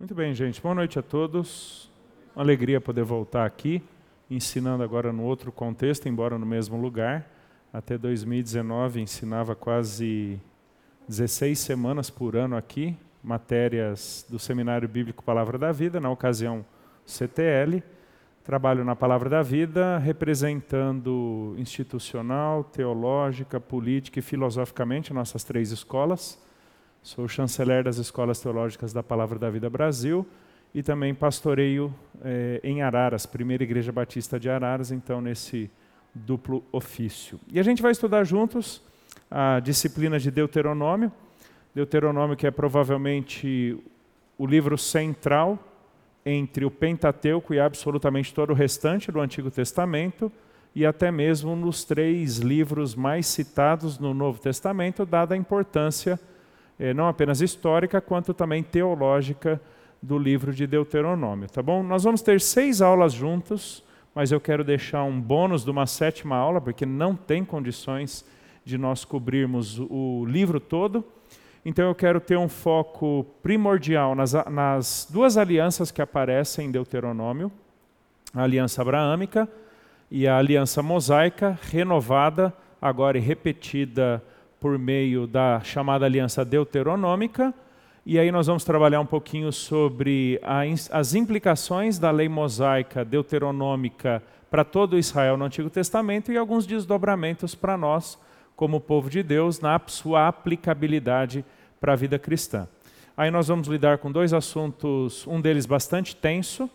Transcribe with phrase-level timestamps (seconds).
[0.00, 0.62] Muito bem, gente.
[0.62, 1.90] Boa noite a todos.
[2.34, 3.82] Uma alegria poder voltar aqui,
[4.30, 7.28] ensinando agora no outro contexto, embora no mesmo lugar.
[7.70, 10.40] Até 2019 ensinava quase
[11.06, 16.64] 16 semanas por ano aqui, matérias do Seminário Bíblico Palavra da Vida, na ocasião
[17.04, 17.82] CTL.
[18.42, 26.42] Trabalho na Palavra da Vida, representando institucional, teológica, política e filosoficamente nossas três escolas.
[27.02, 30.26] Sou chanceler das Escolas Teológicas da Palavra da Vida Brasil
[30.74, 35.70] e também pastoreio eh, em Araras, Primeira Igreja Batista de Araras, então nesse
[36.14, 37.40] duplo ofício.
[37.50, 38.82] E a gente vai estudar juntos
[39.30, 41.10] a disciplina de Deuteronômio.
[41.74, 43.82] Deuteronômio que é provavelmente
[44.36, 45.58] o livro central
[46.24, 50.30] entre o Pentateuco e absolutamente todo o restante do Antigo Testamento
[50.74, 56.20] e até mesmo nos três livros mais citados no Novo Testamento, dada a importância
[56.80, 59.60] eh, não apenas histórica, quanto também teológica
[60.02, 61.82] do livro de Deuteronômio, tá bom?
[61.82, 63.84] Nós vamos ter seis aulas juntos,
[64.14, 68.24] mas eu quero deixar um bônus de uma sétima aula, porque não tem condições
[68.64, 71.04] de nós cobrirmos o livro todo.
[71.64, 77.52] Então eu quero ter um foco primordial nas, nas duas alianças que aparecem em Deuteronômio,
[78.34, 79.46] a aliança abraâmica
[80.10, 84.22] e a aliança mosaica, renovada agora e repetida
[84.60, 87.52] por meio da chamada aliança deuteronômica.
[88.04, 94.22] E aí nós vamos trabalhar um pouquinho sobre a, as implicações da lei mosaica deuteronômica
[94.50, 98.18] para todo Israel no Antigo Testamento e alguns desdobramentos para nós,
[98.54, 101.44] como povo de Deus, na sua aplicabilidade
[101.80, 102.68] para a vida cristã.
[103.16, 106.68] Aí nós vamos lidar com dois assuntos, um deles bastante tenso,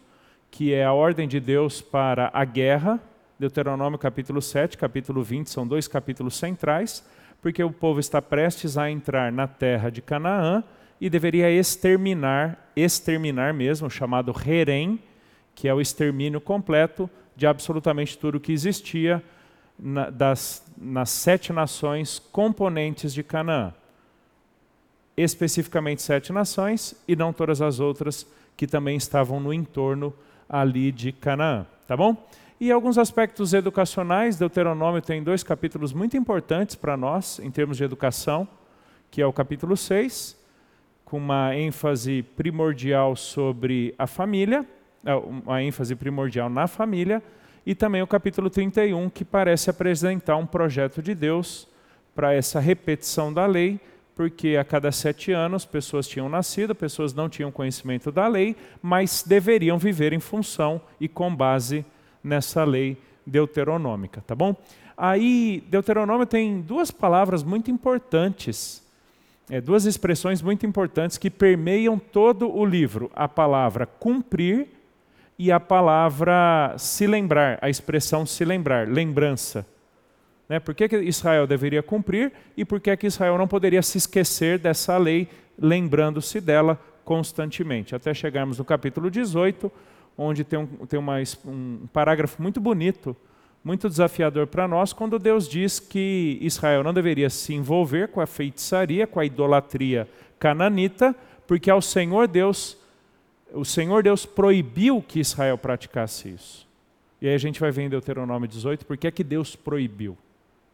[0.50, 3.00] que é a ordem de Deus para a guerra,
[3.38, 7.04] Deuteronômio capítulo 7, capítulo 20, são dois capítulos centrais
[7.46, 10.64] porque o povo está prestes a entrar na terra de Canaã
[11.00, 15.00] e deveria exterminar, exterminar mesmo, chamado Herem,
[15.54, 19.24] que é o extermínio completo de absolutamente tudo que existia
[19.78, 23.76] na, das, nas sete nações componentes de Canaã.
[25.16, 28.26] Especificamente sete nações e não todas as outras
[28.58, 30.12] que também estavam no entorno
[30.50, 31.68] ali de Canaã.
[31.88, 32.18] Tá bom?
[32.58, 37.84] E alguns aspectos educacionais, Deuteronômio tem dois capítulos muito importantes para nós, em termos de
[37.84, 38.48] educação,
[39.12, 40.38] que é o capítulo 6,
[41.04, 44.66] com uma ênfase primordial sobre a família,
[45.06, 47.22] é, uma ênfase primordial na família,
[47.66, 51.68] e também o capítulo 31, que parece apresentar um projeto de Deus
[52.16, 53.82] para essa repetição da lei,
[54.16, 59.26] porque a cada sete anos pessoas tinham nascido, pessoas não tinham conhecimento da lei, mas
[59.28, 61.86] deveriam viver em função e com base
[62.26, 64.56] nessa lei deuteronômica, tá bom?
[64.98, 68.84] Aí, Deuteronômio tem duas palavras muito importantes,
[69.50, 74.68] é, duas expressões muito importantes que permeiam todo o livro: a palavra cumprir
[75.38, 79.66] e a palavra se lembrar, a expressão se lembrar, lembrança.
[80.48, 80.60] Né?
[80.60, 84.58] Por que, que Israel deveria cumprir e por que, que Israel não poderia se esquecer
[84.58, 85.28] dessa lei,
[85.60, 87.94] lembrando-se dela constantemente?
[87.94, 89.72] Até chegarmos no capítulo 18,
[90.18, 91.16] onde tem, um, tem uma,
[91.46, 93.16] um parágrafo muito bonito,
[93.64, 98.28] muito desafiador para nós, quando Deus diz que Israel não deveria se envolver com a
[98.28, 100.08] feitiçaria, com a idolatria
[100.40, 101.16] cananita,
[101.48, 102.78] porque ao Senhor Deus,
[103.52, 106.68] o Senhor Deus proibiu que Israel praticasse isso.
[107.22, 110.18] E aí a gente vai ver em Deuteronômio 18 porque é que Deus proibiu.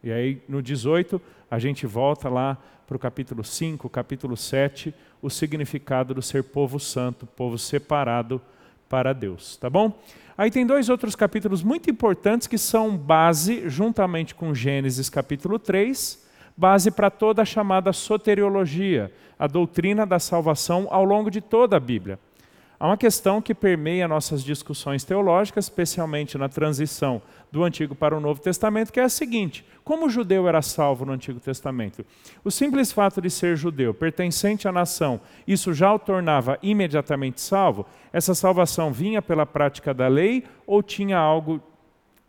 [0.03, 5.29] E aí no 18 a gente volta lá para o capítulo 5, capítulo 7, o
[5.29, 8.41] significado do ser povo santo, povo separado
[8.91, 9.97] para Deus, tá bom?
[10.37, 16.21] Aí tem dois outros capítulos muito importantes que são base, juntamente com Gênesis capítulo 3,
[16.57, 19.09] base para toda a chamada soteriologia,
[19.39, 22.19] a doutrina da salvação ao longo de toda a Bíblia.
[22.77, 28.19] Há uma questão que permeia nossas discussões teológicas, especialmente na transição do Antigo para o
[28.19, 32.05] Novo Testamento, que é a seguinte: como o judeu era salvo no Antigo Testamento?
[32.43, 37.85] O simples fato de ser judeu, pertencente à nação, isso já o tornava imediatamente salvo?
[38.13, 41.61] Essa salvação vinha pela prática da lei ou tinha algo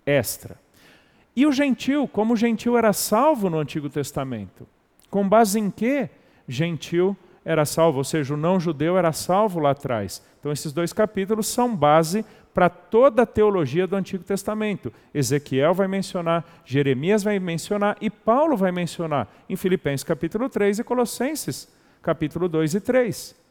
[0.04, 0.60] extra?
[1.34, 4.66] E o gentil, como o gentil era salvo no Antigo Testamento?
[5.08, 6.10] Com base em que
[6.48, 10.22] gentil era salvo, ou seja, o não-judeu era salvo lá atrás.
[10.38, 14.92] Então, esses dois capítulos são base para toda a teologia do Antigo Testamento.
[15.14, 20.84] Ezequiel vai mencionar, Jeremias vai mencionar e Paulo vai mencionar em Filipenses capítulo 3 e
[20.84, 21.68] Colossenses
[22.02, 23.42] capítulo 2 e 3.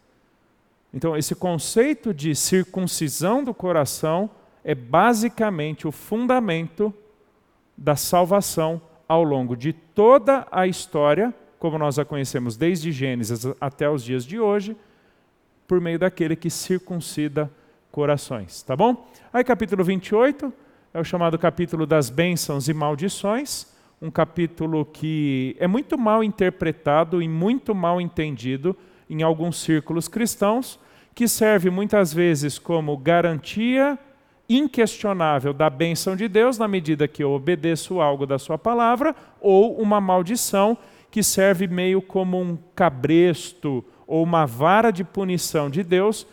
[0.93, 4.29] Então, esse conceito de circuncisão do coração
[4.63, 6.93] é basicamente o fundamento
[7.77, 13.87] da salvação ao longo de toda a história como nós a conhecemos desde Gênesis até
[13.87, 14.75] os dias de hoje,
[15.67, 17.51] por meio daquele que circuncida
[17.91, 18.63] corações.
[18.63, 19.07] Tá bom?
[19.31, 20.51] Aí, capítulo 28
[20.93, 23.65] é o chamado capítulo das bênçãos e maldições,
[24.01, 28.75] um capítulo que é muito mal interpretado e muito mal entendido
[29.09, 30.79] em alguns círculos cristãos,
[31.15, 33.97] que serve muitas vezes como garantia
[34.49, 39.77] inquestionável da bênção de Deus na medida que eu obedeço algo da sua palavra, ou
[39.79, 40.77] uma maldição
[41.09, 46.27] que serve meio como um cabresto ou uma vara de punição de Deus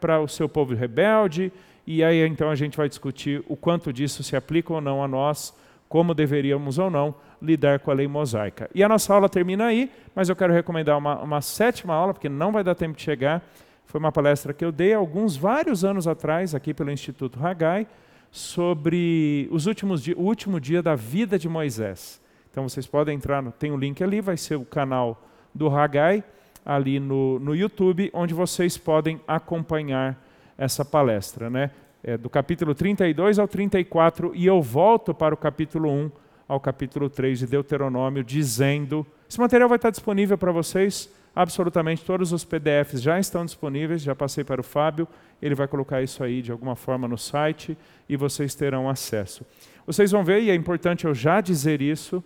[0.00, 1.52] para o seu povo rebelde.
[1.86, 5.06] E aí então a gente vai discutir o quanto disso se aplica ou não a
[5.06, 5.54] nós,
[5.88, 8.68] como deveríamos ou não lidar com a lei mosaica.
[8.74, 12.28] E a nossa aula termina aí, mas eu quero recomendar uma, uma sétima aula, porque
[12.28, 13.40] não vai dar tempo de chegar.
[13.86, 17.86] Foi uma palestra que eu dei alguns, vários anos atrás, aqui pelo Instituto Hagai,
[18.32, 22.20] sobre os últimos o último dia da vida de Moisés.
[22.50, 25.22] Então vocês podem entrar, tem o um link ali, vai ser o canal
[25.54, 26.24] do Hagai,
[26.64, 30.18] ali no, no YouTube, onde vocês podem acompanhar
[30.56, 31.50] essa palestra.
[31.50, 31.70] Né?
[32.02, 36.10] É do capítulo 32 ao 34, e eu volto para o capítulo 1
[36.48, 39.06] ao capítulo 3 de Deuteronômio, dizendo.
[39.28, 44.14] Esse material vai estar disponível para vocês, absolutamente todos os PDFs já estão disponíveis, já
[44.14, 45.08] passei para o Fábio,
[45.40, 47.76] ele vai colocar isso aí de alguma forma no site
[48.08, 49.46] e vocês terão acesso.
[49.86, 52.22] Vocês vão ver, e é importante eu já dizer isso,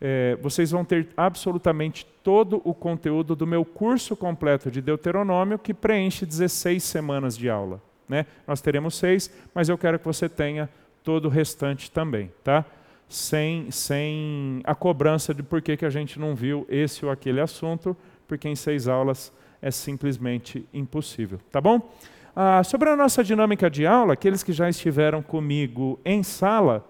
[0.00, 5.72] é, vocês vão ter absolutamente todo o conteúdo do meu curso completo de Deuteronômio, que
[5.72, 7.80] preenche 16 semanas de aula.
[8.08, 8.26] Né?
[8.46, 10.68] Nós teremos seis, mas eu quero que você tenha
[11.02, 12.64] todo o restante também, tá?
[13.08, 17.40] Sem, sem a cobrança de por que, que a gente não viu esse ou aquele
[17.40, 17.96] assunto,
[18.26, 19.32] porque em seis aulas
[19.62, 21.94] é simplesmente impossível, tá bom?
[22.34, 26.84] Ah, sobre a nossa dinâmica de aula, aqueles que já estiveram comigo em sala,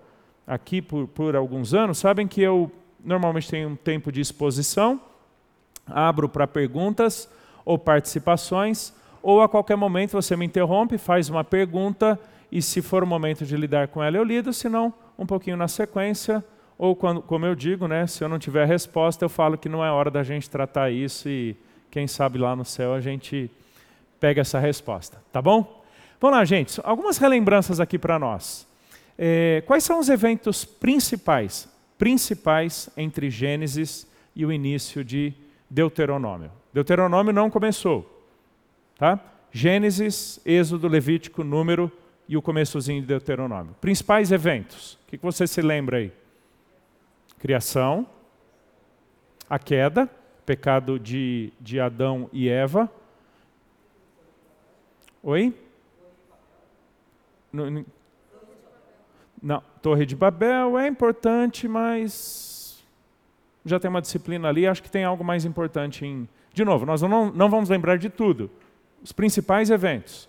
[0.47, 2.73] aqui por, por alguns anos, sabem que eu
[3.07, 5.01] normalmente tenho um tempo de exposição,
[5.87, 7.29] abro para perguntas
[7.65, 8.93] ou participações,
[9.23, 12.19] ou a qualquer momento você me interrompe, faz uma pergunta
[12.51, 15.57] e se for o momento de lidar com ela eu lido, se não, um pouquinho
[15.57, 16.45] na sequência,
[16.77, 19.85] ou quando, como eu digo, né, se eu não tiver resposta, eu falo que não
[19.85, 21.57] é hora da gente tratar isso e
[21.91, 23.51] quem sabe lá no céu a gente
[24.19, 25.85] pega essa resposta, tá bom?
[26.21, 28.67] Vamos lá, gente, algumas relembranças aqui para nós.
[29.19, 31.69] É, quais são os eventos principais
[31.99, 35.33] principais entre Gênesis e o início de
[35.69, 36.51] Deuteronômio.
[36.73, 38.25] Deuteronômio não começou.
[38.99, 39.19] Tá?
[39.51, 41.91] Gênesis, Êxodo, Levítico, Número
[42.29, 43.75] e o começozinho de Deuteronômio.
[43.81, 44.95] Principais eventos.
[44.95, 46.13] O que você se lembra aí?
[47.39, 48.07] Criação,
[49.49, 50.11] a queda,
[50.45, 52.91] pecado de, de Adão e Eva.
[55.23, 55.55] Oi?
[59.43, 62.85] Não, Torre de Babel é importante, mas
[63.65, 66.29] já tem uma disciplina ali, acho que tem algo mais importante em.
[66.53, 68.51] De novo, nós não, não vamos lembrar de tudo.
[69.03, 70.29] Os principais eventos.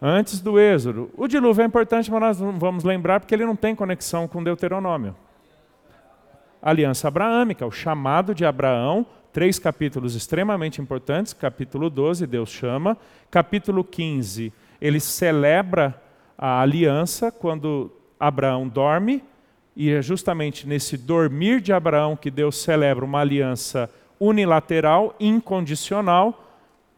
[0.00, 1.10] Antes do Êxodo.
[1.16, 4.42] O dilúvio é importante, mas nós não vamos lembrar porque ele não tem conexão com
[4.42, 5.14] Deuteronômio.
[6.62, 11.32] Aliança abraâmica, o chamado de Abraão, três capítulos extremamente importantes.
[11.32, 12.96] Capítulo 12, Deus chama.
[13.30, 16.00] Capítulo 15, ele celebra
[16.44, 19.22] a aliança quando Abraão dorme,
[19.76, 26.44] e é justamente nesse dormir de Abraão que Deus celebra uma aliança unilateral, incondicional,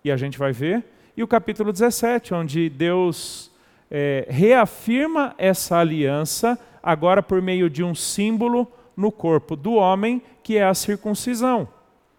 [0.03, 0.83] e a gente vai ver.
[1.15, 3.53] E o capítulo 17, onde Deus
[3.91, 10.57] é, reafirma essa aliança, agora por meio de um símbolo no corpo do homem, que
[10.57, 11.69] é a circuncisão.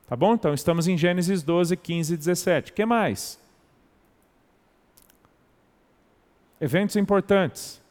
[0.08, 0.36] Tá bom?
[0.36, 2.72] Então estamos em Gênesis 12, 15 e 17.
[2.72, 3.44] O que mais?
[6.60, 7.82] Eventos importantes.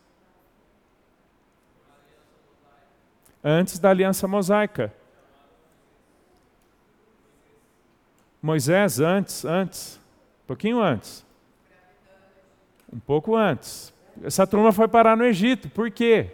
[3.43, 4.93] Antes da aliança mosaica.
[8.41, 10.01] Moisés, antes, antes,
[10.45, 11.25] um pouquinho antes.
[12.93, 13.93] Um pouco antes.
[14.23, 16.31] Essa turma foi parar no Egito, por quê?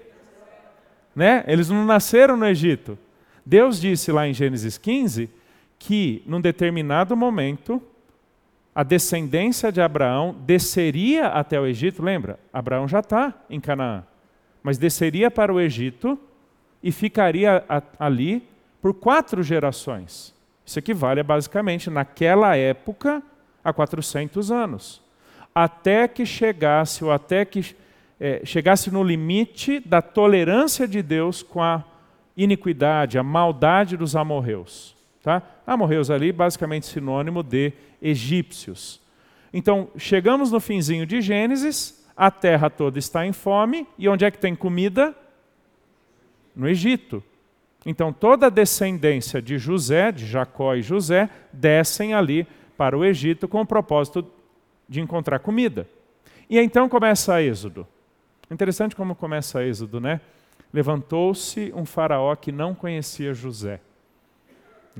[1.14, 1.44] Né?
[1.46, 2.98] Eles não nasceram no Egito.
[3.44, 5.30] Deus disse lá em Gênesis 15
[5.78, 7.82] que, num determinado momento,
[8.74, 12.38] a descendência de Abraão desceria até o Egito, lembra?
[12.52, 14.04] Abraão já está em Canaã,
[14.62, 16.18] mas desceria para o Egito
[16.82, 17.64] e ficaria
[17.98, 18.48] ali
[18.80, 20.34] por quatro gerações.
[20.64, 23.22] Isso equivale basicamente, naquela época,
[23.62, 25.02] a 400 anos.
[25.54, 27.74] Até que chegasse, ou até que
[28.20, 31.84] é, chegasse no limite da tolerância de Deus com a
[32.36, 34.94] iniquidade, a maldade dos amorreus.
[35.22, 35.42] Tá?
[35.66, 39.00] Amorreus ali, basicamente sinônimo de egípcios.
[39.52, 44.30] Então, chegamos no finzinho de Gênesis, a terra toda está em fome, e onde é
[44.30, 45.14] que tem comida?
[46.54, 47.22] No Egito.
[47.84, 52.46] Então toda a descendência de José, de Jacó e José, descem ali
[52.76, 54.26] para o Egito com o propósito
[54.88, 55.86] de encontrar comida.
[56.48, 57.86] E então começa a Êxodo.
[58.50, 60.20] Interessante como começa a Êxodo, né?
[60.72, 63.80] Levantou-se um faraó que não conhecia José.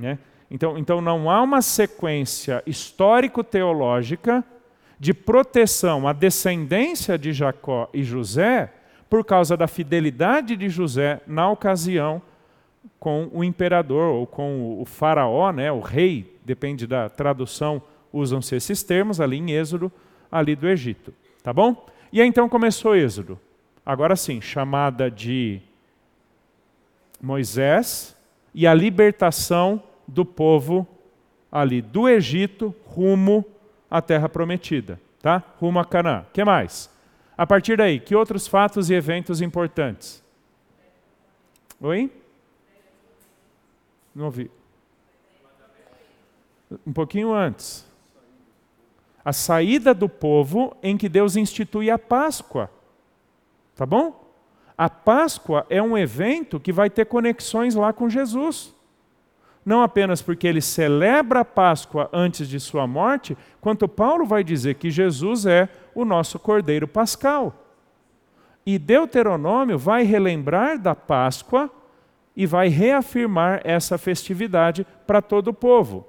[0.01, 0.17] Né?
[0.49, 4.43] Então, então não há uma sequência histórico-teológica
[4.99, 8.73] de proteção à descendência de Jacó e José
[9.09, 12.21] por causa da fidelidade de José na ocasião
[12.99, 17.81] com o imperador ou com o faraó, né, o rei, depende da tradução,
[18.11, 19.91] usam-se esses termos ali em Êxodo,
[20.31, 21.13] ali do Egito.
[21.43, 21.85] Tá bom?
[22.11, 23.39] E aí então começou Êxodo.
[23.85, 25.61] Agora sim, chamada de
[27.21, 28.15] Moisés
[28.53, 29.81] e a libertação
[30.11, 30.87] do povo
[31.51, 33.43] ali do Egito rumo
[33.89, 35.43] à terra prometida, tá?
[35.59, 36.25] Rumo a Canaã.
[36.31, 36.89] Que mais?
[37.37, 40.23] A partir daí, que outros fatos e eventos importantes?
[41.79, 42.11] Oi?
[44.13, 44.51] Não ouvi.
[46.85, 47.89] Um pouquinho antes
[49.23, 52.69] a saída do povo em que Deus institui a Páscoa.
[53.75, 54.19] Tá bom?
[54.77, 58.73] A Páscoa é um evento que vai ter conexões lá com Jesus.
[59.63, 64.75] Não apenas porque ele celebra a Páscoa antes de sua morte, quanto Paulo vai dizer
[64.75, 67.53] que Jesus é o nosso Cordeiro Pascal.
[68.65, 71.69] E Deuteronômio vai relembrar da Páscoa
[72.35, 76.07] e vai reafirmar essa festividade para todo o povo.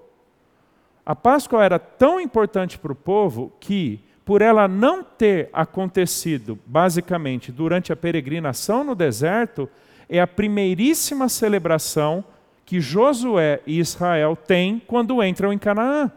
[1.05, 7.51] A Páscoa era tão importante para o povo que, por ela não ter acontecido basicamente
[7.51, 9.69] durante a peregrinação no deserto,
[10.09, 12.25] é a primeiríssima celebração
[12.73, 16.11] que Josué e Israel têm quando entram em Canaã.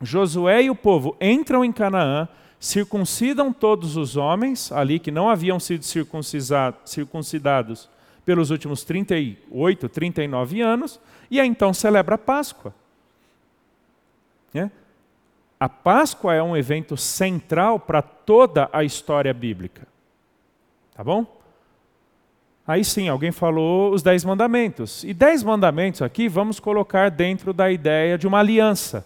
[0.00, 2.26] Josué e o povo entram em Canaã,
[2.58, 7.88] circuncidam todos os homens ali que não haviam sido circuncidados
[8.24, 10.98] pelos últimos 38, 39 anos,
[11.30, 12.74] e aí então celebra a Páscoa.
[14.52, 14.68] Né?
[15.60, 19.86] A Páscoa é um evento central para toda a história bíblica.
[20.92, 21.40] Tá bom?
[22.66, 25.02] Aí sim, alguém falou os Dez Mandamentos.
[25.02, 29.04] E Dez Mandamentos aqui vamos colocar dentro da ideia de uma aliança.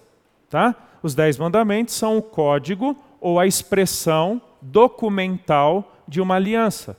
[0.50, 0.74] Tá?
[1.02, 6.98] Os Dez Mandamentos são o código ou a expressão documental de uma aliança.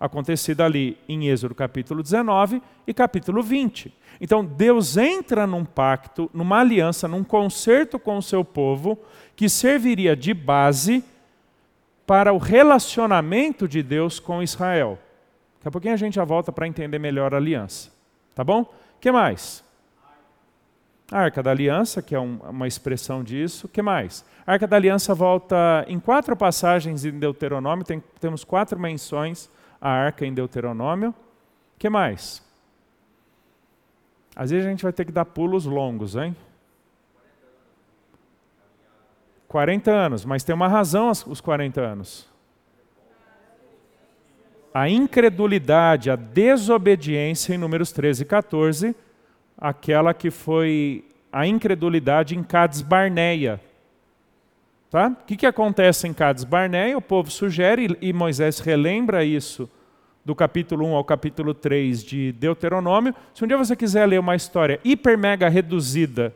[0.00, 3.94] Acontecida ali em Êxodo capítulo 19 e capítulo 20.
[4.20, 8.98] Então Deus entra num pacto, numa aliança, num concerto com o seu povo,
[9.36, 11.04] que serviria de base
[12.04, 14.98] para o relacionamento de Deus com Israel.
[15.66, 17.90] Daqui a pouquinho a gente já volta para entender melhor a aliança.
[18.36, 18.60] Tá bom?
[18.60, 19.64] O que mais?
[21.10, 23.66] A Arca da Aliança, que é um, uma expressão disso.
[23.66, 24.24] O que mais?
[24.46, 29.90] A Arca da Aliança volta em quatro passagens em Deuteronômio, tem, temos quatro menções à
[29.90, 31.10] Arca em Deuteronômio.
[31.10, 32.40] O que mais?
[34.36, 36.36] Às vezes a gente vai ter que dar pulos longos, hein?
[39.48, 42.35] 40 anos, mas tem uma razão os 40 anos.
[44.78, 48.94] A incredulidade, a desobediência em números 13 e 14,
[49.56, 51.02] aquela que foi
[51.32, 53.58] a incredulidade em Cades Barneia.
[54.90, 55.08] Tá?
[55.08, 56.98] O que, que acontece em Cades Barneia?
[56.98, 59.66] O povo sugere, e Moisés relembra isso
[60.22, 63.14] do capítulo 1 ao capítulo 3 de Deuteronômio.
[63.32, 66.34] Se um dia você quiser ler uma história hiper mega reduzida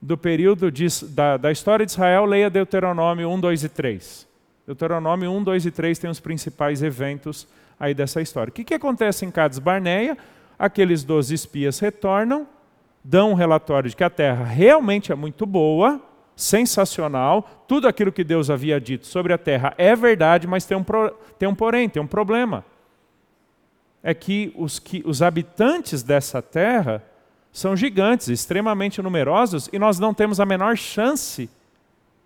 [0.00, 4.28] do período de, da, da história de Israel, leia Deuteronômio 1, 2 e 3.
[4.66, 7.46] Deuteronômio 1, 2 e 3 tem os principais eventos
[7.78, 8.50] aí dessa história.
[8.50, 10.16] O que, que acontece em Cades Barneia?
[10.58, 12.46] Aqueles 12 espias retornam,
[13.02, 16.00] dão um relatório de que a terra realmente é muito boa,
[16.34, 20.84] sensacional, tudo aquilo que Deus havia dito sobre a terra é verdade, mas tem um,
[20.84, 22.64] pro, tem um porém, tem um problema
[24.02, 27.02] é que os, que os habitantes dessa terra
[27.52, 31.50] são gigantes, extremamente numerosos, e nós não temos a menor chance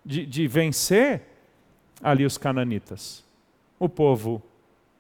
[0.05, 1.23] de, de vencer
[2.03, 3.25] ali os cananitas.
[3.79, 4.43] O povo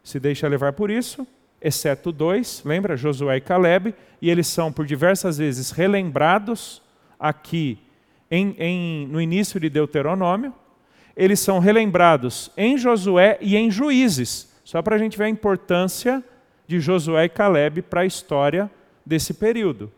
[0.02, 1.26] se deixa levar por isso,
[1.60, 2.96] exceto dois, lembra?
[2.96, 6.82] Josué e Caleb, e eles são por diversas vezes relembrados
[7.18, 7.78] aqui
[8.30, 10.52] em, em, no início de Deuteronômio.
[11.16, 16.22] Eles são relembrados em Josué e em Juízes, só para a gente ver a importância
[16.66, 18.70] de Josué e Caleb para a história
[19.04, 19.92] desse período.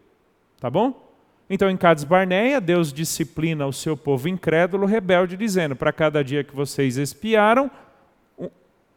[0.61, 1.05] Tá bom?
[1.49, 6.43] Então, em Cades Barneia, Deus disciplina o seu povo incrédulo, rebelde, dizendo: para cada dia
[6.43, 7.71] que vocês espiaram,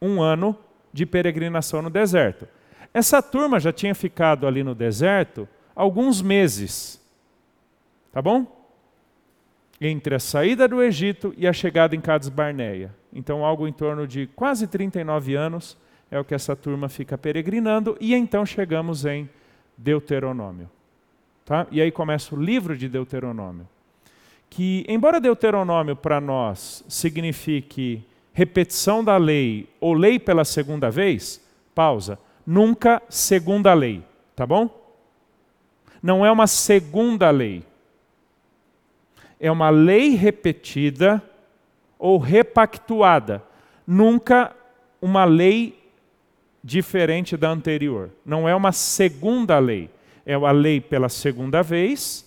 [0.00, 0.56] um, ano
[0.92, 2.48] de peregrinação no deserto.
[2.92, 7.00] Essa turma já tinha ficado ali no deserto alguns meses.
[8.12, 8.46] Tá bom?
[9.80, 12.92] Entre a saída do Egito e a chegada em Cades Barneia.
[13.12, 15.76] Então, algo em torno de quase 39 anos
[16.10, 19.28] é o que essa turma fica peregrinando, e então chegamos em
[19.76, 20.68] Deuteronômio.
[21.44, 21.66] Tá?
[21.70, 23.68] E aí começa o livro de Deuteronômio.
[24.50, 28.02] Que, embora Deuteronômio para nós signifique
[28.38, 34.00] repetição da lei ou lei pela segunda vez, pausa, nunca segunda lei,
[34.36, 34.70] tá bom?
[36.00, 37.64] Não é uma segunda lei.
[39.40, 41.20] É uma lei repetida
[41.98, 43.42] ou repactuada,
[43.84, 44.54] nunca
[45.02, 45.76] uma lei
[46.62, 48.08] diferente da anterior.
[48.24, 49.90] Não é uma segunda lei.
[50.24, 52.24] É a lei pela segunda vez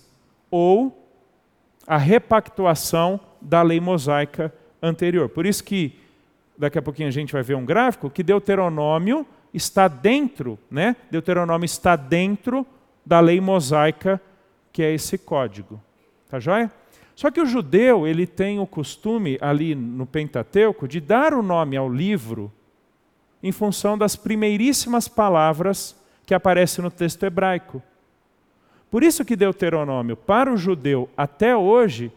[0.49, 1.07] ou
[1.87, 5.29] a repactuação da lei mosaica anterior.
[5.29, 6.00] Por isso que
[6.61, 10.95] daqui a pouquinho a gente vai ver um gráfico que Deuteronômio está dentro, né?
[11.09, 12.63] Deuteronômio está dentro
[13.03, 14.21] da lei mosaica,
[14.71, 15.81] que é esse código.
[16.29, 16.71] Tá joia?
[17.15, 21.75] Só que o judeu, ele tem o costume ali no Pentateuco de dar o nome
[21.75, 22.51] ao livro
[23.41, 27.81] em função das primeiríssimas palavras que aparecem no texto hebraico.
[28.91, 32.11] Por isso que Deuteronômio, para o judeu até hoje,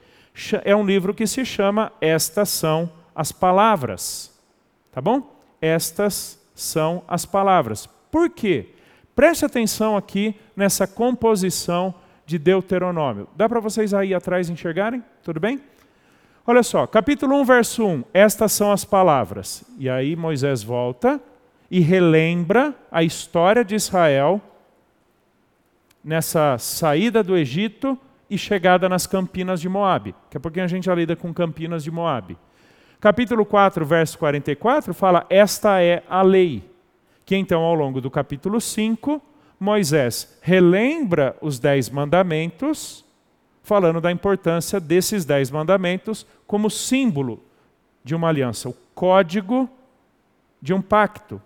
[0.64, 4.33] é um livro que se chama Estas são as palavras.
[4.94, 5.36] Tá bom?
[5.60, 7.86] Estas são as palavras.
[8.12, 8.68] Por quê?
[9.12, 11.92] Preste atenção aqui nessa composição
[12.24, 13.26] de Deuteronômio.
[13.34, 15.02] Dá para vocês aí atrás enxergarem?
[15.24, 15.60] Tudo bem?
[16.46, 18.04] Olha só, capítulo 1, verso 1.
[18.14, 19.64] Estas são as palavras.
[19.80, 21.20] E aí Moisés volta
[21.68, 24.40] e relembra a história de Israel
[26.04, 27.98] nessa saída do Egito
[28.30, 30.14] e chegada nas campinas de Moabe.
[30.24, 32.38] Daqui a pouquinho a gente já lida com campinas de Moabe.
[33.04, 36.64] Capítulo 4, verso 44 fala: Esta é a lei.
[37.26, 39.20] Que então, ao longo do capítulo 5,
[39.60, 43.04] Moisés relembra os dez mandamentos
[43.62, 47.42] falando da importância desses dez mandamentos como símbolo
[48.02, 49.68] de uma aliança, o código
[50.62, 51.42] de um pacto.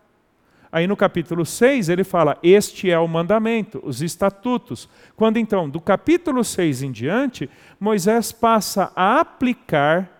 [0.70, 4.88] Aí no capítulo 6 ele fala: Este é o mandamento, os estatutos.
[5.16, 7.50] Quando então, do capítulo 6 em diante,
[7.80, 10.17] Moisés passa a aplicar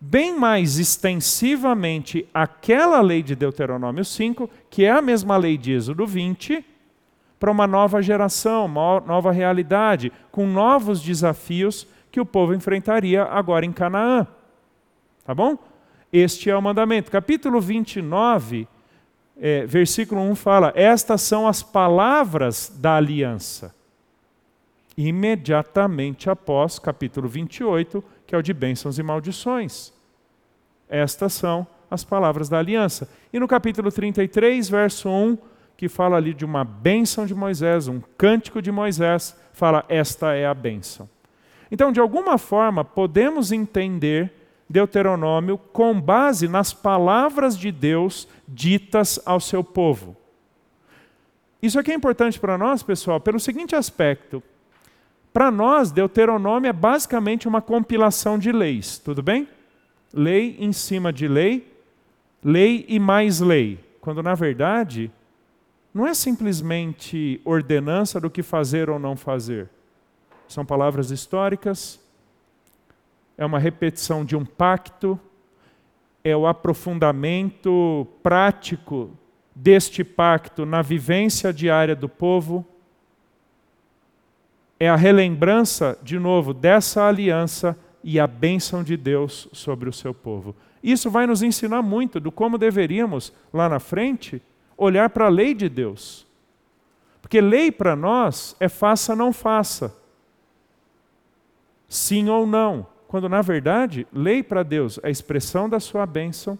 [0.00, 6.06] bem mais extensivamente aquela lei de Deuteronômio 5, que é a mesma lei de Êxodo
[6.06, 6.64] 20,
[7.38, 13.66] para uma nova geração, uma nova realidade, com novos desafios que o povo enfrentaria agora
[13.66, 14.26] em Canaã.
[15.24, 15.56] Tá bom?
[16.12, 17.10] Este é o mandamento.
[17.10, 18.66] Capítulo 29,
[19.40, 23.74] é, versículo 1 fala: Estas são as palavras da aliança.
[24.96, 29.92] Imediatamente após capítulo 28, que é o de bênçãos e maldições.
[30.88, 33.10] Estas são as palavras da aliança.
[33.32, 35.36] E no capítulo 33, verso 1,
[35.76, 40.46] que fala ali de uma bênção de Moisés, um cântico de Moisés, fala: Esta é
[40.46, 41.10] a bênção.
[41.72, 44.32] Então, de alguma forma, podemos entender
[44.68, 50.16] Deuteronômio com base nas palavras de Deus ditas ao seu povo.
[51.60, 54.40] Isso aqui é importante para nós, pessoal, pelo seguinte aspecto.
[55.32, 59.48] Para nós, Deuteronômio é basicamente uma compilação de leis, tudo bem?
[60.12, 61.72] Lei em cima de lei,
[62.42, 63.78] lei e mais lei.
[64.00, 65.10] Quando na verdade,
[65.94, 69.68] não é simplesmente ordenança do que fazer ou não fazer.
[70.48, 72.00] São palavras históricas,
[73.38, 75.18] é uma repetição de um pacto,
[76.24, 79.10] é o aprofundamento prático
[79.54, 82.66] deste pacto na vivência diária do povo,
[84.80, 90.14] é a relembrança, de novo, dessa aliança e a bênção de Deus sobre o seu
[90.14, 90.56] povo.
[90.82, 94.42] Isso vai nos ensinar muito do como deveríamos, lá na frente,
[94.78, 96.26] olhar para a lei de Deus.
[97.20, 99.94] Porque lei para nós é faça, não faça.
[101.86, 102.86] Sim ou não.
[103.06, 106.58] Quando na verdade, lei para Deus é a expressão da sua bênção,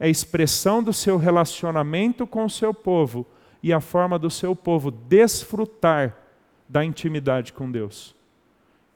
[0.00, 3.24] é a expressão do seu relacionamento com o seu povo
[3.62, 6.19] e a forma do seu povo desfrutar
[6.70, 8.14] da intimidade com Deus.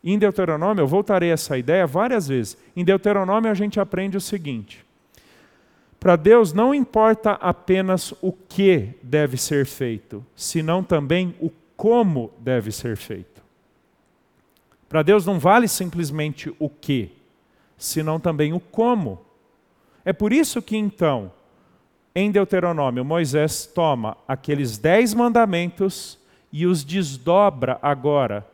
[0.02, 2.56] Em Deuteronômio, eu voltarei a essa ideia várias vezes.
[2.76, 4.86] Em Deuteronômio, a gente aprende o seguinte:
[5.98, 12.70] para Deus não importa apenas o que deve ser feito, senão também o como deve
[12.70, 13.42] ser feito.
[14.88, 17.10] Para Deus não vale simplesmente o que,
[17.76, 19.24] senão também o como.
[20.04, 21.32] É por isso que então,
[22.14, 26.22] em Deuteronômio, Moisés toma aqueles dez mandamentos
[26.56, 28.46] e os desdobra agora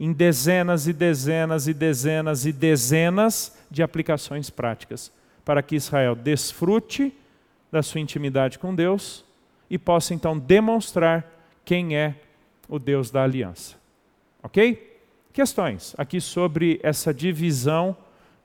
[0.00, 5.12] em dezenas e dezenas e dezenas e dezenas de aplicações práticas
[5.44, 7.16] para que Israel desfrute
[7.70, 9.24] da sua intimidade com Deus
[9.70, 11.24] e possa então demonstrar
[11.64, 12.16] quem é
[12.68, 13.76] o Deus da aliança.
[14.42, 14.98] Ok?
[15.32, 17.96] Questões aqui sobre essa divisão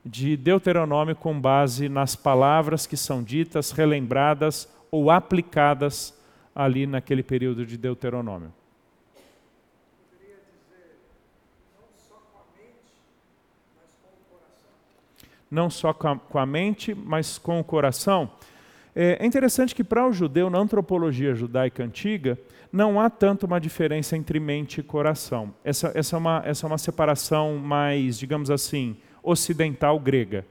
[0.04, 6.16] de Deuteronômio com base nas palavras que são ditas, relembradas ou aplicadas
[6.54, 8.52] ali naquele período de Deuteronômio.
[15.56, 18.30] Não só com a mente, mas com o coração.
[18.94, 22.38] É interessante que para o judeu, na antropologia judaica antiga,
[22.70, 25.54] não há tanto uma diferença entre mente e coração.
[25.64, 30.44] Essa, essa, é, uma, essa é uma separação mais, digamos assim, ocidental grega,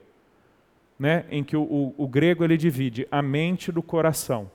[0.98, 1.24] né?
[1.30, 4.50] em que o, o, o grego ele divide a mente do coração.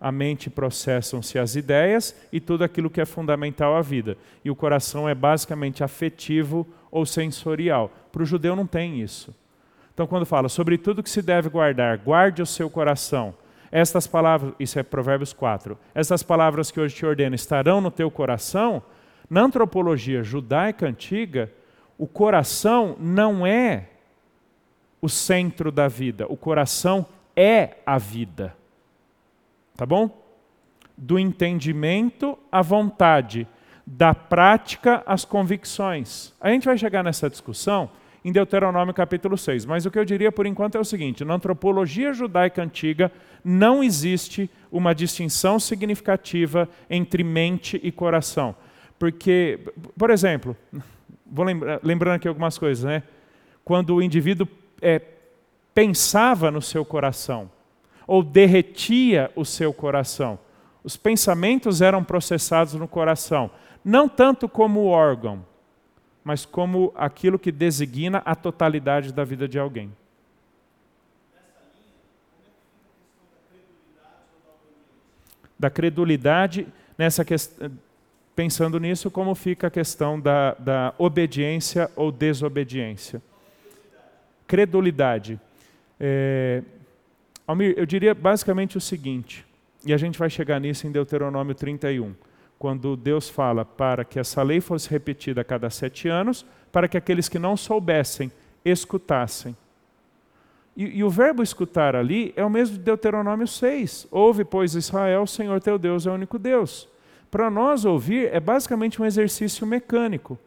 [0.00, 4.16] A mente processam-se as ideias e tudo aquilo que é fundamental à vida.
[4.44, 7.90] E o coração é basicamente afetivo ou sensorial.
[8.12, 9.34] Para o judeu não tem isso.
[10.00, 13.34] Então, quando fala sobre tudo que se deve guardar, guarde o seu coração,
[13.70, 18.10] estas palavras, isso é Provérbios 4, estas palavras que hoje te ordeno estarão no teu
[18.10, 18.82] coração,
[19.28, 21.52] na antropologia judaica antiga,
[21.98, 23.90] o coração não é
[25.02, 27.04] o centro da vida, o coração
[27.36, 28.56] é a vida.
[29.76, 30.08] Tá bom?
[30.96, 33.46] Do entendimento à vontade,
[33.86, 36.32] da prática às convicções.
[36.40, 37.90] A gente vai chegar nessa discussão
[38.24, 39.64] em Deuteronômio capítulo 6.
[39.64, 43.10] Mas o que eu diria por enquanto é o seguinte: na antropologia judaica antiga
[43.44, 48.54] não existe uma distinção significativa entre mente e coração.
[48.98, 49.58] Porque,
[49.96, 50.56] por exemplo,
[51.26, 53.02] vou lembrar, lembrando aqui algumas coisas, né?
[53.64, 54.48] Quando o indivíduo
[54.82, 55.00] é,
[55.74, 57.50] pensava no seu coração,
[58.06, 60.38] ou derretia o seu coração,
[60.82, 63.50] os pensamentos eram processados no coração,
[63.84, 65.44] não tanto como órgão,
[66.30, 69.90] mas como aquilo que designa a totalidade da vida de alguém.
[75.58, 77.68] Da credulidade, nessa questão,
[78.36, 83.20] pensando nisso, como fica a questão da, da obediência ou desobediência?
[84.46, 85.40] Credulidade.
[85.98, 86.62] É,
[87.44, 89.44] Almir, eu diria basicamente o seguinte,
[89.84, 92.14] e a gente vai chegar nisso em Deuteronômio 31
[92.60, 96.98] quando Deus fala para que essa lei fosse repetida a cada sete anos, para que
[96.98, 98.30] aqueles que não soubessem
[98.62, 99.56] escutassem.
[100.76, 104.08] E, e, o verbo escutar ali é o mesmo de Deuteronômio 6.
[104.10, 106.86] Ouve, pois, Israel, o Senhor teu Deus é o único Deus.
[107.30, 110.38] Para nós, ouvir é basicamente um exercício mecânico.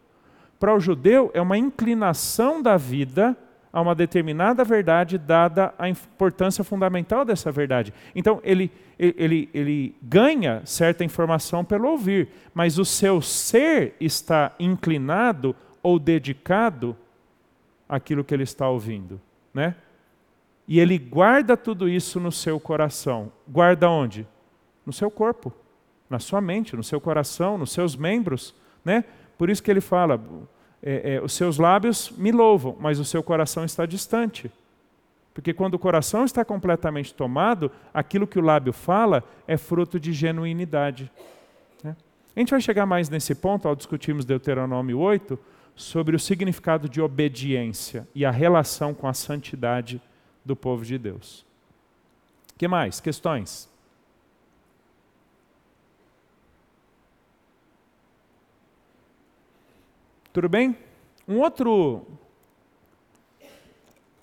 [0.60, 3.36] Para o judeu, é uma inclinação da vida
[3.74, 7.92] a uma determinada verdade, dada a importância fundamental dessa verdade.
[8.14, 15.56] Então, ele, ele, ele ganha certa informação pelo ouvir, mas o seu ser está inclinado
[15.82, 16.96] ou dedicado
[17.88, 19.20] àquilo que ele está ouvindo.
[19.52, 19.74] Né?
[20.68, 23.32] E ele guarda tudo isso no seu coração.
[23.48, 24.24] Guarda onde?
[24.86, 25.52] No seu corpo,
[26.08, 28.54] na sua mente, no seu coração, nos seus membros.
[28.84, 29.02] Né?
[29.36, 30.22] Por isso que ele fala:
[30.86, 34.52] é, é, os seus lábios me louvam, mas o seu coração está distante.
[35.32, 40.12] Porque quando o coração está completamente tomado, aquilo que o lábio fala é fruto de
[40.12, 41.10] genuinidade.
[41.82, 41.96] Né?
[42.36, 45.38] A gente vai chegar mais nesse ponto ao discutirmos Deuteronômio 8
[45.74, 50.00] sobre o significado de obediência e a relação com a santidade
[50.44, 51.46] do povo de Deus.
[52.58, 53.00] que mais?
[53.00, 53.72] Questões?
[60.34, 60.76] Tudo bem?
[61.28, 62.04] Um outro,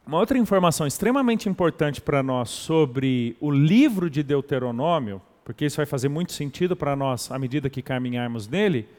[0.05, 5.85] uma outra informação extremamente importante para nós sobre o livro de Deuteronômio, porque isso vai
[5.85, 8.89] fazer muito sentido para nós à medida que caminharmos nele,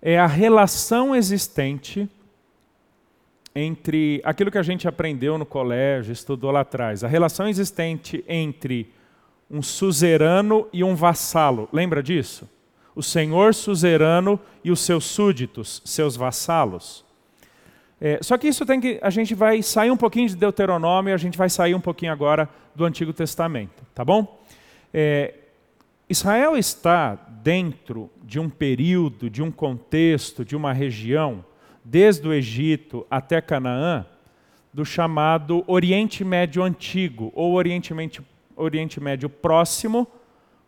[0.00, 2.08] é a relação existente
[3.54, 8.90] entre aquilo que a gente aprendeu no colégio, estudou lá atrás, a relação existente entre
[9.50, 11.68] um suzerano e um vassalo.
[11.70, 12.48] Lembra disso?
[12.98, 17.04] O senhor suzerano e os seus súditos, seus vassalos.
[18.00, 18.98] É, só que isso tem que.
[19.00, 22.48] A gente vai sair um pouquinho de Deuteronômio, a gente vai sair um pouquinho agora
[22.74, 24.42] do Antigo Testamento, tá bom?
[24.92, 25.32] É,
[26.10, 31.44] Israel está dentro de um período, de um contexto, de uma região,
[31.84, 34.04] desde o Egito até Canaã,
[34.74, 38.24] do chamado Oriente Médio Antigo, ou Oriente Médio,
[38.56, 40.04] Oriente Médio Próximo,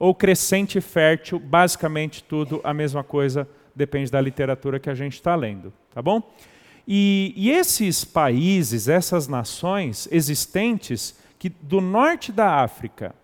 [0.01, 5.37] ou crescente fértil, basicamente tudo a mesma coisa, depende da literatura que a gente está
[5.37, 6.23] lendo, tá bom?
[6.89, 13.15] E, e, esses países, essas nações existentes, que do norte da África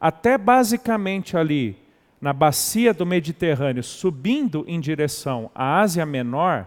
[0.00, 1.78] até basicamente ali
[2.20, 6.66] na bacia do Mediterrâneo, subindo em direção à Ásia Menor,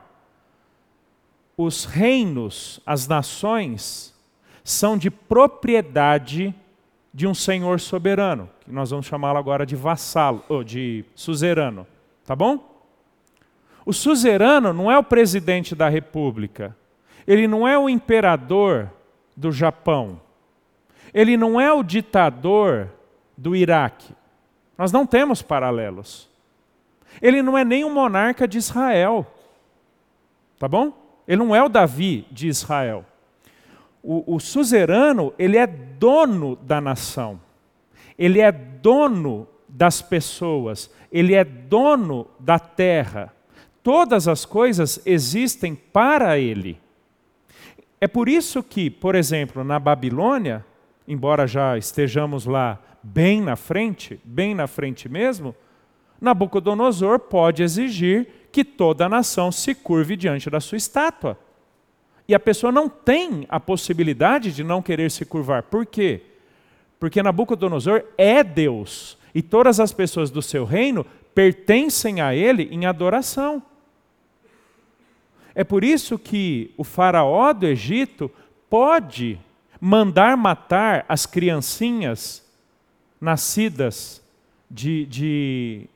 [1.57, 4.15] os reinos, as nações,
[4.63, 6.55] são de propriedade
[7.13, 11.85] de um senhor soberano, que nós vamos chamá-lo agora de vassalo, ou de suzerano,
[12.25, 12.83] tá bom?
[13.85, 16.75] O suzerano não é o presidente da república,
[17.25, 18.89] ele não é o imperador
[19.35, 20.21] do Japão,
[21.13, 22.89] ele não é o ditador
[23.37, 24.13] do Iraque.
[24.77, 26.29] Nós não temos paralelos.
[27.21, 29.25] Ele não é nem um monarca de Israel.
[30.57, 30.93] Tá bom?
[31.27, 33.05] Ele não é o Davi de Israel.
[34.01, 37.39] O, o suzerano, ele é dono da nação.
[38.17, 40.89] Ele é dono das pessoas.
[41.11, 43.33] Ele é dono da terra.
[43.83, 46.79] Todas as coisas existem para ele.
[48.01, 50.65] É por isso que, por exemplo, na Babilônia,
[51.07, 55.55] embora já estejamos lá bem na frente, bem na frente mesmo,
[56.21, 61.37] Nabucodonosor pode exigir que toda a nação se curve diante da sua estátua.
[62.29, 65.63] E a pessoa não tem a possibilidade de não querer se curvar.
[65.63, 66.21] Por quê?
[66.99, 72.85] Porque Nabucodonosor é Deus e todas as pessoas do seu reino pertencem a ele em
[72.85, 73.63] adoração.
[75.55, 78.29] É por isso que o faraó do Egito
[78.69, 79.39] pode
[79.81, 82.47] mandar matar as criancinhas
[83.19, 84.21] nascidas
[84.69, 85.87] de, de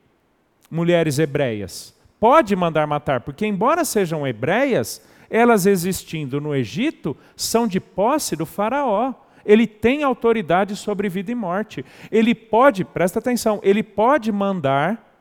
[0.67, 1.93] mulheres hebreias.
[2.19, 4.99] Pode mandar matar, porque, embora sejam hebreias,
[5.33, 9.15] elas existindo no Egito são de posse do Faraó.
[9.43, 11.83] Ele tem autoridade sobre vida e morte.
[12.11, 15.11] Ele pode, presta atenção, ele pode mandar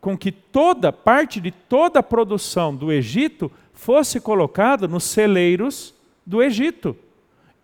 [0.00, 5.92] com que toda parte de toda a produção do Egito fosse colocada nos celeiros
[6.24, 6.96] do Egito.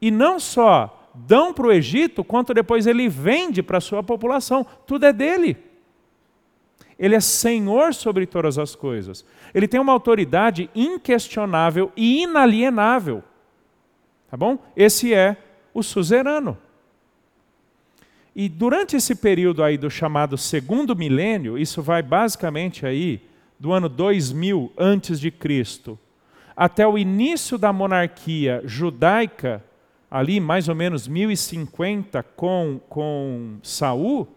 [0.01, 4.67] E não só dão para o Egito, quanto depois ele vende para a sua população.
[4.85, 5.57] Tudo é dele.
[6.99, 9.25] Ele é senhor sobre todas as coisas.
[9.53, 13.23] Ele tem uma autoridade inquestionável e inalienável.
[14.31, 14.59] Tá bom?
[14.77, 15.37] Esse é
[15.73, 16.57] o suzerano.
[18.35, 23.23] E durante esse período aí do chamado segundo milênio, isso vai basicamente aí
[23.59, 25.99] do ano 2000 antes de Cristo,
[26.57, 29.63] até o início da monarquia judaica,
[30.11, 34.29] ali mais ou menos 1050 com com Saul,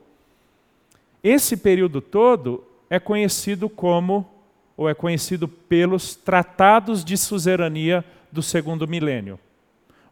[1.24, 4.30] esse período todo é conhecido como
[4.76, 9.40] ou é conhecido pelos tratados de suzerania do segundo milênio,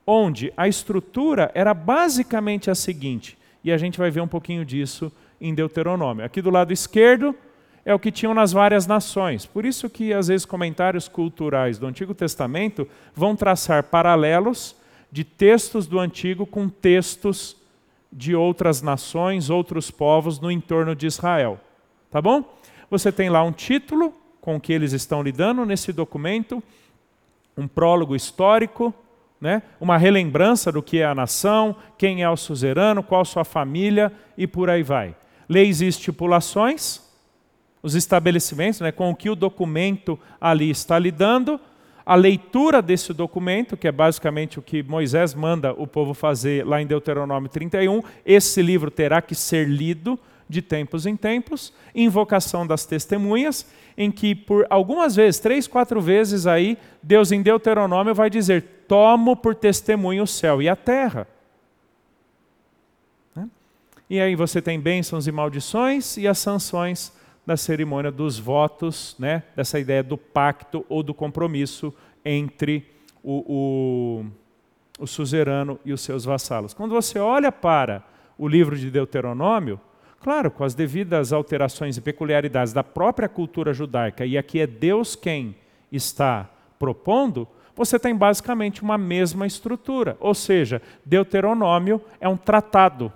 [0.06, 5.12] onde a estrutura era basicamente a seguinte: e a gente vai ver um pouquinho disso
[5.40, 6.26] em Deuteronômio.
[6.26, 7.36] Aqui do lado esquerdo
[7.86, 9.46] é o que tinham nas várias nações.
[9.46, 14.76] Por isso que às vezes comentários culturais do Antigo Testamento vão traçar paralelos
[15.12, 17.56] de textos do Antigo com textos
[18.16, 21.60] de outras nações, outros povos no entorno de Israel.
[22.10, 22.46] Tá bom?
[22.90, 26.64] Você tem lá um título com que eles estão lidando nesse documento,
[27.58, 28.94] um prólogo histórico,
[29.42, 29.62] né?
[29.82, 34.48] uma relembrança do que é a nação, quem é o suzerano, qual sua família e
[34.48, 35.14] por aí vai.
[35.50, 37.02] Leis e estipulações,
[37.84, 41.60] os estabelecimentos né, com o que o documento ali está lidando,
[42.06, 46.80] a leitura desse documento, que é basicamente o que Moisés manda o povo fazer lá
[46.80, 52.86] em Deuteronômio 31, esse livro terá que ser lido de tempos em tempos, invocação das
[52.86, 53.66] testemunhas,
[53.98, 59.36] em que por algumas vezes, três, quatro vezes aí, Deus em Deuteronômio vai dizer: tomo
[59.36, 61.28] por testemunho o céu e a terra.
[63.36, 63.50] Né?
[64.08, 67.12] E aí você tem bênçãos e maldições e as sanções
[67.46, 69.44] da cerimônia dos votos, né?
[69.56, 72.86] dessa ideia do pacto ou do compromisso entre
[73.24, 74.26] o, o,
[75.04, 76.74] o suzerano e os seus vassalos.
[76.74, 78.04] Quando você olha para
[78.38, 79.80] o livro de Deuteronômio,
[80.26, 85.16] Claro, com as devidas alterações e peculiaridades da própria cultura judaica, e aqui é Deus
[85.16, 85.56] quem
[85.92, 90.18] está propondo, você tem basicamente uma mesma estrutura.
[90.20, 93.14] Ou seja, Deuteronômio é um tratado.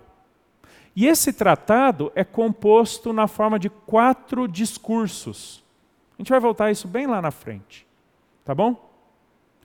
[1.00, 5.64] E esse tratado é composto na forma de quatro discursos.
[6.18, 7.88] A gente vai voltar a isso bem lá na frente.
[8.44, 8.92] Tá bom?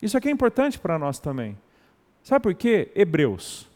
[0.00, 1.58] Isso aqui é importante para nós também.
[2.22, 2.92] Sabe por quê?
[2.94, 3.68] Hebreus.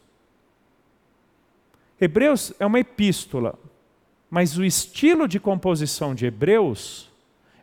[1.99, 3.59] Hebreus é uma epístola,
[4.29, 7.11] mas o estilo de composição de Hebreus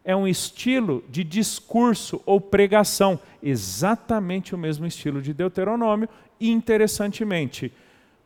[0.05, 6.07] é um estilo de discurso ou pregação, exatamente o mesmo estilo de Deuteronômio,
[6.39, 7.73] e interessantemente,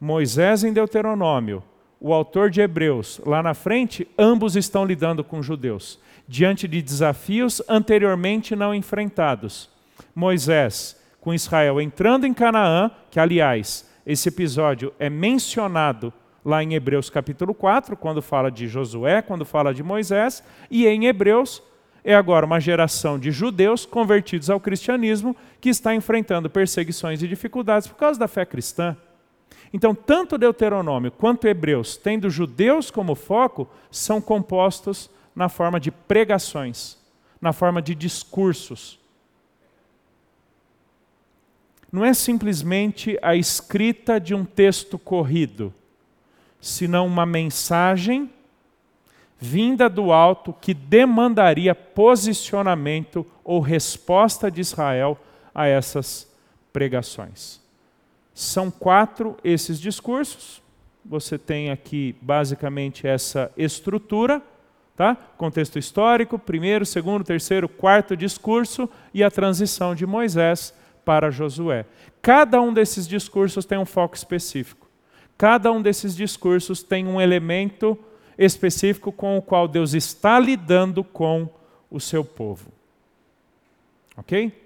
[0.01, 1.63] Moisés em Deuteronômio,
[2.01, 7.61] o autor de Hebreus, lá na frente, ambos estão lidando com judeus, diante de desafios
[7.69, 9.69] anteriormente não enfrentados.
[10.15, 16.11] Moisés com Israel entrando em Canaã, que aliás esse episódio é mencionado
[16.43, 21.05] lá em Hebreus capítulo 4, quando fala de Josué, quando fala de Moisés, e em
[21.05, 21.63] Hebreus
[22.03, 27.87] é agora uma geração de judeus convertidos ao cristianismo que está enfrentando perseguições e dificuldades
[27.87, 28.97] por causa da fé cristã.
[29.73, 36.99] Então, tanto Deuteronômio quanto Hebreus, tendo judeus como foco, são compostos na forma de pregações,
[37.41, 39.01] na forma de discursos
[41.93, 45.75] não é simplesmente a escrita de um texto corrido,
[46.61, 48.31] senão uma mensagem
[49.39, 55.19] vinda do alto que demandaria posicionamento ou resposta de Israel
[55.55, 56.31] a essas
[56.73, 57.60] pregações.
[58.35, 60.63] São quatro esses discursos.
[61.05, 64.43] Você tem aqui basicamente essa estrutura,
[64.97, 65.17] tá?
[65.37, 71.87] Contexto histórico, primeiro, segundo, terceiro, quarto discurso e a transição de Moisés para Josué.
[72.23, 74.89] Cada um desses discursos tem um foco específico.
[75.37, 77.99] Cada um desses discursos tem um elemento
[78.37, 81.49] específico com o qual Deus está lidando com
[81.91, 82.71] o seu povo.
[84.17, 84.60] Ok?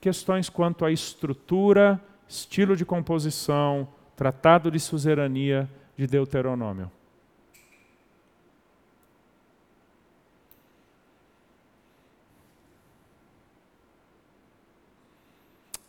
[0.00, 6.90] Questões quanto à estrutura, estilo de composição, tratado de suzerania de Deuteronômio.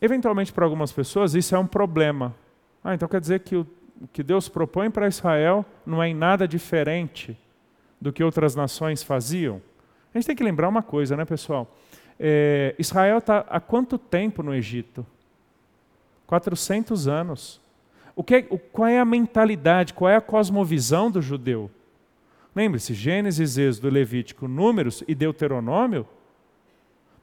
[0.00, 2.34] Eventualmente, para algumas pessoas, isso é um problema.
[2.82, 3.66] Ah, então quer dizer que o
[4.12, 7.38] que Deus propõe para Israel não é em nada diferente
[8.00, 9.60] do que outras nações faziam?
[10.14, 11.70] A gente tem que lembrar uma coisa, né, pessoal?
[12.20, 15.06] É, Israel está há quanto tempo no Egito?
[16.26, 17.60] 400 anos.
[18.14, 21.70] O que é, o, qual é a mentalidade, qual é a cosmovisão do judeu?
[22.54, 26.06] Lembre-se, Gênesis, Êxodo, Levítico, Números e Deuteronômio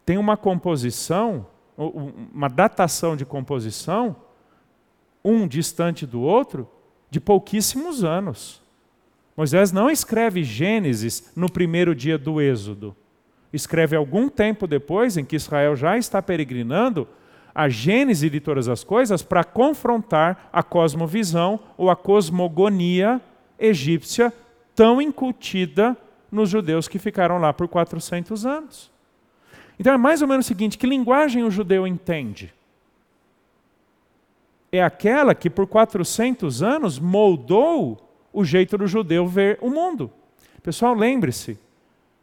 [0.03, 1.45] tem uma composição
[1.77, 4.15] uma datação de composição,
[5.23, 6.67] um distante do outro,
[7.09, 8.61] de pouquíssimos anos.
[9.35, 12.95] Moisés não escreve Gênesis no primeiro dia do Êxodo.
[13.51, 17.07] Escreve algum tempo depois, em que Israel já está peregrinando,
[17.53, 23.19] a gênese de todas as coisas para confrontar a cosmovisão ou a cosmogonia
[23.57, 24.31] egípcia
[24.75, 25.97] tão incutida
[26.31, 28.91] nos judeus que ficaram lá por 400 anos.
[29.79, 32.53] Então é mais ou menos o seguinte: que linguagem o judeu entende?
[34.71, 37.97] É aquela que por 400 anos moldou
[38.31, 40.11] o jeito do judeu ver o mundo.
[40.61, 41.57] Pessoal, lembre-se,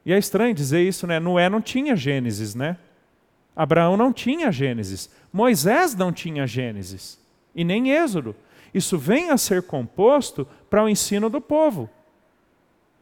[0.04, 1.18] e é estranho dizer isso, né?
[1.18, 2.76] Noé não tinha Gênesis, né?
[3.56, 5.08] Abraão não tinha Gênesis.
[5.32, 7.18] Moisés não tinha Gênesis.
[7.54, 8.34] E nem Êxodo.
[8.72, 11.88] Isso vem a ser composto para o ensino do povo.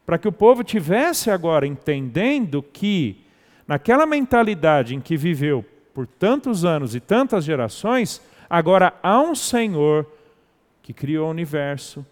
[0.05, 3.25] Para que o povo tivesse agora entendendo que
[3.67, 10.07] naquela mentalidade em que viveu por tantos anos e tantas gerações, agora há um Senhor
[10.83, 12.05] que criou o universo,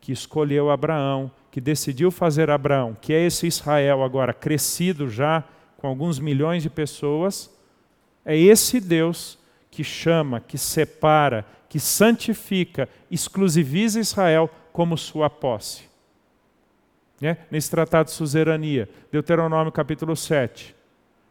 [0.00, 5.42] que escolheu Abraão, que decidiu fazer Abraão, que é esse Israel agora crescido já
[5.78, 7.50] com alguns milhões de pessoas,
[8.26, 9.38] é esse Deus
[9.70, 15.84] que chama, que separa, que santifica, exclusiviza Israel como sua posse.
[17.22, 17.38] É?
[17.50, 20.76] Nesse tratado de suzerania, Deuteronômio capítulo 7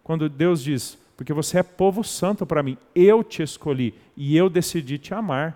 [0.04, 4.50] quando Deus diz: Porque você é povo santo para mim, eu te escolhi e eu
[4.50, 5.56] decidi te amar.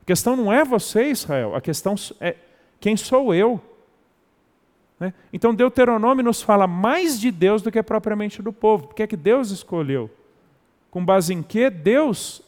[0.00, 2.36] A questão não é você, Israel, a questão é
[2.78, 3.60] quem sou eu.
[4.98, 5.12] Né?
[5.32, 8.88] Então Deuteronômio nos fala mais de Deus do que propriamente do povo.
[8.88, 10.10] Porque é que Deus escolheu?
[10.90, 12.42] Com base em que Deus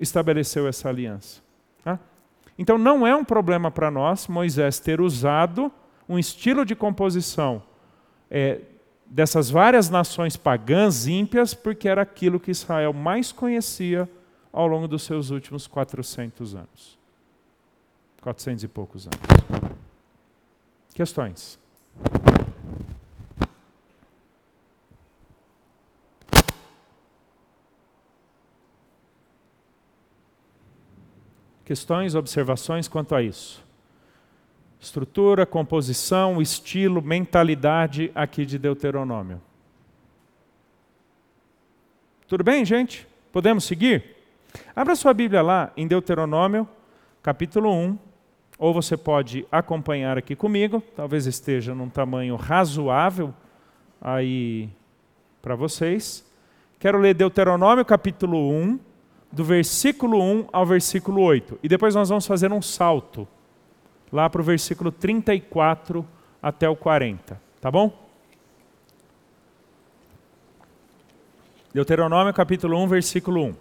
[0.00, 1.40] estabeleceu essa aliança?
[1.84, 1.98] Tá?
[2.58, 5.70] Então não é um problema para nós Moisés ter usado
[6.08, 7.62] um estilo de composição
[8.30, 8.60] é,
[9.06, 14.08] dessas várias nações pagãs ímpias, porque era aquilo que Israel mais conhecia
[14.52, 16.98] ao longo dos seus últimos 400 anos.
[18.20, 19.57] 400 e poucos anos.
[20.98, 21.56] Questões?
[31.64, 33.64] Questões, observações quanto a isso?
[34.80, 39.40] Estrutura, composição, estilo, mentalidade aqui de Deuteronômio.
[42.26, 43.06] Tudo bem, gente?
[43.30, 44.16] Podemos seguir?
[44.74, 46.68] Abra sua Bíblia lá em Deuteronômio,
[47.22, 48.07] capítulo 1,
[48.58, 53.32] ou você pode acompanhar aqui comigo, talvez esteja num tamanho razoável
[54.00, 54.68] aí
[55.40, 56.26] para vocês.
[56.78, 58.80] Quero ler Deuteronômio capítulo 1,
[59.30, 61.60] do versículo 1 ao versículo 8.
[61.62, 63.28] E depois nós vamos fazer um salto
[64.12, 66.04] lá para o versículo 34
[66.42, 67.92] até o 40, tá bom?
[71.72, 73.54] Deuteronômio capítulo 1, versículo 1.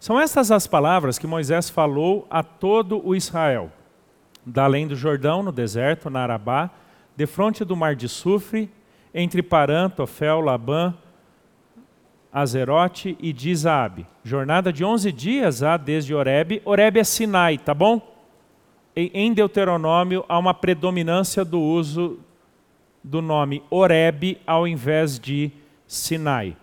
[0.00, 3.70] São estas as palavras que Moisés falou a todo o Israel,
[4.48, 6.70] da além do Jordão, no deserto, na Arabá,
[7.16, 8.70] defronte do mar de Sufre,
[9.14, 10.94] entre Parã, Tofel, Labã,
[12.32, 14.06] Azerote e Dizabe.
[14.24, 16.62] Jornada de 11 dias há desde Oreb.
[16.64, 18.16] Oreb é Sinai, tá bom?
[18.96, 22.18] em Deuteronômio há uma predominância do uso
[23.04, 25.52] do nome Oreb ao invés de
[25.86, 26.56] Sinai.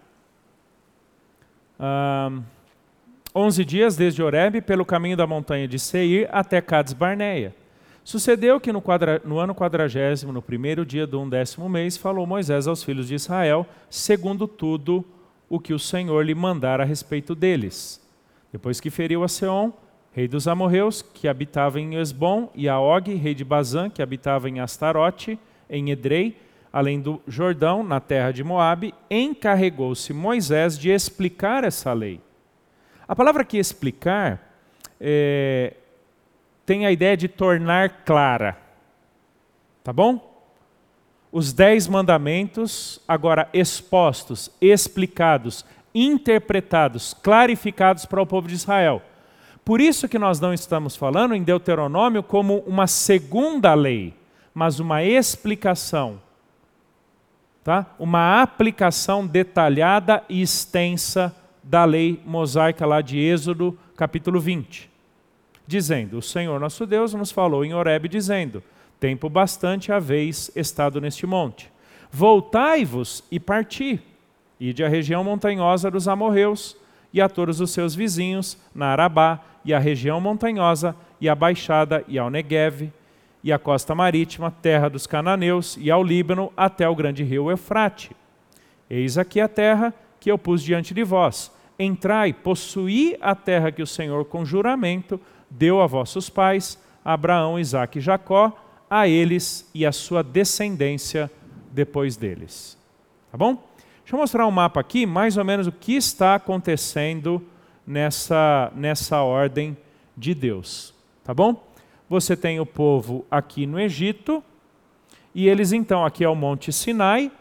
[3.34, 7.56] onze dias desde Horebe, pelo caminho da montanha de Seir até Cades Barneia.
[8.06, 12.68] Sucedeu que no, quadra, no ano quadragésimo, no primeiro dia do undécimo mês, falou Moisés
[12.68, 15.04] aos filhos de Israel, segundo tudo
[15.50, 18.00] o que o Senhor lhe mandara a respeito deles.
[18.52, 19.74] Depois que feriu a Seom,
[20.12, 24.48] rei dos amorreus, que habitava em Esbom, e a Og, rei de Bazã, que habitava
[24.48, 26.38] em Astarote, em Edrei,
[26.72, 32.22] além do Jordão, na terra de Moabe, encarregou-se Moisés de explicar essa lei.
[33.08, 34.56] A palavra que explicar
[35.02, 35.74] é,
[36.66, 38.58] tem a ideia de tornar clara.
[39.84, 40.34] Tá bom?
[41.32, 49.02] Os dez mandamentos, agora expostos, explicados, interpretados, clarificados para o povo de Israel.
[49.64, 54.14] Por isso que nós não estamos falando em Deuteronômio como uma segunda lei,
[54.54, 56.22] mas uma explicação.
[57.64, 57.86] Tá?
[58.00, 64.95] Uma aplicação detalhada e extensa da lei mosaica lá de Êxodo, capítulo 20
[65.68, 68.64] dizendo: O Senhor nosso Deus nos falou em Horebe, dizendo:
[69.00, 71.72] Tempo bastante haveis estado neste monte.
[72.12, 74.02] Voltai-vos e parti.
[74.60, 76.78] Ide à região montanhosa dos amorreus
[77.12, 82.04] e a todos os seus vizinhos, na Arabá, e à região montanhosa, e à baixada,
[82.08, 82.92] e ao Negueve,
[83.44, 88.12] e à costa marítima, terra dos cananeus, e ao Líbano, até o grande rio Eufrate.
[88.90, 91.52] Eis aqui a terra que eu pus diante de vós.
[91.80, 98.00] Entrai, possuí a terra que o Senhor, com juramento, deu a vossos pais, Abraão, Isaque
[98.00, 98.52] e Jacó,
[98.90, 101.30] a eles e a sua descendência
[101.72, 102.78] depois deles.
[103.32, 103.56] Tá bom?
[104.00, 107.44] Deixa eu mostrar um mapa aqui, mais ou menos o que está acontecendo
[107.86, 109.76] nessa, nessa ordem
[110.16, 110.94] de Deus.
[111.24, 111.64] Tá bom?
[112.10, 114.44] Você tem o povo aqui no Egito,
[115.34, 117.32] e eles então, aqui é o Monte Sinai,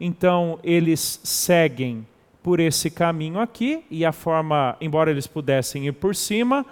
[0.00, 2.06] então eles seguem
[2.42, 6.66] por esse caminho aqui, e a forma, embora eles pudessem ir por cima,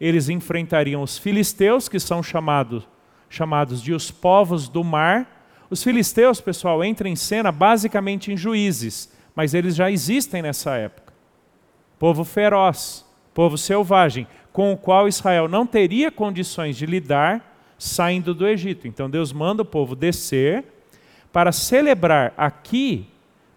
[0.00, 2.86] eles enfrentariam os filisteus, que são chamados,
[3.28, 5.44] chamados de os povos do mar.
[5.70, 11.12] Os filisteus, pessoal, entram em cena basicamente em juízes, mas eles já existem nessa época.
[11.98, 17.44] Povo feroz, povo selvagem, com o qual Israel não teria condições de lidar
[17.78, 18.88] saindo do Egito.
[18.88, 20.64] Então Deus manda o povo descer
[21.32, 23.06] para celebrar aqui,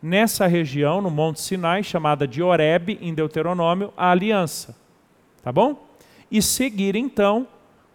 [0.02, 4.76] nessa região, no Monte Sinai, chamada de Horebe, em Deuteronômio, a aliança.
[5.44, 5.91] Tá bom?
[6.32, 7.46] E seguir então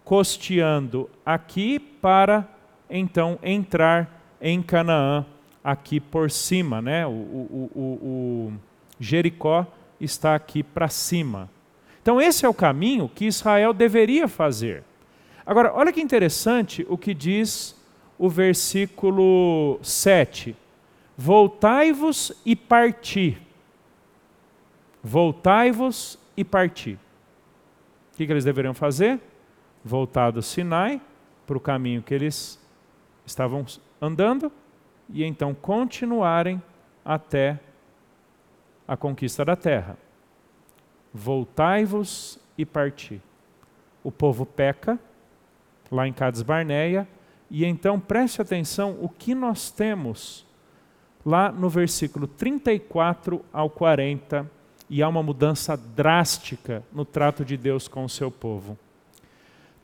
[0.04, 2.46] costeando aqui para
[2.88, 5.24] então entrar em Canaã
[5.64, 7.06] aqui por cima, né?
[7.06, 8.52] O, o, o, o
[9.00, 9.66] Jericó
[10.00, 11.50] está aqui para cima.
[12.00, 14.84] Então esse é o caminho que Israel deveria fazer.
[15.44, 17.74] Agora, olha que interessante o que diz
[18.18, 20.54] o versículo 7.
[21.16, 23.38] Voltai-vos e parti.
[25.02, 26.98] Voltai-vos e parti.
[28.16, 29.20] O que, que eles deveriam fazer?
[29.84, 31.02] Voltar do Sinai
[31.46, 32.58] para o caminho que eles
[33.26, 33.66] estavam
[34.00, 34.50] andando
[35.10, 36.62] e então continuarem
[37.04, 37.60] até
[38.88, 39.98] a conquista da terra.
[41.12, 43.20] Voltai-vos e parti.
[44.02, 44.98] O povo peca,
[45.92, 47.06] lá em Cades Barneia,
[47.50, 50.46] e então preste atenção o que nós temos
[51.22, 54.55] lá no versículo 34 ao 40
[54.88, 58.78] e há uma mudança drástica no trato de Deus com o seu povo.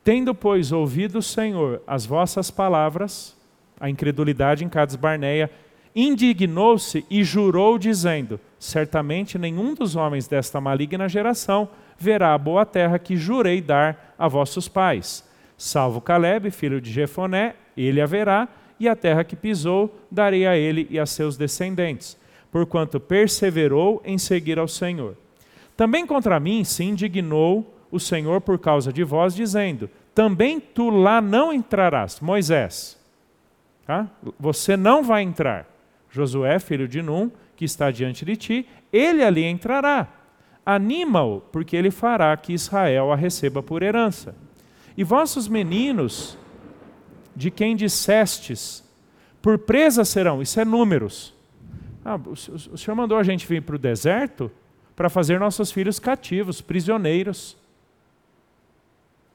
[0.04, 3.36] Tendo, pois, ouvido o Senhor as vossas palavras,
[3.78, 5.50] a incredulidade em Cades Barneia,
[5.94, 12.98] indignou-se e jurou, dizendo: Certamente nenhum dos homens desta maligna geração verá a boa terra
[12.98, 15.28] que jurei dar a vossos pais.
[15.56, 18.48] Salvo Caleb, filho de Jefoné, ele a verá,
[18.80, 22.20] e a terra que pisou darei a ele e a seus descendentes
[22.52, 25.16] porquanto perseverou em seguir ao Senhor.
[25.74, 31.20] Também contra mim se indignou o Senhor por causa de vós, dizendo: Também tu lá
[31.20, 33.00] não entrarás, Moisés.
[33.86, 34.06] Tá?
[34.38, 35.66] Você não vai entrar.
[36.10, 40.06] Josué, filho de Num, que está diante de ti, ele ali entrará.
[40.64, 44.34] Anima-o, porque ele fará que Israel a receba por herança.
[44.96, 46.36] E vossos meninos,
[47.34, 48.84] de quem dissestes,
[49.40, 51.34] por presa serão, isso é números,
[52.04, 54.50] ah, o, Senhor mandou a gente vir para o deserto
[54.96, 57.56] para fazer nossos filhos cativos, prisioneiros.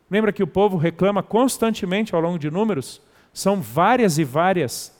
[0.10, 3.02] Lembra que o povo reclama constantemente ao longo de números?
[3.34, 4.96] São várias e várias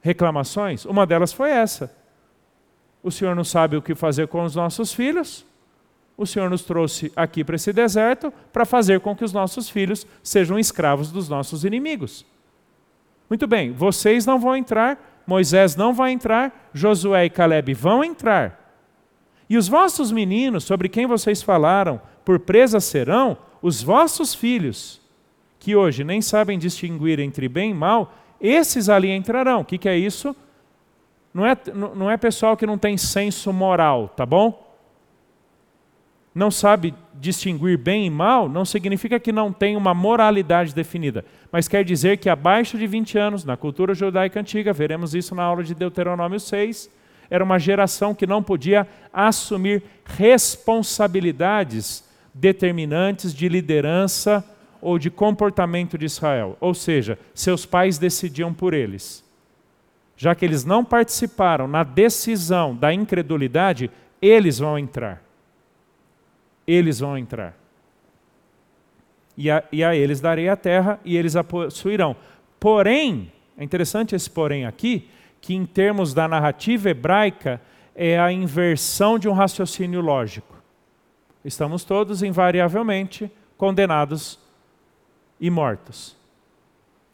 [0.00, 0.84] reclamações.
[0.84, 1.94] Uma delas foi essa.
[3.02, 5.44] O Senhor não sabe o que fazer com os nossos filhos.
[6.16, 10.06] O Senhor nos trouxe aqui para esse deserto para fazer com que os nossos filhos
[10.22, 12.24] sejam escravos dos nossos inimigos.
[13.28, 18.66] Muito bem, vocês não vão entrar Moisés não vai entrar, Josué e Caleb vão entrar.
[19.48, 25.00] E os vossos meninos, sobre quem vocês falaram, por presa serão os vossos filhos,
[25.58, 29.60] que hoje nem sabem distinguir entre bem e mal, esses ali entrarão.
[29.60, 30.34] O que, que é isso?
[31.32, 34.65] Não é, não é pessoal que não tem senso moral, tá bom?
[36.36, 41.66] Não sabe distinguir bem e mal, não significa que não tem uma moralidade definida, mas
[41.66, 45.64] quer dizer que abaixo de 20 anos, na cultura judaica antiga, veremos isso na aula
[45.64, 46.90] de Deuteronômio 6,
[47.30, 54.44] era uma geração que não podia assumir responsabilidades determinantes de liderança
[54.82, 56.54] ou de comportamento de Israel.
[56.60, 59.24] Ou seja, seus pais decidiam por eles.
[60.18, 65.24] Já que eles não participaram na decisão da incredulidade, eles vão entrar.
[66.66, 67.54] Eles vão entrar.
[69.36, 72.16] E a, e a eles darei a terra e eles a possuirão.
[72.58, 75.08] Porém, é interessante esse porém aqui,
[75.40, 77.60] que em termos da narrativa hebraica
[77.94, 80.56] é a inversão de um raciocínio lógico.
[81.44, 84.38] Estamos todos invariavelmente condenados
[85.40, 86.16] e mortos.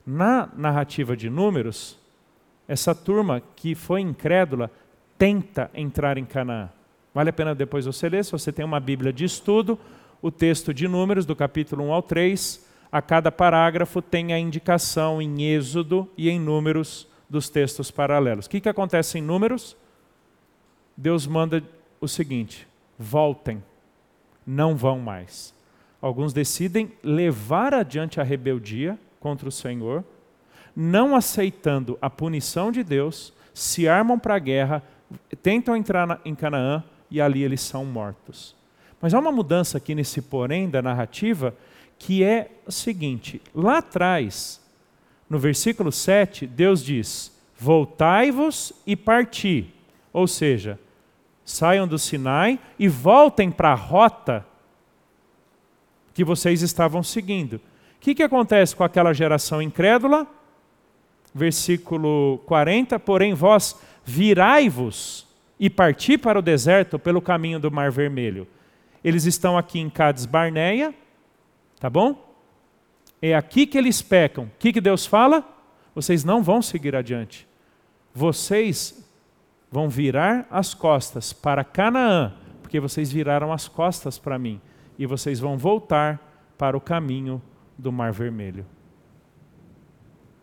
[0.06, 1.98] Na narrativa de Números,
[2.66, 4.70] essa turma que foi incrédula
[5.18, 6.70] tenta entrar em Canaã.
[7.14, 9.78] Vale a pena depois você ler, se você tem uma Bíblia de estudo,
[10.22, 15.20] o texto de Números, do capítulo 1 ao 3, a cada parágrafo tem a indicação
[15.20, 18.46] em Êxodo e em Números dos textos paralelos.
[18.46, 19.76] O que, que acontece em Números?
[20.96, 21.62] Deus manda
[22.00, 22.66] o seguinte:
[22.98, 23.62] voltem,
[24.46, 25.54] não vão mais.
[26.00, 30.04] Alguns decidem levar adiante a rebeldia contra o Senhor,
[30.74, 34.82] não aceitando a punição de Deus, se armam para a guerra,
[35.42, 36.82] tentam entrar em Canaã
[37.12, 38.56] e ali eles são mortos.
[39.00, 41.54] Mas há uma mudança aqui nesse porém da narrativa
[41.98, 44.60] que é o seguinte: lá atrás,
[45.28, 49.72] no versículo 7, Deus diz: Voltai-vos e parti.
[50.12, 50.80] Ou seja,
[51.44, 54.44] saiam do Sinai e voltem para a rota
[56.14, 57.56] que vocês estavam seguindo.
[57.56, 57.60] O
[58.00, 60.26] que, que acontece com aquela geração incrédula?
[61.34, 65.31] Versículo 40: Porém, vós virai-vos
[65.62, 68.48] e parti para o deserto pelo caminho do Mar Vermelho.
[69.04, 70.92] Eles estão aqui em Cades Barneia,
[71.78, 72.34] tá bom?
[73.22, 74.46] É aqui que eles pecam.
[74.46, 75.48] O que, que Deus fala?
[75.94, 77.46] Vocês não vão seguir adiante.
[78.12, 79.08] Vocês
[79.70, 84.60] vão virar as costas para Canaã, porque vocês viraram as costas para mim.
[84.98, 87.40] E vocês vão voltar para o caminho
[87.78, 88.66] do Mar Vermelho.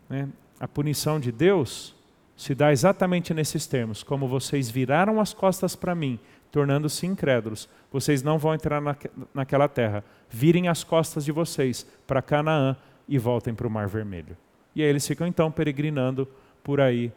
[0.08, 0.30] Né?
[0.58, 1.94] A punição de Deus
[2.40, 6.18] se dá exatamente nesses termos: como vocês viraram as costas para mim,
[6.50, 8.96] tornando-se incrédulos, vocês não vão entrar na,
[9.34, 10.02] naquela terra.
[10.30, 12.74] Virem as costas de vocês para Canaã
[13.06, 14.34] e voltem para o Mar Vermelho.
[14.74, 16.26] E aí eles ficam então peregrinando
[16.64, 17.12] por aí.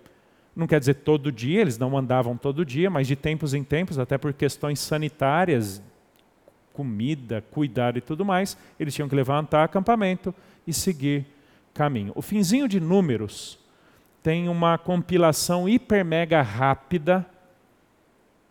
[0.54, 3.98] Não quer dizer todo dia, eles não andavam todo dia, mas de tempos em tempos,
[3.98, 5.82] até por questões sanitárias,
[6.74, 10.36] comida, cuidado e tudo mais, eles tinham que levantar acampamento
[10.68, 11.26] e seguir
[11.74, 12.12] caminho.
[12.14, 13.63] O finzinho de Números
[14.24, 17.26] tem uma compilação hiper mega rápida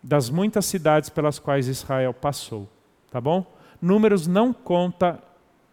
[0.01, 2.69] das muitas cidades pelas quais Israel passou,
[3.09, 3.43] tá bom?
[3.81, 5.19] Números não conta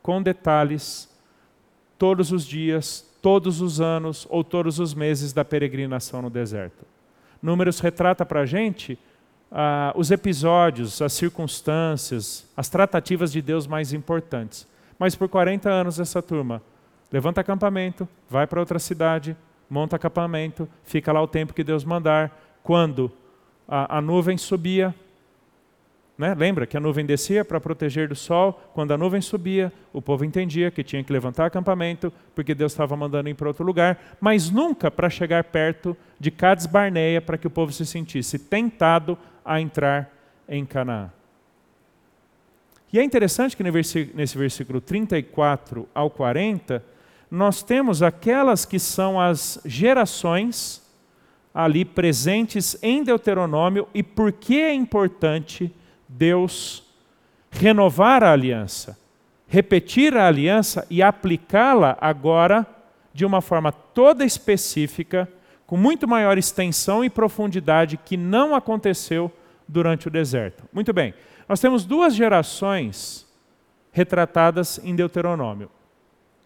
[0.02, 1.08] com detalhes
[1.98, 6.86] todos os dias, todos os anos ou todos os meses da peregrinação no deserto.
[7.42, 8.98] Números retrata para a gente
[9.52, 14.66] ah, os episódios, as circunstâncias, as tratativas de Deus mais importantes.
[14.98, 16.62] Mas por 40 anos essa turma
[17.12, 19.36] levanta acampamento, vai para outra cidade,
[19.70, 22.58] monta acampamento, fica lá o tempo que Deus mandar.
[22.62, 23.10] Quando
[23.70, 24.92] a, a nuvem subia.
[26.18, 26.34] Né?
[26.34, 28.52] Lembra que a nuvem descia para proteger do sol?
[28.74, 32.96] Quando a nuvem subia, o povo entendia que tinha que levantar acampamento, porque Deus estava
[32.96, 37.46] mandando ir para outro lugar, mas nunca para chegar perto de Cades Barneia para que
[37.46, 40.12] o povo se sentisse tentado a entrar
[40.48, 41.10] em Canaã.
[42.92, 46.84] E é interessante que nesse versículo 34 ao 40,
[47.30, 50.82] nós temos aquelas que são as gerações
[51.54, 55.72] ali presentes em Deuteronômio e por que é importante
[56.08, 56.82] Deus
[57.50, 58.98] renovar a aliança,
[59.46, 62.66] repetir a aliança e aplicá-la agora
[63.12, 65.28] de uma forma toda específica,
[65.66, 69.30] com muito maior extensão e profundidade que não aconteceu
[69.68, 70.64] durante o deserto.
[70.72, 71.14] Muito bem,
[71.48, 73.26] nós temos duas gerações
[73.92, 75.70] retratadas em Deuteronômio.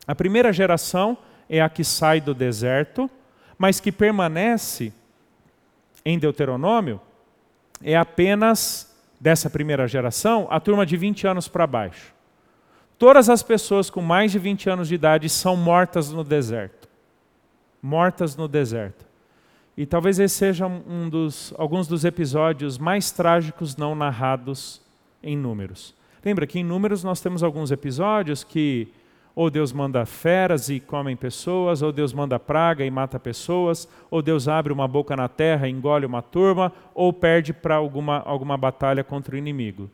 [0.07, 1.17] A primeira geração
[1.49, 3.11] é a que sai do deserto,
[3.59, 4.93] mas que permanece
[6.05, 7.01] em Deuteronômio
[7.83, 12.13] é apenas dessa primeira geração a turma de 20 anos para baixo.
[12.99, 16.89] Todas as pessoas com mais de 20 anos de idade são mortas no deserto.
[17.83, 19.05] Mortas no deserto.
[19.77, 24.81] E talvez esse seja um dos, alguns dos episódios mais trágicos não narrados
[25.23, 25.95] em números.
[26.25, 28.89] Lembra que em números nós temos alguns episódios que
[29.35, 34.23] ou Deus manda feras e comem pessoas, ou Deus manda praga e mata pessoas, ou
[34.23, 38.57] Deus abre uma boca na terra e engole uma turma, ou perde para alguma, alguma
[38.57, 39.91] batalha contra o inimigo.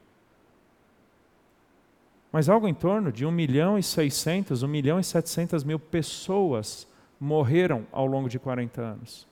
[2.31, 6.87] Mas algo em torno de 1 milhão e 600, 1 milhão e 700 mil pessoas
[7.19, 9.27] morreram ao longo de 40 anos.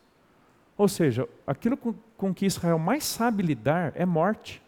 [0.76, 4.62] Ou seja, aquilo com, com que Israel mais sabe lidar é morte.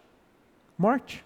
[0.77, 1.25] Morte.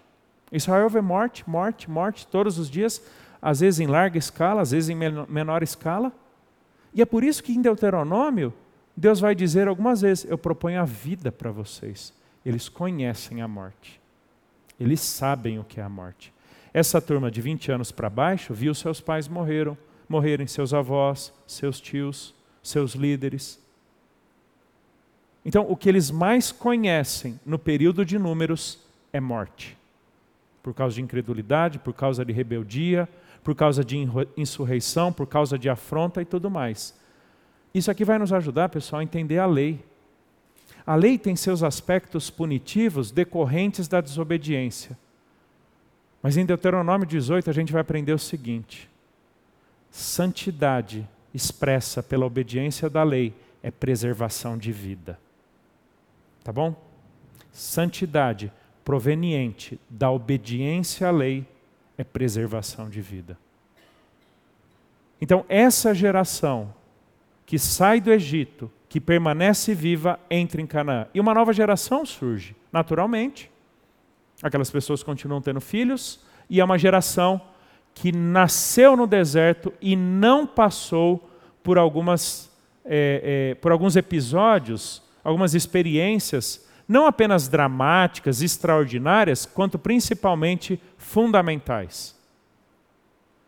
[0.50, 3.02] Israel vê morte, morte, morte todos os dias,
[3.40, 6.12] às vezes em larga escala, às vezes em menor escala.
[6.94, 8.52] E é por isso que em Deuteronômio,
[8.96, 12.14] Deus vai dizer algumas vezes: Eu proponho a vida para vocês.
[12.44, 14.00] Eles conhecem a morte.
[14.78, 16.32] Eles sabem o que é a morte.
[16.72, 19.76] Essa turma de 20 anos para baixo viu seus pais morreram,
[20.08, 23.58] morrerem seus avós, seus tios, seus líderes.
[25.44, 28.80] Então, o que eles mais conhecem no período de números
[29.12, 29.76] é morte.
[30.62, 33.08] Por causa de incredulidade, por causa de rebeldia,
[33.46, 33.96] por causa de
[34.36, 36.98] insurreição, por causa de afronta e tudo mais.
[37.72, 39.84] Isso aqui vai nos ajudar, pessoal, a entender a lei.
[40.84, 44.98] A lei tem seus aspectos punitivos decorrentes da desobediência.
[46.20, 48.90] Mas em Deuteronômio 18 a gente vai aprender o seguinte:
[49.92, 53.32] santidade expressa pela obediência da lei
[53.62, 55.20] é preservação de vida.
[56.42, 56.74] Tá bom?
[57.52, 58.52] Santidade
[58.84, 61.46] proveniente da obediência à lei
[61.96, 63.38] é preservação de vida.
[65.20, 66.74] Então, essa geração
[67.44, 71.06] que sai do Egito, que permanece viva, entra em Canaã.
[71.14, 73.50] E uma nova geração surge, naturalmente.
[74.42, 76.20] Aquelas pessoas continuam tendo filhos,
[76.50, 77.40] e é uma geração
[77.94, 81.30] que nasceu no deserto e não passou
[81.62, 82.50] por, algumas,
[82.84, 92.14] é, é, por alguns episódios algumas experiências, não apenas dramáticas, extraordinárias, quanto principalmente fundamentais.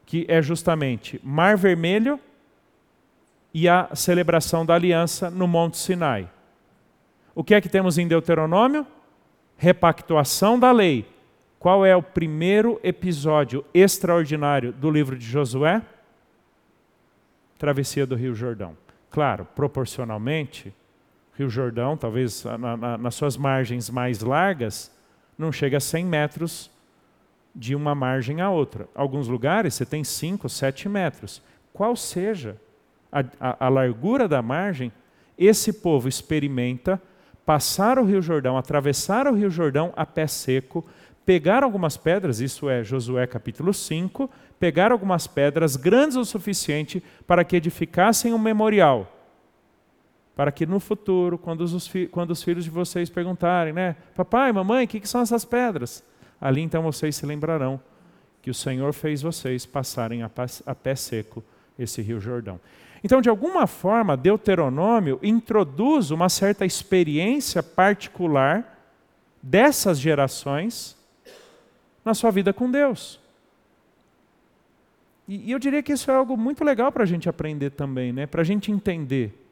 [0.04, 2.18] Que é justamente Mar Vermelho
[3.52, 6.28] e a celebração da aliança no Monte Sinai.
[7.34, 8.86] O que é que temos em Deuteronômio?
[9.56, 11.08] Repactuação da lei.
[11.58, 15.82] Qual é o primeiro episódio extraordinário do livro de Josué?
[17.58, 18.76] Travessia do Rio Jordão.
[19.10, 20.72] Claro, proporcionalmente,
[21.38, 24.90] Rio Jordão, talvez na, na, nas suas margens mais largas,
[25.38, 26.68] não chega a 100 metros
[27.54, 28.88] de uma margem à outra.
[28.92, 31.40] Alguns lugares você tem 5, 7 metros.
[31.72, 32.56] Qual seja
[33.12, 34.90] a, a, a largura da margem,
[35.38, 37.00] esse povo experimenta
[37.46, 40.84] passar o Rio Jordão, atravessar o Rio Jordão a pé seco,
[41.24, 44.28] pegar algumas pedras, isso é Josué capítulo 5,
[44.58, 49.17] pegar algumas pedras grandes o suficiente para que edificassem um memorial
[50.38, 54.84] para que no futuro, quando os, quando os filhos de vocês perguntarem, né, papai, mamãe,
[54.84, 56.04] o que, que são essas pedras?
[56.40, 57.80] Ali então vocês se lembrarão
[58.40, 60.30] que o Senhor fez vocês passarem a,
[60.64, 61.42] a pé seco
[61.76, 62.60] esse rio Jordão.
[63.02, 68.94] Então, de alguma forma, Deuteronômio introduz uma certa experiência particular
[69.42, 70.96] dessas gerações
[72.04, 73.18] na sua vida com Deus.
[75.26, 78.12] E, e eu diria que isso é algo muito legal para a gente aprender também,
[78.12, 78.24] né?
[78.24, 79.47] para a gente entender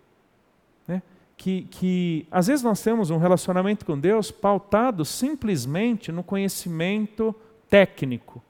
[1.37, 7.35] que, que às vezes nós temos um relacionamento com Deus pautado simplesmente no conhecimento
[7.69, 8.43] técnico,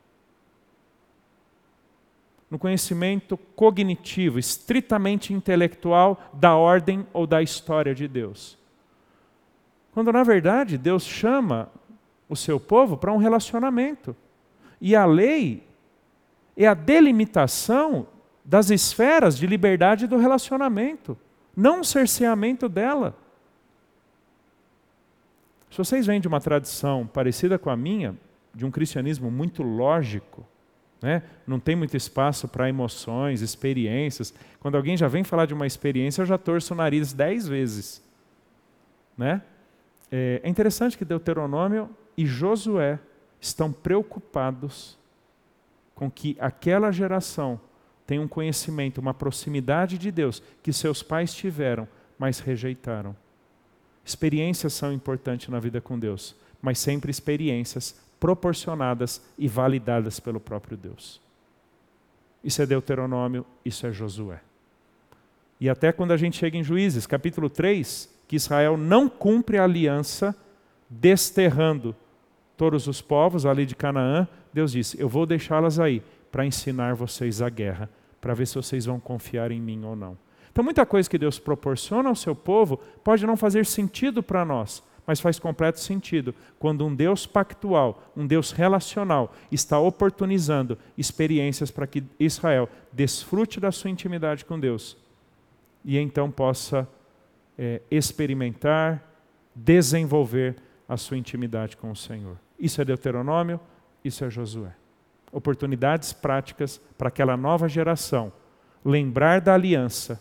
[2.49, 8.57] no conhecimento cognitivo, estritamente intelectual da ordem ou da história de Deus.
[9.93, 11.69] Quando na verdade Deus chama
[12.29, 14.15] o seu povo para um relacionamento.
[14.81, 15.67] E a lei
[16.57, 18.07] é a delimitação
[18.45, 21.17] das esferas de liberdade do relacionamento
[21.57, 23.17] não um cerceamento dela.
[25.71, 28.15] Se vocês vêm de uma tradição parecida com a minha,
[28.55, 30.47] de um cristianismo muito lógico,
[31.03, 31.23] né?
[31.47, 34.33] não tem muito espaço para emoções, experiências.
[34.61, 38.03] Quando alguém já vem falar de uma experiência, eu já torço o nariz dez vezes.
[39.17, 39.43] Né?
[40.11, 42.99] É, é interessante que Deuteronômio e Josué
[43.41, 44.99] estão preocupados
[45.95, 47.61] com que aquela geração
[48.07, 51.89] têm um conhecimento, uma proximidade de Deus que seus pais tiveram,
[52.19, 53.17] mas rejeitaram.
[54.05, 60.77] Experiências são importantes na vida com Deus, mas sempre experiências proporcionadas e validadas pelo próprio
[60.77, 61.21] Deus.
[62.43, 64.41] Isso é Deuteronômio, isso é Josué.
[65.61, 69.65] E até quando a gente chega em Juízes, capítulo 3, que Israel não cumpre a
[69.65, 70.37] aliança,
[70.89, 71.95] desterrando
[72.57, 76.03] todos os povos ali de Canaã, Deus disse: Eu vou deixá-las aí,
[76.37, 77.89] para ensinar vocês a guerra,
[78.21, 80.19] para ver se vocês vão confiar em mim ou não.
[80.53, 84.83] Então, muita coisa que Deus proporciona ao seu povo pode não fazer sentido para nós,
[85.07, 91.87] mas faz completo sentido quando um Deus pactual, um Deus relacional, está oportunizando experiências para
[91.87, 94.95] que Israel desfrute da sua intimidade com Deus
[95.83, 96.87] e então possa
[97.57, 99.03] é, experimentar,
[99.55, 100.57] desenvolver
[100.87, 102.37] a sua intimidade com o Senhor.
[102.61, 103.59] Isso é Deuteronômio,
[104.05, 104.75] isso é Josué.
[105.37, 108.33] Oportunidades práticas para aquela nova geração
[108.83, 110.19] lembrar da aliança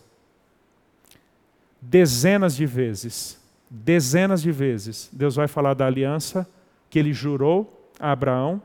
[1.80, 3.40] dezenas de vezes,
[3.70, 5.08] dezenas de vezes.
[5.10, 6.46] Deus vai falar da aliança
[6.90, 8.60] que ele jurou a Abraão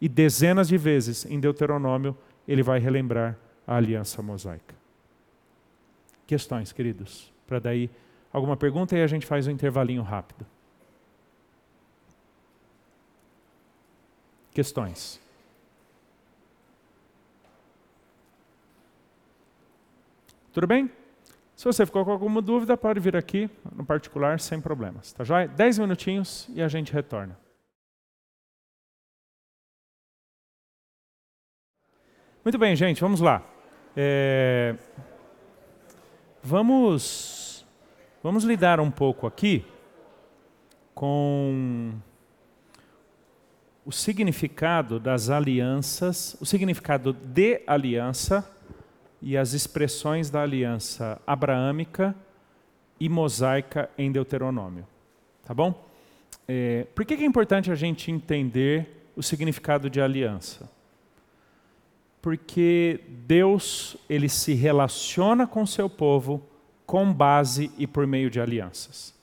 [0.00, 2.16] e dezenas de vezes em Deuteronômio
[2.46, 4.74] ele vai relembrar a aliança mosaica.
[6.26, 7.30] Questões, queridos?
[7.46, 7.90] Para daí
[8.32, 10.46] alguma pergunta e a gente faz um intervalinho rápido.
[14.54, 15.27] Questões?
[20.58, 20.90] Tudo bem?
[21.54, 25.12] Se você ficou com alguma dúvida, pode vir aqui no particular sem problemas.
[25.12, 25.46] Tá joia?
[25.46, 27.38] Dez minutinhos e a gente retorna.
[32.44, 33.40] Muito bem, gente, vamos lá.
[33.96, 34.74] É...
[36.42, 37.64] Vamos,
[38.20, 39.64] vamos lidar um pouco aqui
[40.92, 41.92] com
[43.84, 48.57] o significado das alianças, o significado de aliança
[49.20, 52.14] e as expressões da aliança abraâmica
[53.00, 54.86] e mosaica em Deuteronômio.
[55.44, 55.84] Tá bom?
[56.46, 60.70] É, por que é importante a gente entender o significado de aliança?
[62.22, 66.42] Porque Deus ele se relaciona com seu povo
[66.86, 69.14] com base e por meio de alianças.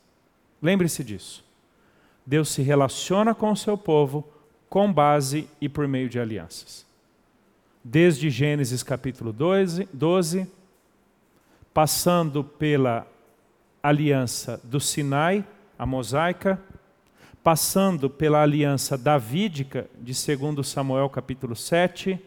[0.61, 1.43] Lembre-se disso.
[2.25, 4.27] Deus se relaciona com o seu povo
[4.69, 6.85] com base e por meio de alianças
[7.87, 10.51] desde Gênesis capítulo 12, 12
[11.71, 13.05] passando pela
[13.83, 15.45] aliança do Sinai,
[15.77, 16.59] a mosaica,
[17.43, 22.19] passando pela aliança davídica de 2 Samuel capítulo 7,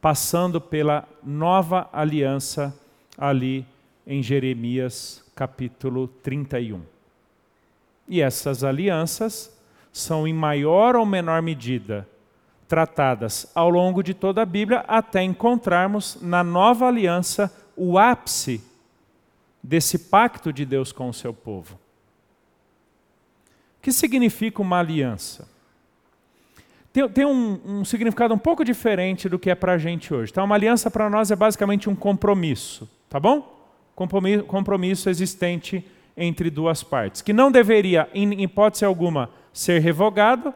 [0.00, 2.76] passando pela nova aliança
[3.16, 3.64] ali
[4.04, 6.82] em Jeremias capítulo 31.
[8.08, 9.56] E essas alianças
[9.92, 12.08] são em maior ou menor medida
[12.68, 18.62] tratadas ao longo de toda a Bíblia, até encontrarmos na nova aliança o ápice
[19.62, 21.74] desse pacto de Deus com o seu povo.
[23.78, 25.48] O que significa uma aliança?
[26.92, 30.32] Tem, tem um, um, significado um pouco diferente do que é para a gente hoje.
[30.32, 33.54] Então, uma aliança para nós é basicamente um compromisso, tá bom?
[33.94, 35.84] Compromisso, compromisso existente
[36.16, 40.54] entre duas partes, que não deveria, em hipótese alguma, ser revogado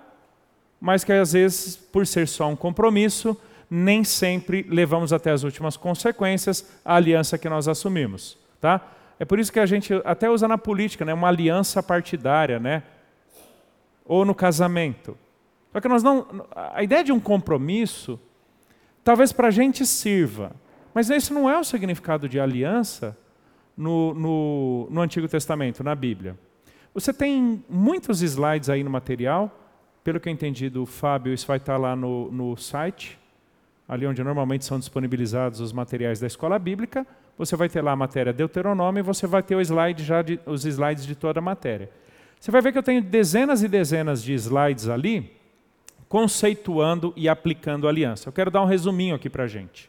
[0.81, 3.37] mas que às vezes, por ser só um compromisso,
[3.71, 8.39] nem sempre levamos até as últimas consequências a aliança que nós assumimos.
[8.61, 8.81] Tá?
[9.19, 12.83] É por isso que a gente até usa na política, né, uma aliança partidária, né?
[14.11, 15.17] ou no casamento.
[15.73, 16.45] Só que nós não.
[16.53, 18.19] A ideia de um compromisso,
[19.05, 20.51] talvez para a gente sirva,
[20.93, 23.17] mas esse não é o significado de aliança
[23.77, 26.37] no, no, no Antigo Testamento, na Bíblia.
[26.93, 29.60] Você tem muitos slides aí no material
[30.11, 33.17] pelo que eu entendi do Fábio, isso vai estar lá no, no site,
[33.89, 37.07] ali onde normalmente são disponibilizados os materiais da escola bíblica.
[37.39, 40.41] Você vai ter lá a matéria Deuteronômio e você vai ter o slide já de,
[40.45, 41.89] os slides de toda a matéria.
[42.41, 45.33] Você vai ver que eu tenho dezenas e dezenas de slides ali,
[46.09, 48.29] conceituando e aplicando aliança.
[48.29, 49.89] Eu quero dar um resuminho aqui para a gente.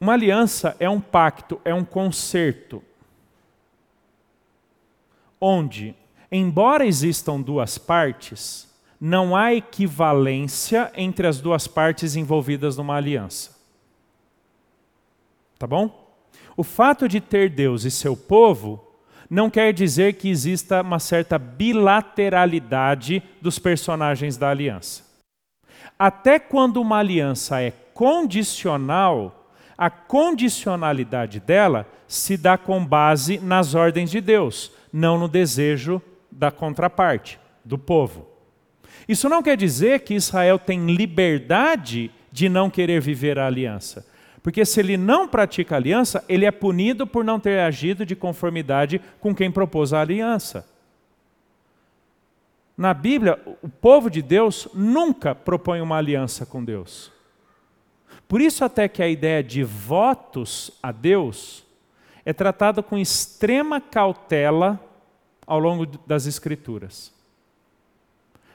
[0.00, 2.82] Uma aliança é um pacto, é um concerto,
[5.38, 5.94] onde
[6.30, 8.68] Embora existam duas partes,
[9.00, 13.56] não há equivalência entre as duas partes envolvidas numa aliança.
[15.58, 16.08] Tá bom?
[16.56, 18.84] O fato de ter Deus e seu povo
[19.30, 25.04] não quer dizer que exista uma certa bilateralidade dos personagens da aliança.
[25.98, 34.10] Até quando uma aliança é condicional, a condicionalidade dela se dá com base nas ordens
[34.10, 36.02] de Deus, não no desejo
[36.38, 38.28] da contraparte, do povo.
[39.08, 44.06] Isso não quer dizer que Israel tem liberdade de não querer viver a aliança.
[44.40, 48.14] Porque se ele não pratica a aliança, ele é punido por não ter agido de
[48.14, 50.64] conformidade com quem propôs a aliança.
[52.76, 57.10] Na Bíblia, o povo de Deus nunca propõe uma aliança com Deus.
[58.28, 61.66] Por isso até que a ideia de votos a Deus
[62.24, 64.80] é tratada com extrema cautela
[65.48, 67.10] ao longo das Escrituras.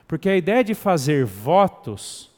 [0.07, 2.29] Porque a ideia de fazer votos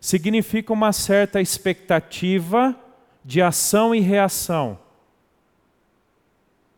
[0.00, 2.74] significa uma certa expectativa
[3.24, 4.78] de ação e reação,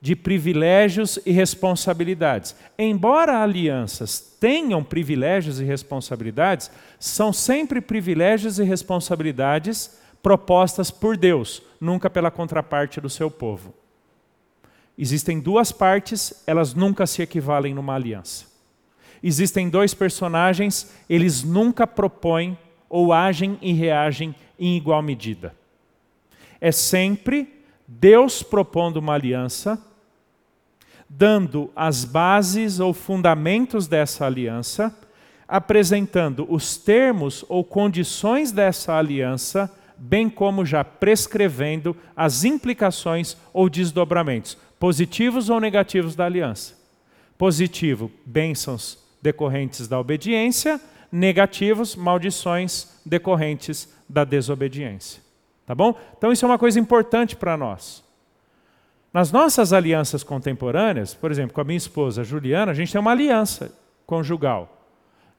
[0.01, 2.57] de privilégios e responsabilidades.
[2.79, 12.09] Embora alianças tenham privilégios e responsabilidades, são sempre privilégios e responsabilidades propostas por Deus, nunca
[12.09, 13.82] pela contraparte do seu povo.
[14.97, 18.47] Existem duas partes, elas nunca se equivalem numa aliança.
[19.23, 25.55] Existem dois personagens, eles nunca propõem ou agem e reagem em igual medida.
[26.61, 29.81] É sempre Deus propondo uma aliança,
[31.09, 34.95] dando as bases ou fundamentos dessa aliança,
[35.47, 44.57] apresentando os termos ou condições dessa aliança, bem como já prescrevendo as implicações ou desdobramentos
[44.83, 46.77] positivos ou negativos da aliança.
[47.39, 50.81] Positivo, bênçãos decorrentes da obediência,
[51.13, 55.23] negativos, maldições decorrentes da desobediência.
[55.65, 55.97] Tá bom?
[56.19, 58.03] Então isso é uma coisa importante para nós.
[59.15, 63.13] Nas nossas alianças contemporâneas, por exemplo, com a minha esposa Juliana, a gente tem uma
[63.13, 63.73] aliança
[64.05, 64.82] conjugal.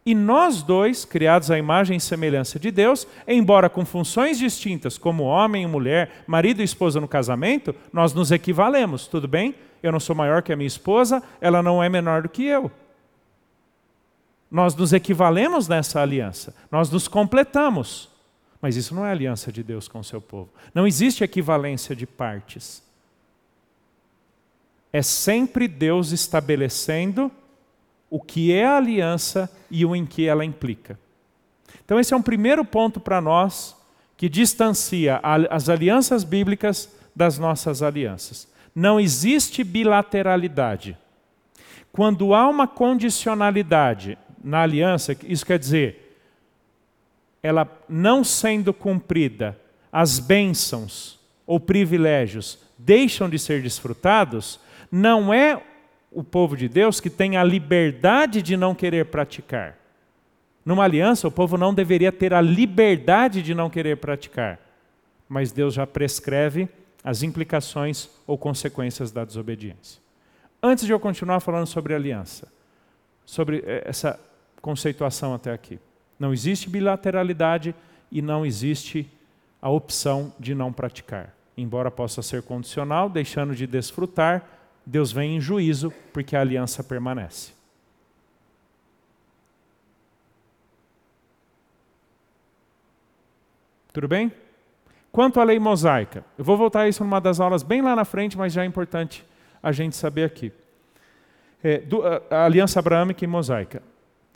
[0.06, 5.24] E nós dois, criados à imagem e semelhança de Deus, embora com funções distintas, como
[5.24, 9.56] homem e mulher, marido e esposa no casamento, nós nos equivalemos, tudo bem?
[9.82, 12.70] Eu não sou maior que a minha esposa, ela não é menor do que eu.
[14.52, 18.10] Nós nos equivalemos nessa aliança, nós nos completamos.
[18.62, 20.50] Mas isso não é aliança de Deus com o seu povo.
[20.74, 22.82] Não existe equivalência de partes.
[24.92, 27.30] É sempre Deus estabelecendo
[28.14, 31.00] o que é a aliança e o em que ela implica.
[31.84, 33.76] Então, esse é um primeiro ponto para nós
[34.16, 38.48] que distancia as alianças bíblicas das nossas alianças.
[38.76, 40.96] Não existe bilateralidade.
[41.92, 46.20] Quando há uma condicionalidade na aliança, isso quer dizer,
[47.42, 49.60] ela não sendo cumprida,
[49.92, 54.60] as bênçãos ou privilégios deixam de ser desfrutados,
[54.92, 55.60] não é
[56.14, 59.78] o povo de Deus que tem a liberdade de não querer praticar.
[60.66, 64.60] Numa aliança, o povo não deveria ter a liberdade de não querer praticar,
[65.28, 66.70] mas Deus já prescreve
[67.04, 70.02] as implicações ou consequências da desobediência.
[70.62, 72.48] Antes de eu continuar falando sobre aliança,
[73.26, 74.18] sobre eh, essa
[74.62, 75.78] conceituação até aqui,
[76.18, 77.76] não existe bilateralidade
[78.10, 79.10] e não existe
[79.62, 81.36] a opção de não praticar.
[81.58, 84.48] Embora possa ser condicional, deixando de desfrutar,
[84.86, 87.54] Deus vem em juízo porque a aliança permanece.
[93.94, 94.32] Tudo bem?
[95.12, 98.04] Quanto à lei mosaica, eu vou voltar a isso numa das aulas bem lá na
[98.04, 99.24] frente, mas já é importante
[99.62, 100.52] a gente saber aqui.
[101.64, 103.84] É, do, a, a, aliança abraâmica e mosaica.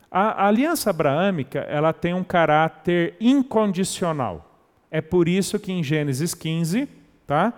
[0.10, 4.62] A, a aliança abraâmica ela tem um caráter incondicional.
[4.92, 6.88] É por isso que em Gênesis 15,
[7.26, 7.52] tá?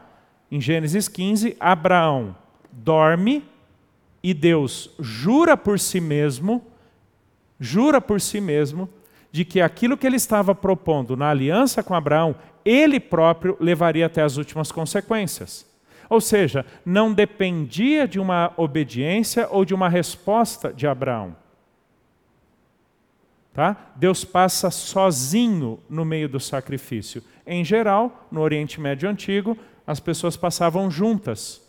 [0.49, 2.35] Em Gênesis 15, Abraão
[2.72, 3.43] dorme
[4.22, 6.63] e Deus jura por si mesmo,
[7.59, 8.89] jura por si mesmo,
[9.32, 14.22] de que aquilo que ele estava propondo na aliança com Abraão, ele próprio levaria até
[14.22, 15.67] as últimas consequências.
[16.09, 21.36] Ou seja, não dependia de uma obediência ou de uma resposta de Abraão.
[23.53, 23.91] Tá?
[23.95, 27.24] Deus passa sozinho no meio do sacrifício.
[27.45, 31.68] Em geral, no Oriente Médio Antigo, as pessoas passavam juntas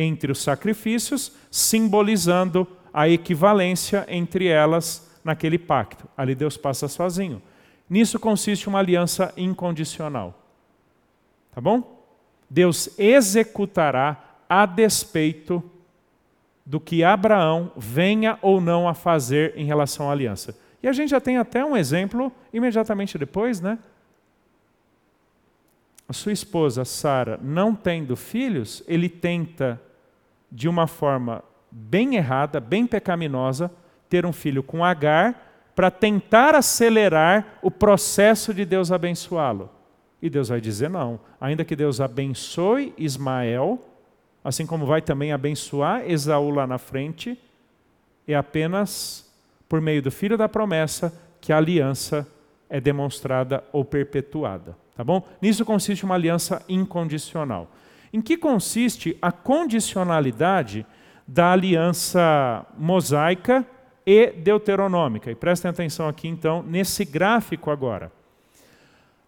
[0.00, 6.08] entre os sacrifícios, simbolizando a equivalência entre elas naquele pacto.
[6.16, 7.42] Ali Deus passa sozinho.
[7.88, 10.34] Nisso consiste uma aliança incondicional.
[11.52, 12.02] Tá bom?
[12.48, 15.62] Deus executará a despeito
[16.64, 20.56] do que Abraão venha ou não a fazer em relação à aliança.
[20.82, 23.78] E a gente já tem até um exemplo imediatamente depois, né?
[26.08, 29.80] A sua esposa Sara, não tendo filhos, ele tenta
[30.50, 33.70] de uma forma bem errada, bem pecaminosa,
[34.08, 39.70] ter um filho com Agar para tentar acelerar o processo de Deus abençoá-lo.
[40.20, 41.18] E Deus vai dizer não.
[41.40, 43.78] Ainda que Deus abençoe Ismael,
[44.44, 47.38] assim como vai também abençoar Esaú lá na frente,
[48.26, 49.30] é apenas
[49.68, 52.26] por meio do filho da promessa que a aliança
[52.68, 54.76] é demonstrada ou perpetuada.
[54.94, 55.26] Tá bom?
[55.40, 57.70] Nisso consiste uma aliança incondicional.
[58.12, 60.86] Em que consiste a condicionalidade
[61.26, 63.64] da aliança mosaica
[64.04, 65.30] e deuteronômica?
[65.30, 68.10] E prestem atenção aqui, então, nesse gráfico agora.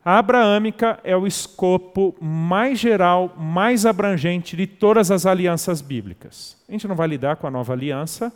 [0.05, 6.61] A abraâmica é o escopo mais geral, mais abrangente de todas as alianças bíblicas.
[6.68, 8.33] A gente não vai lidar com a nova aliança,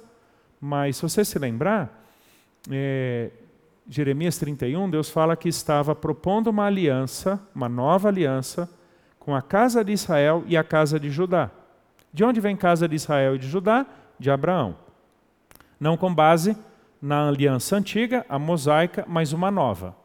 [0.61, 2.07] mas se você se lembrar,
[2.71, 3.31] é,
[3.89, 8.71] Jeremias 31, Deus fala que estava propondo uma aliança, uma nova aliança,
[9.27, 11.51] com a casa de Israel e a casa de Judá.
[12.13, 13.85] De onde vem casa de Israel e de Judá?
[14.21, 14.77] De Abraão.
[15.81, 16.57] Não com base
[17.03, 19.97] na aliança antiga, a mosaica, mas uma nova.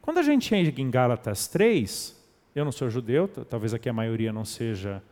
[0.00, 2.16] Quando a gente chega em Gálatas 3,
[2.54, 5.02] eu não sou judeu, talvez aqui a maioria não seja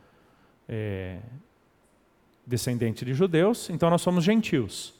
[0.65, 1.17] é,
[2.47, 4.93] descendente de judeus, então nós somos gentios.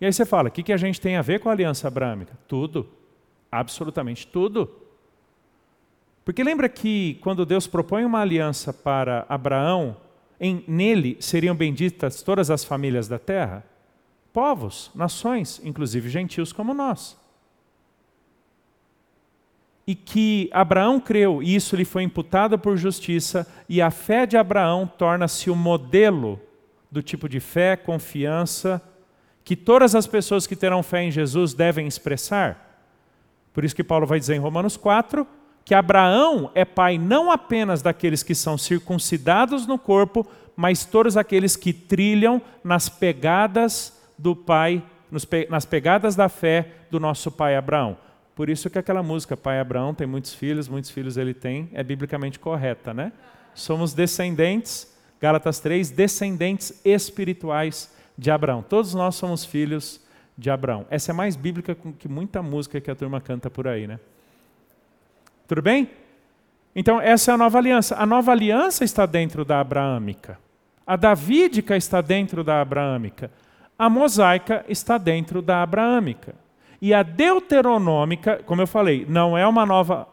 [0.00, 1.88] E aí você fala, o que, que a gente tem a ver com a aliança
[1.88, 2.38] abrâmica?
[2.46, 2.88] Tudo,
[3.50, 4.83] absolutamente tudo.
[6.24, 9.96] Porque lembra que quando Deus propõe uma aliança para Abraão,
[10.40, 13.64] em, nele seriam benditas todas as famílias da terra?
[14.32, 17.16] Povos, nações, inclusive gentios como nós.
[19.86, 24.36] E que Abraão creu, e isso lhe foi imputado por justiça, e a fé de
[24.36, 26.40] Abraão torna-se o modelo
[26.90, 28.80] do tipo de fé, confiança,
[29.44, 32.82] que todas as pessoas que terão fé em Jesus devem expressar.
[33.52, 35.26] Por isso que Paulo vai dizer em Romanos 4
[35.64, 41.56] que Abraão é pai não apenas daqueles que são circuncidados no corpo, mas todos aqueles
[41.56, 44.82] que trilham nas pegadas do pai,
[45.48, 47.96] nas pegadas da fé do nosso pai Abraão.
[48.34, 51.84] Por isso que aquela música, Pai Abraão tem muitos filhos, muitos filhos ele tem, é
[51.84, 53.12] biblicamente correta, né?
[53.54, 58.60] Somos descendentes, Gálatas 3, descendentes espirituais de Abraão.
[58.60, 60.00] Todos nós somos filhos
[60.36, 60.84] de Abraão.
[60.90, 64.00] Essa é mais bíblica que muita música que a turma canta por aí, né?
[65.46, 65.90] Tudo bem?
[66.74, 67.96] Então, essa é a nova aliança.
[67.96, 70.38] A nova aliança está dentro da abraâmica.
[70.86, 73.30] A davídica está dentro da abraâmica.
[73.78, 76.34] A mosaica está dentro da abraâmica.
[76.80, 80.06] E a deuteronômica, como eu falei, não é uma nova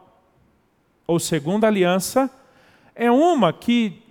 [1.05, 2.29] ou segunda aliança,
[2.95, 4.01] é uma que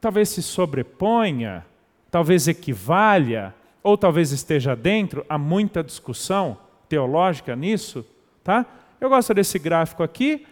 [0.00, 1.66] talvez se sobreponha,
[2.10, 6.56] talvez equivalha, ou talvez esteja dentro, há muita discussão
[6.88, 8.04] teológica nisso,
[8.42, 8.64] tá?
[9.00, 10.46] Eu gosto desse gráfico aqui.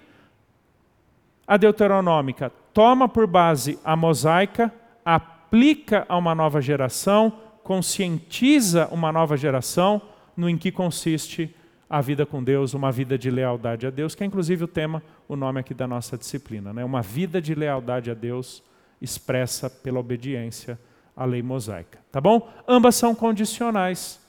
[1.46, 4.72] A deuteronômica toma por base a mosaica,
[5.04, 7.32] aplica a uma nova geração,
[7.62, 10.02] conscientiza uma nova geração
[10.36, 11.54] no em que consiste
[11.88, 15.02] a vida com Deus, uma vida de lealdade a Deus, que é inclusive o tema,
[15.28, 16.84] o nome aqui da nossa disciplina, né?
[16.84, 18.62] Uma vida de lealdade a Deus
[19.00, 20.78] expressa pela obediência
[21.16, 22.48] à lei mosaica, tá bom?
[22.66, 24.20] Ambas são condicionais.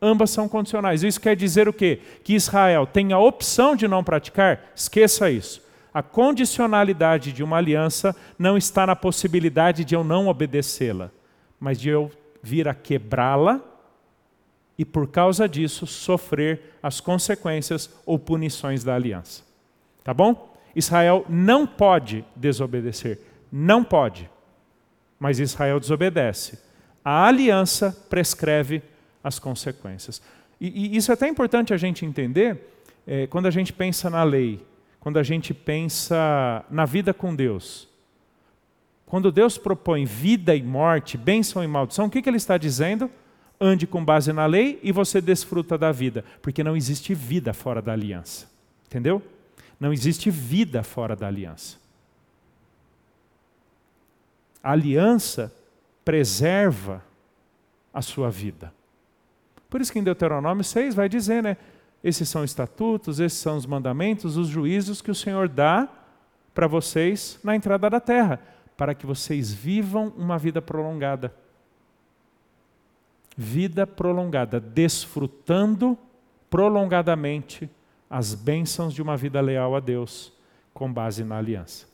[0.00, 1.02] Ambas são condicionais.
[1.02, 2.00] Isso quer dizer o quê?
[2.22, 4.70] Que Israel tem a opção de não praticar?
[4.74, 5.60] Esqueça isso.
[5.92, 11.10] A condicionalidade de uma aliança não está na possibilidade de eu não obedecê-la,
[11.58, 12.10] mas de eu
[12.42, 13.60] vir a quebrá-la
[14.78, 19.42] e, por causa disso, sofrer as consequências ou punições da aliança.
[20.04, 20.54] Tá bom?
[20.74, 23.18] Israel não pode desobedecer.
[23.50, 24.30] Não pode.
[25.18, 26.58] Mas Israel desobedece.
[27.04, 28.82] A aliança prescreve
[29.22, 30.22] as consequências.
[30.60, 32.58] E, e isso é até importante a gente entender
[33.06, 34.64] é, quando a gente pensa na lei,
[35.00, 37.88] quando a gente pensa na vida com Deus.
[39.06, 43.10] Quando Deus propõe vida e morte, bênção e maldição, o que, que Ele está dizendo?
[43.60, 47.80] Ande com base na lei e você desfruta da vida, porque não existe vida fora
[47.80, 48.48] da aliança.
[48.86, 49.22] Entendeu?
[49.80, 51.78] Não existe vida fora da aliança.
[54.62, 55.52] A aliança
[56.04, 57.02] preserva
[57.94, 58.72] a sua vida.
[59.70, 61.56] Por isso que em Deuteronômio 6 vai dizer, né?
[62.02, 65.88] Esses são estatutos, esses são os mandamentos, os juízos que o Senhor dá
[66.54, 68.40] para vocês na entrada da terra
[68.78, 71.34] para que vocês vivam uma vida prolongada.
[73.36, 75.98] Vida prolongada, desfrutando
[76.48, 77.68] prolongadamente
[78.08, 80.32] as bênçãos de uma vida leal a Deus,
[80.72, 81.86] com base na aliança.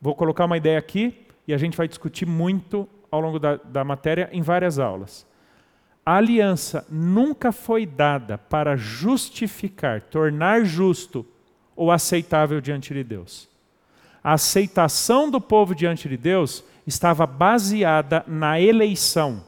[0.00, 3.84] Vou colocar uma ideia aqui e a gente vai discutir muito ao longo da, da
[3.84, 5.26] matéria em várias aulas.
[6.04, 11.26] A aliança nunca foi dada para justificar, tornar justo
[11.76, 13.50] ou aceitável diante de Deus
[14.22, 19.44] a aceitação do povo diante de Deus estava baseada na eleição.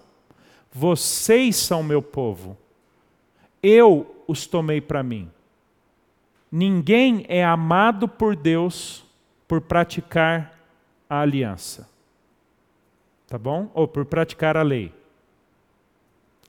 [0.72, 2.57] Vocês são meu povo.
[3.62, 5.30] Eu os tomei para mim.
[6.50, 9.05] Ninguém é amado por Deus
[9.46, 10.59] por praticar
[11.09, 11.88] a aliança.
[13.26, 13.70] Tá bom?
[13.74, 14.92] Ou por praticar a lei.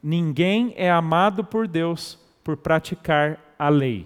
[0.03, 4.05] Ninguém é amado por Deus por praticar a lei.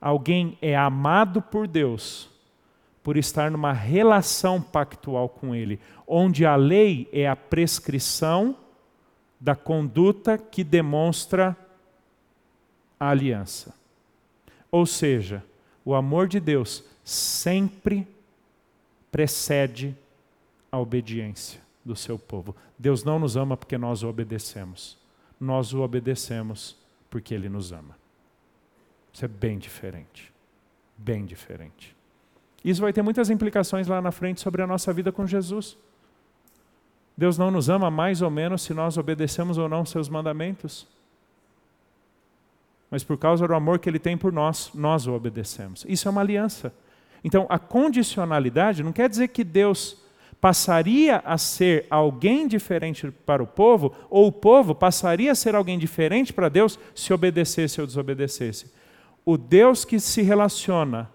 [0.00, 2.30] Alguém é amado por Deus
[3.02, 8.56] por estar numa relação pactual com Ele, onde a lei é a prescrição
[9.40, 11.56] da conduta que demonstra
[12.98, 13.74] a aliança.
[14.70, 15.44] Ou seja,
[15.84, 18.06] o amor de Deus sempre
[19.10, 19.96] precede
[20.70, 22.56] a obediência do seu povo.
[22.78, 24.98] Deus não nos ama porque nós o obedecemos.
[25.38, 26.76] Nós o obedecemos
[27.10, 27.96] porque ele nos ama.
[29.12, 30.32] Isso é bem diferente.
[30.96, 31.94] bem diferente.
[32.64, 35.76] Isso vai ter muitas implicações lá na frente sobre a nossa vida com Jesus.
[37.16, 40.86] Deus não nos ama mais ou menos se nós obedecemos ou não seus mandamentos.
[42.90, 45.84] Mas por causa do amor que ele tem por nós, nós o obedecemos.
[45.88, 46.72] Isso é uma aliança.
[47.22, 50.03] Então, a condicionalidade não quer dizer que Deus
[50.44, 55.78] passaria a ser alguém diferente para o povo, ou o povo passaria a ser alguém
[55.78, 58.70] diferente para Deus se obedecesse ou desobedecesse.
[59.24, 61.10] O Deus que se relaciona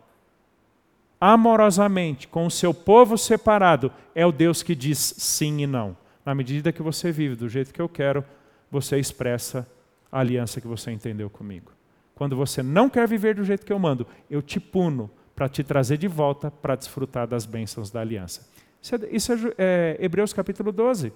[1.21, 5.95] amorosamente com o seu povo separado é o Deus que diz sim e não.
[6.25, 8.25] Na medida que você vive do jeito que eu quero,
[8.71, 9.69] você expressa
[10.11, 11.71] a aliança que você entendeu comigo.
[12.15, 15.63] Quando você não quer viver do jeito que eu mando, eu te puno para te
[15.63, 18.49] trazer de volta para desfrutar das bênçãos da aliança.
[18.81, 21.11] Isso é, isso é, é Hebreus capítulo 12.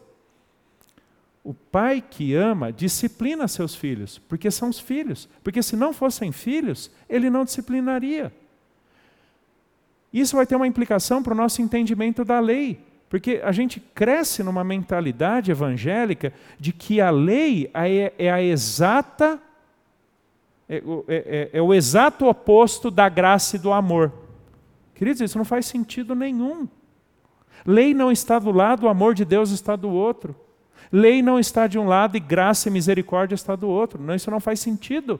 [1.43, 5.27] O pai que ama disciplina seus filhos, porque são os filhos.
[5.43, 8.31] Porque se não fossem filhos, ele não disciplinaria.
[10.13, 14.43] Isso vai ter uma implicação para o nosso entendimento da lei, porque a gente cresce
[14.43, 19.41] numa mentalidade evangélica de que a lei é, a exata,
[20.69, 24.13] é, é, é o exato oposto da graça e do amor.
[24.93, 26.69] Queridos, isso não faz sentido nenhum.
[27.65, 30.35] Lei não está do lado, o amor de Deus está do outro.
[30.91, 34.01] Lei não está de um lado e graça e misericórdia está do outro.
[34.01, 35.19] Não, isso não faz sentido.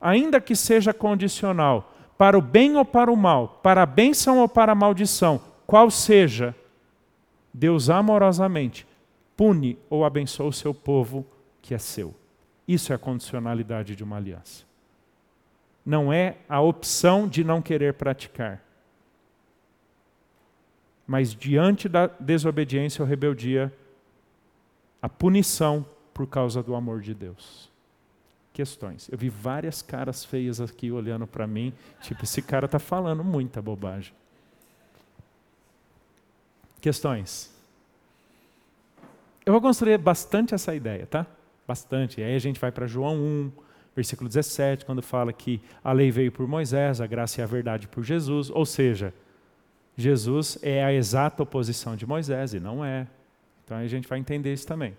[0.00, 4.48] Ainda que seja condicional, para o bem ou para o mal, para a bênção ou
[4.48, 6.54] para a maldição, qual seja,
[7.52, 8.86] Deus amorosamente
[9.36, 11.26] pune ou abençoa o seu povo
[11.62, 12.14] que é seu.
[12.68, 14.64] Isso é a condicionalidade de uma aliança.
[15.84, 18.62] Não é a opção de não querer praticar.
[21.10, 23.72] Mas diante da desobediência ou rebeldia,
[25.02, 25.84] a punição
[26.14, 27.68] por causa do amor de Deus
[28.52, 29.08] questões.
[29.10, 33.60] Eu vi várias caras feias aqui olhando para mim, tipo, esse cara está falando muita
[33.60, 34.12] bobagem.
[36.80, 37.52] Questões.
[39.44, 41.26] Eu vou construir bastante essa ideia, tá?
[41.66, 42.20] Bastante.
[42.20, 43.52] E aí a gente vai para João 1,
[43.96, 47.88] versículo 17, quando fala que a lei veio por Moisés, a graça e a verdade
[47.88, 48.48] por Jesus.
[48.50, 49.12] Ou seja,
[50.00, 53.06] Jesus é a exata oposição de Moisés e não é.
[53.64, 54.96] Então a gente vai entender isso também.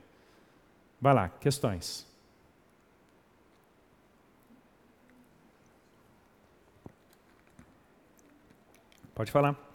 [1.00, 2.06] Vai lá, questões.
[9.14, 9.71] Pode falar.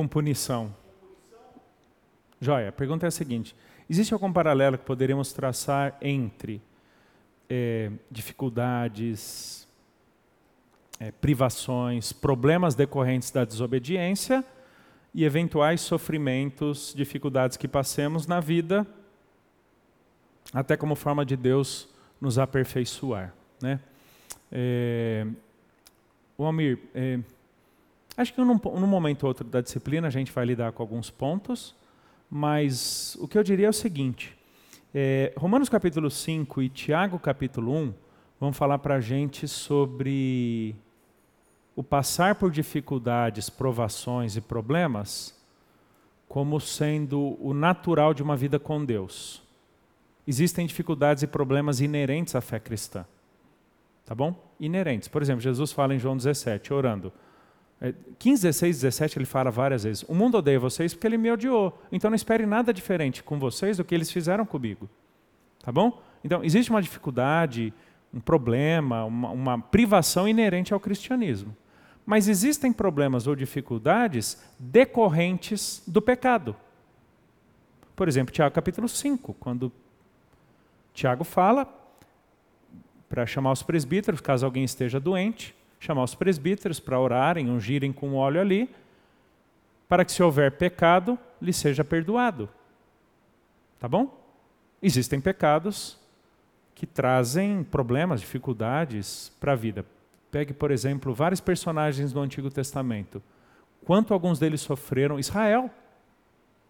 [0.00, 0.74] Com punição.
[2.40, 3.54] Joia, a pergunta é a seguinte:
[3.88, 6.62] existe algum paralelo que poderíamos traçar entre
[7.50, 9.68] é, dificuldades,
[10.98, 14.42] é, privações, problemas decorrentes da desobediência
[15.12, 18.86] e eventuais sofrimentos, dificuldades que passemos na vida,
[20.50, 23.34] até como forma de Deus nos aperfeiçoar?
[23.60, 23.78] Né?
[24.50, 25.26] É,
[26.38, 27.20] o Almir, é,
[28.16, 31.10] Acho que num, num momento ou outro da disciplina a gente vai lidar com alguns
[31.10, 31.74] pontos,
[32.30, 34.36] mas o que eu diria é o seguinte:
[34.94, 37.94] é, Romanos capítulo 5 e Tiago capítulo 1
[38.40, 40.74] vão falar para a gente sobre
[41.76, 45.38] o passar por dificuldades, provações e problemas
[46.28, 49.42] como sendo o natural de uma vida com Deus.
[50.26, 53.04] Existem dificuldades e problemas inerentes à fé cristã.
[54.06, 54.34] Tá bom?
[54.58, 55.08] Inerentes.
[55.08, 57.12] Por exemplo, Jesus fala em João 17, orando.
[58.18, 61.80] 15, 16, 17 ele fala várias vezes: O mundo odeia vocês porque ele me odiou.
[61.90, 64.88] Então não espere nada diferente com vocês do que eles fizeram comigo.
[65.62, 66.00] Tá bom?
[66.22, 67.72] Então existe uma dificuldade,
[68.12, 71.56] um problema, uma, uma privação inerente ao cristianismo.
[72.04, 76.54] Mas existem problemas ou dificuldades decorrentes do pecado.
[77.96, 79.72] Por exemplo, Tiago capítulo 5, quando
[80.92, 81.66] Tiago fala
[83.08, 88.14] para chamar os presbíteros, caso alguém esteja doente, chamar os presbíteros para orarem, ungirem com
[88.14, 88.70] óleo ali,
[89.88, 92.48] para que se houver pecado, lhe seja perdoado.
[93.78, 94.16] Tá bom?
[94.80, 95.98] Existem pecados
[96.74, 99.84] que trazem problemas, dificuldades para a vida.
[100.30, 103.22] Pegue, por exemplo, vários personagens do Antigo Testamento.
[103.84, 105.70] Quanto alguns deles sofreram Israel,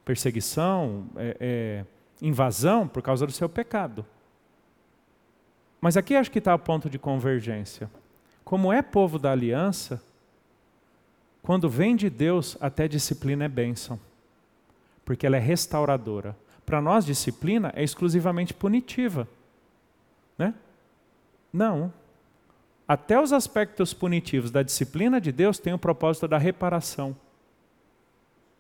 [0.04, 1.84] perseguição, é, é,
[2.22, 4.06] invasão por causa do seu pecado.
[5.80, 7.90] Mas aqui acho que está o ponto de convergência.
[8.44, 10.02] Como é povo da aliança,
[11.42, 13.98] quando vem de Deus, até disciplina é bênção,
[15.04, 16.36] porque ela é restauradora.
[16.66, 19.26] Para nós, disciplina é exclusivamente punitiva.
[20.38, 20.54] Né?
[21.52, 21.92] Não.
[22.86, 27.16] Até os aspectos punitivos da disciplina de Deus têm o propósito da reparação,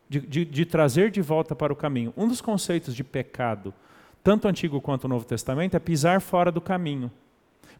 [0.08, 2.12] de, de, de trazer de volta para o caminho.
[2.16, 3.74] Um dos conceitos de pecado,
[4.22, 7.10] tanto Antigo quanto o Novo Testamento, é pisar fora do caminho.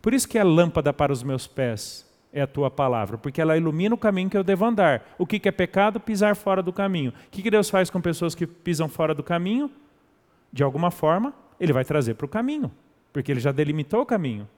[0.01, 3.57] Por isso que é lâmpada para os meus pés é a tua palavra, porque ela
[3.57, 5.15] ilumina o caminho que eu devo andar.
[5.19, 5.99] O que, é pecado?
[5.99, 7.13] Pisar fora do caminho.
[7.27, 9.71] O que, Deus faz com pessoas que pisam fora do caminho?
[10.53, 12.71] De alguma forma, Ele vai trazer para o caminho,
[13.13, 14.49] porque Ele já delimitou o caminho.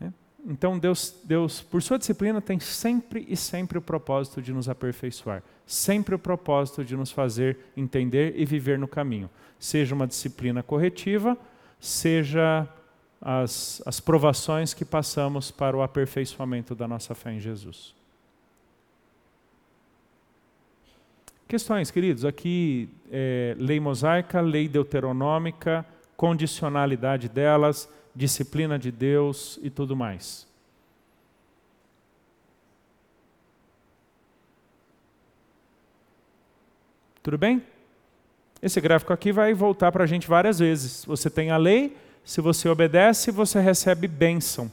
[0.00, 0.10] É?
[0.46, 5.42] Então Deus, Deus, por sua disciplina, tem sempre e sempre o propósito de nos aperfeiçoar,
[5.64, 9.30] sempre o propósito de nos fazer entender e viver no caminho.
[9.58, 11.38] Seja uma disciplina corretiva,
[11.80, 12.68] seja
[13.20, 17.94] as, as provações que passamos para o aperfeiçoamento da nossa fé em Jesus.
[21.48, 25.86] Questões, queridos, aqui é, lei mosaica, lei deuteronômica,
[26.16, 30.46] condicionalidade delas, disciplina de Deus e tudo mais.
[37.22, 37.62] Tudo bem?
[38.62, 41.04] Esse gráfico aqui vai voltar para a gente várias vezes.
[41.04, 44.70] Você tem a lei, se você obedece, você recebe bênção.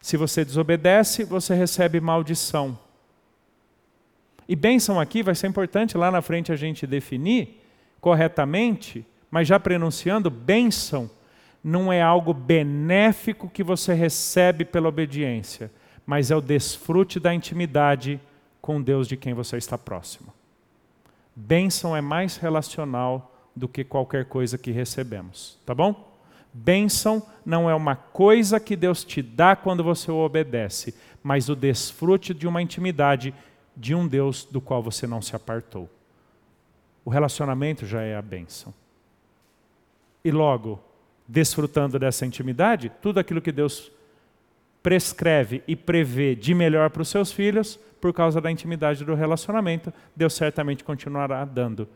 [0.00, 2.78] Se você desobedece, você recebe maldição.
[4.48, 7.62] E bênção aqui vai ser importante lá na frente a gente definir
[8.00, 11.10] corretamente, mas já prenunciando, bênção
[11.62, 15.70] não é algo benéfico que você recebe pela obediência,
[16.06, 18.18] mas é o desfrute da intimidade
[18.62, 20.37] com Deus de quem você está próximo.
[21.40, 26.18] Bênção é mais relacional do que qualquer coisa que recebemos, tá bom?
[26.52, 32.34] Bênção não é uma coisa que Deus te dá quando você obedece, mas o desfrute
[32.34, 33.32] de uma intimidade
[33.76, 35.88] de um Deus do qual você não se apartou.
[37.04, 38.74] O relacionamento já é a bênção.
[40.24, 40.80] E logo,
[41.28, 43.92] desfrutando dessa intimidade, tudo aquilo que Deus
[44.88, 49.92] prescreve e prevê de melhor para os seus filhos, por causa da intimidade do relacionamento,
[50.16, 51.86] Deus certamente continuará dando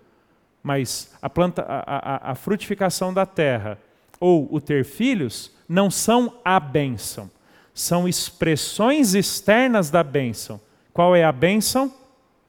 [0.62, 3.78] mas a, planta, a, a, a frutificação da terra
[4.20, 7.30] ou o ter filhos não são a bênção,
[7.74, 10.60] são expressões externas da bênção.
[10.92, 11.92] Qual é a bênção?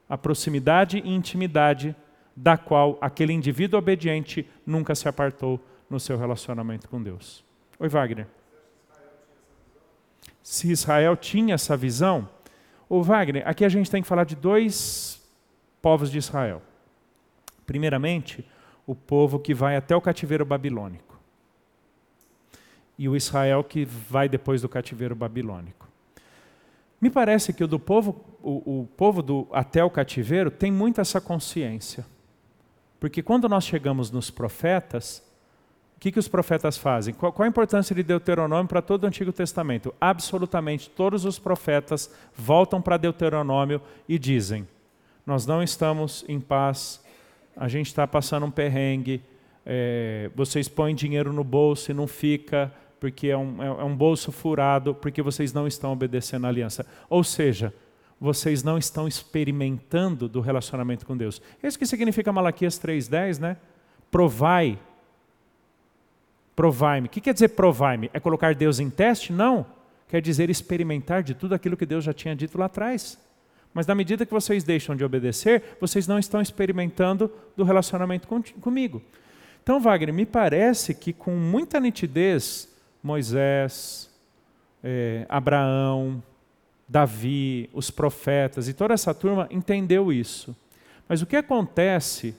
[0.08, 1.96] A proximidade e intimidade
[2.36, 5.60] da qual aquele indivíduo obediente nunca se apartou
[5.90, 7.44] no seu relacionamento com Deus.
[7.80, 8.28] Oi, Wagner.
[10.42, 12.30] Se Israel tinha essa visão,
[12.90, 15.22] ô Wagner, aqui a gente tem que falar de dois
[15.82, 16.62] povos de Israel.
[17.66, 18.46] Primeiramente,
[18.86, 21.20] o povo que vai até o cativeiro babilônico.
[22.98, 25.88] E o Israel que vai depois do cativeiro babilônico.
[27.02, 31.02] Me parece que o do povo, o, o povo do até o cativeiro tem muito
[31.02, 32.06] essa consciência.
[33.00, 35.33] Porque quando nós chegamos nos profetas, o
[36.04, 37.14] que, que os profetas fazem?
[37.14, 39.94] Qual, qual a importância de Deuteronômio para todo o Antigo Testamento?
[40.00, 44.68] Absolutamente todos os profetas voltam para Deuteronômio e dizem:
[45.26, 47.04] Nós não estamos em paz
[47.56, 49.22] a gente está passando um perrengue,
[49.66, 53.96] é, vocês põem dinheiro no bolso e não fica, porque é um, é, é um
[53.96, 56.86] bolso furado, porque vocês não estão obedecendo a aliança.
[57.10, 57.74] Ou seja,
[58.20, 61.42] vocês não estão experimentando do relacionamento com Deus.
[61.62, 63.58] Isso que significa Malaquias 3,10, né?
[64.10, 64.80] Provai.
[66.56, 67.08] Provai-me.
[67.08, 68.10] O que quer dizer provai-me?
[68.14, 69.34] É colocar Deus em teste?
[69.34, 69.66] Não.
[70.08, 73.18] Quer dizer experimentar de tudo aquilo que Deus já tinha dito lá atrás.
[73.74, 78.42] Mas na medida que vocês deixam de obedecer, vocês não estão experimentando do relacionamento com,
[78.62, 79.02] comigo.
[79.64, 82.70] Então, Wagner, me parece que com muita nitidez,
[83.02, 84.12] Moisés,
[84.84, 86.22] é, Abraão,
[86.88, 90.56] Davi, os profetas e toda essa turma entendeu isso.
[91.08, 92.36] Mas o que acontece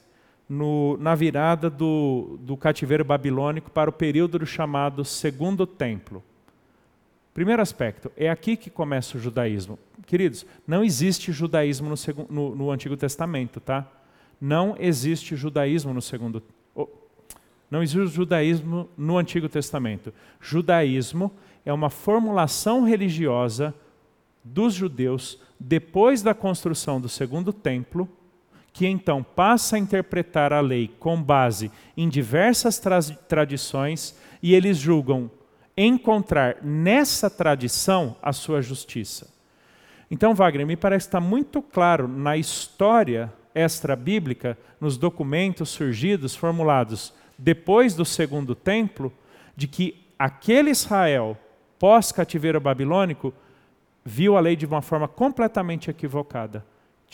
[0.48, 6.22] no, na virada do, do cativeiro babilônico para o período do chamado Segundo Templo?
[7.32, 9.78] Primeiro aspecto, é aqui que começa o judaísmo.
[10.06, 11.96] Queridos, não existe judaísmo no,
[12.30, 13.86] no, no Antigo Testamento, tá?
[14.40, 16.42] Não existe judaísmo no segundo.
[17.70, 20.14] Não existe judaísmo no Antigo Testamento.
[20.40, 21.32] Judaísmo
[21.64, 23.74] é uma formulação religiosa
[24.44, 28.08] dos judeus depois da construção do segundo templo,
[28.74, 34.76] que então passa a interpretar a lei com base em diversas tra tradições e eles
[34.76, 35.30] julgam
[35.76, 39.32] encontrar nessa tradição a sua justiça.
[40.10, 47.14] Então, Wagner, me parece que está muito claro na história extra-bíblica, nos documentos surgidos, formulados
[47.38, 49.12] depois do segundo templo,
[49.56, 51.38] de que aquele Israel
[51.78, 53.32] pós-cativeiro babilônico
[54.04, 56.64] viu a lei de uma forma completamente equivocada,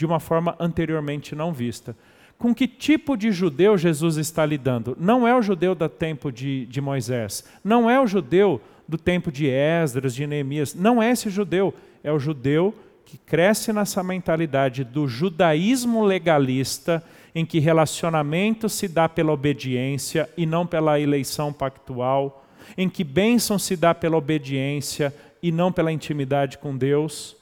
[0.01, 1.95] de uma forma anteriormente não vista.
[2.39, 4.97] Com que tipo de judeu Jesus está lidando?
[4.99, 8.59] Não é o judeu do tempo de, de Moisés, não é o judeu
[8.89, 12.75] do tempo de Esdras, de Neemias, não é esse judeu, é o judeu
[13.05, 17.05] que cresce nessa mentalidade do judaísmo legalista,
[17.35, 23.59] em que relacionamento se dá pela obediência e não pela eleição pactual, em que bênção
[23.59, 27.37] se dá pela obediência e não pela intimidade com Deus,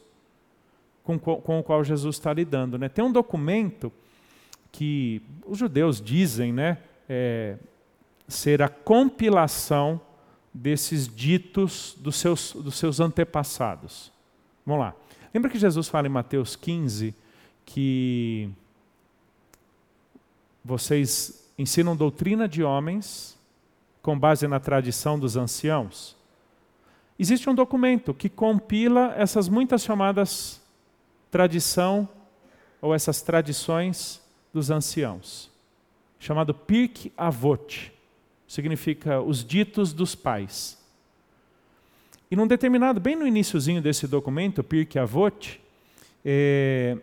[1.16, 2.76] com, com o qual Jesus está lidando.
[2.76, 2.88] Né?
[2.88, 3.92] Tem um documento
[4.70, 6.78] que os judeus dizem né,
[7.08, 7.56] é,
[8.26, 10.00] ser a compilação
[10.52, 14.12] desses ditos dos seus, dos seus antepassados.
[14.66, 14.94] Vamos lá.
[15.32, 17.14] Lembra que Jesus fala em Mateus 15
[17.64, 18.50] que
[20.64, 23.38] vocês ensinam doutrina de homens
[24.02, 26.16] com base na tradição dos anciãos?
[27.18, 30.57] Existe um documento que compila essas muitas chamadas
[31.30, 32.08] tradição
[32.80, 34.20] ou essas tradições
[34.52, 35.50] dos anciãos,
[36.18, 37.92] chamado Pirk Avot,
[38.46, 40.78] significa os ditos dos pais.
[42.30, 45.60] E num determinado, bem no iníciozinho desse documento, Pirk Avot,
[46.24, 46.96] é,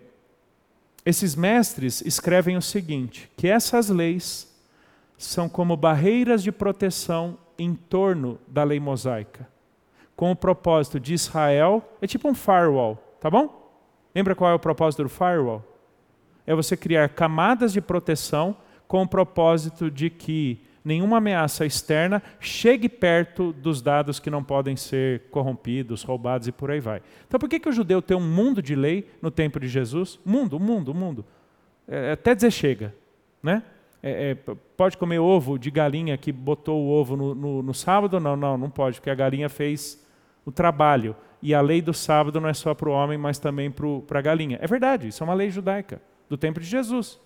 [1.06, 4.54] esses mestres escrevem o seguinte: que essas leis
[5.18, 9.48] são como barreiras de proteção em torno da lei mosaica
[10.16, 13.65] com o propósito de Israel, é tipo um firewall, tá bom?
[14.16, 15.62] Lembra qual é o propósito do firewall?
[16.48, 18.56] É você criar camadas de proteção
[18.88, 24.78] com o propósito de que nenhuma ameaça externa chegue perto dos dados que não podem
[24.78, 27.02] ser corrompidos, roubados e por aí vai.
[27.28, 30.18] Então por que, que o judeu tem um mundo de lei no tempo de Jesus?
[30.24, 31.26] Mundo, mundo, mundo.
[31.88, 32.96] É, até dizer chega.
[33.44, 33.64] Né?
[34.02, 38.20] É, é, pode comer ovo de galinha que botou o ovo no, no, no sábado?
[38.20, 40.02] Não, não, não pode, porque a galinha fez
[40.46, 41.16] o trabalho.
[41.42, 44.22] E a lei do sábado não é só para o homem, mas também para a
[44.22, 44.58] galinha.
[44.62, 47.20] É verdade, isso é uma lei judaica, do tempo de Jesus.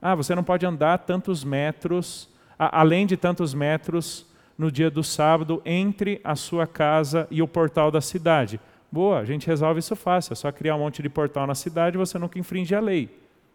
[0.00, 2.28] Ah, você não pode andar tantos metros,
[2.58, 4.26] a, além de tantos metros,
[4.58, 8.60] no dia do sábado, entre a sua casa e o portal da cidade.
[8.90, 11.96] Boa, a gente resolve isso fácil, é só criar um monte de portal na cidade
[11.96, 13.08] e você nunca infringe a lei.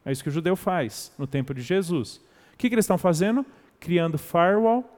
[0.06, 2.18] É isso que o judeu faz no tempo de Jesus.
[2.54, 3.46] O que, que eles estão fazendo?
[3.80, 4.97] Criando firewall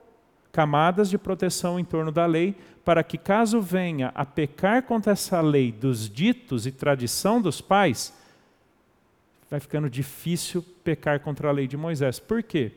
[0.52, 5.42] camadas de proteção em torno da lei, para que, caso venha a pecar contra essa
[5.42, 8.14] lei dos ditos e tradição dos pais,
[9.50, 12.20] vai ficando difícil pecar contra a lei de Moisés.
[12.20, 12.72] Por quê?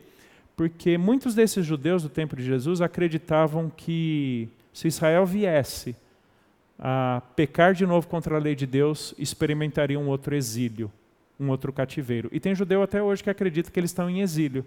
[0.55, 5.95] Porque muitos desses judeus do tempo de Jesus acreditavam que se Israel viesse
[6.77, 10.91] a pecar de novo contra a lei de Deus, experimentaria um outro exílio,
[11.39, 12.29] um outro cativeiro.
[12.31, 14.65] E tem judeu até hoje que acredita que eles estão em exílio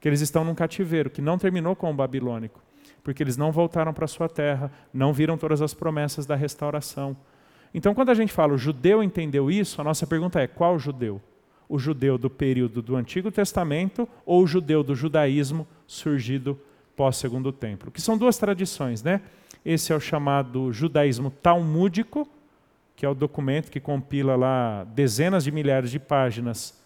[0.00, 2.60] que eles estão num cativeiro que não terminou com o babilônico,
[3.02, 7.16] porque eles não voltaram para sua terra, não viram todas as promessas da restauração.
[7.72, 11.20] Então, quando a gente fala o judeu entendeu isso, a nossa pergunta é: qual judeu?
[11.68, 16.58] O judeu do período do Antigo Testamento ou o judeu do judaísmo surgido
[16.94, 17.90] pós-segundo templo?
[17.90, 19.20] Que são duas tradições, né?
[19.64, 22.28] Esse é o chamado judaísmo talmúdico,
[22.94, 26.80] que é o documento que compila lá dezenas de milhares de páginas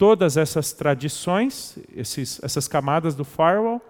[0.00, 3.82] todas essas tradições, esses, essas camadas do firewall,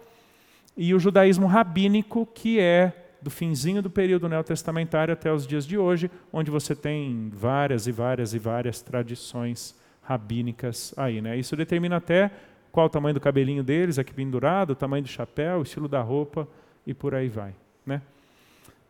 [0.77, 5.79] e o judaísmo rabínico, que é do finzinho do período neotestamentário até os dias de
[5.79, 11.21] hoje, onde você tem várias e várias e várias tradições rabínicas aí.
[11.21, 11.37] Né?
[11.37, 12.29] Isso determina até
[12.73, 16.03] qual o tamanho do cabelinho deles, aqui pendurado, o tamanho do chapéu, o estilo da
[16.03, 16.49] roupa
[16.85, 17.55] e por aí vai.
[17.87, 18.03] Né?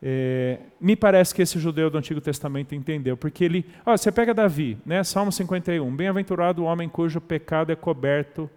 [0.02, 3.66] É, me parece que esse judeu do Antigo Testamento entendeu, porque ele.
[3.84, 5.94] Ó, você pega Davi, né, Salmo 51.
[5.94, 8.48] Bem-aventurado o homem cujo pecado é coberto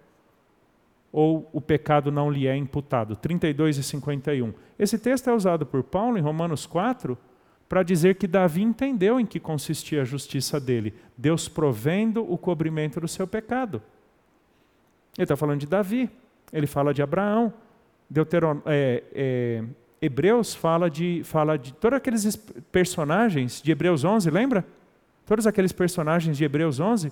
[1.12, 3.14] ou o pecado não lhe é imputado.
[3.14, 4.52] 32 e 51.
[4.78, 7.16] Esse texto é usado por Paulo em Romanos 4
[7.68, 10.94] para dizer que Davi entendeu em que consistia a justiça dele.
[11.16, 13.82] Deus provendo o cobrimento do seu pecado.
[15.16, 16.10] Ele está falando de Davi,
[16.52, 17.52] ele fala de Abraão,
[18.10, 19.64] Deuteron é, é,
[20.04, 22.36] Hebreus fala de, fala de todos aqueles
[22.70, 24.66] personagens de Hebreus 11, lembra?
[25.24, 27.10] Todos aqueles personagens de Hebreus 11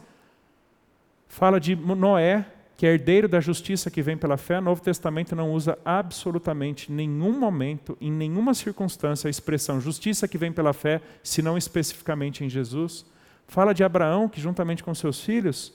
[1.27, 2.45] fala de Noé,
[2.77, 4.59] que é herdeiro da justiça que vem pela fé.
[4.59, 10.37] O Novo Testamento não usa absolutamente nenhum momento, em nenhuma circunstância, a expressão justiça que
[10.37, 13.07] vem pela fé, senão especificamente em Jesus.
[13.49, 15.75] Fala de Abraão, que juntamente com seus filhos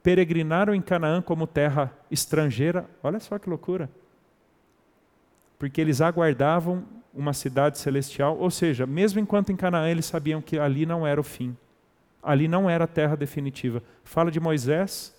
[0.00, 2.88] peregrinaram em Canaã como terra estrangeira.
[3.02, 3.90] Olha só que loucura
[5.62, 6.82] porque eles aguardavam
[7.14, 11.20] uma cidade celestial, ou seja, mesmo enquanto em Canaã eles sabiam que ali não era
[11.20, 11.56] o fim,
[12.20, 13.80] ali não era a terra definitiva.
[14.02, 15.14] Fala de Moisés,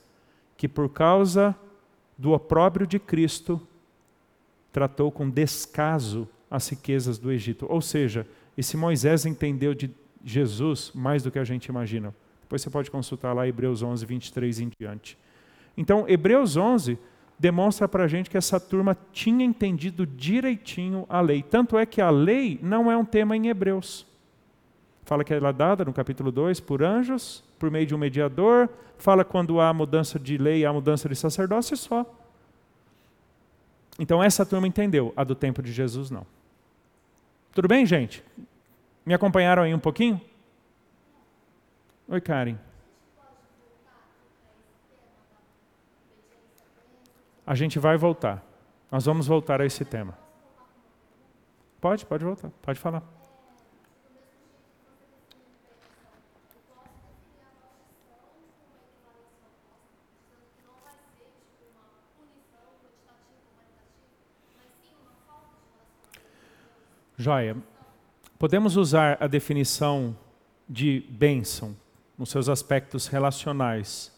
[0.58, 1.56] que por causa
[2.18, 3.66] do opróbrio de Cristo,
[4.70, 7.66] tratou com descaso as riquezas do Egito.
[7.70, 9.90] Ou seja, esse Moisés entendeu de
[10.26, 12.14] Jesus mais do que a gente imagina.
[12.42, 15.18] Depois você pode consultar lá Hebreus 11, 23 em diante.
[15.78, 17.00] Então, Hebreus 11
[17.44, 21.44] demonstra para a gente que essa turma tinha entendido direitinho a lei.
[21.44, 24.08] Tanto é que a lei não é um tema em Hebreus.
[25.04, 28.70] Fala que ela é dada no capítulo 2 por anjos, por meio de um mediador.
[28.98, 32.06] Fala quando há mudança de lei, há mudança de sacerdócio só.
[34.00, 36.26] Então essa turma entendeu, a do tempo de Jesus não.
[37.54, 38.24] Tudo bem, gente?
[39.06, 40.22] Me acompanharam aí um pouquinho?
[42.08, 42.58] Oi, Karen.
[47.46, 48.44] A gente vai voltar.
[48.92, 50.18] Nós vamos voltar a esse tema.
[51.82, 53.04] Pode, pode voltar, pode falar.
[67.18, 67.56] Joia.
[68.38, 70.18] Podemos usar a definição
[70.68, 71.76] de bênção
[72.18, 74.12] nos seus aspectos relacionais,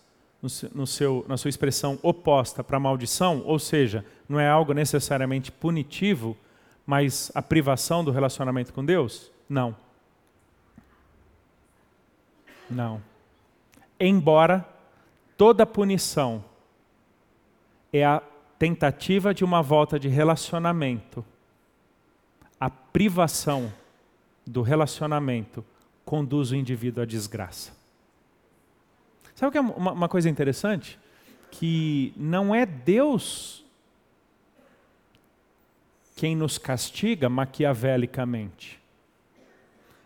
[0.74, 6.38] no seu, na sua expressão oposta para maldição, ou seja, não é algo necessariamente punitivo,
[6.86, 9.32] mas a privação do relacionamento com Deus?
[9.50, 9.76] Não.
[12.70, 13.02] Não.
[14.00, 14.66] Embora
[15.38, 16.44] toda punição
[17.92, 18.22] é a
[18.58, 21.26] tentativa de uma volta de relacionamento,
[22.60, 23.72] a privação
[24.46, 25.64] do relacionamento
[26.04, 27.85] conduz o indivíduo à desgraça.
[29.36, 30.98] Sabe o que é uma, uma coisa interessante?
[31.52, 33.64] Que não é Deus
[36.16, 38.80] quem nos castiga maquiavelicamente.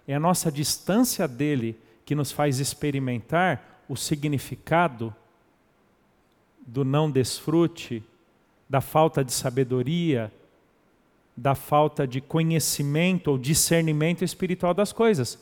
[0.08, 5.16] É a nossa distância dele que nos faz experimentar o significado
[6.66, 8.04] do não desfrute,
[8.68, 10.32] da falta de sabedoria,
[11.38, 15.40] da falta de conhecimento ou discernimento espiritual das coisas.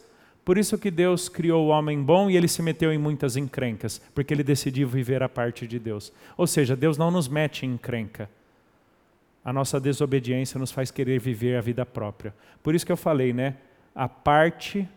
[0.47, 4.01] Por isso que Deus criou o homem bom e ele se meteu em muitas encrencas,
[4.15, 6.13] porque ele decidiu viver a parte de Deus.
[6.37, 8.29] Ou seja, Deus não nos mete em encrenca.
[9.43, 12.33] A nossa desobediência nos faz querer viver a vida própria.
[12.63, 13.57] Por isso que eu falei, né?
[13.93, 14.87] A parte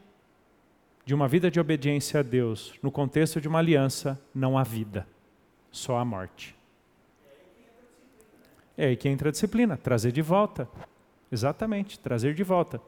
[1.04, 5.04] de uma vida de obediência a Deus, no contexto de uma aliança, não há vida,
[5.72, 6.56] só a morte.
[8.78, 10.68] É aí que entra a disciplina, trazer de volta.
[11.32, 12.80] Exatamente, trazer de volta.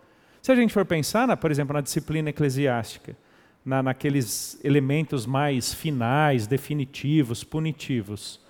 [0.42, 3.16] Se a gente for pensar, na, por exemplo, na disciplina eclesiástica,
[3.64, 8.40] na, naqueles elementos mais finais, definitivos, punitivos,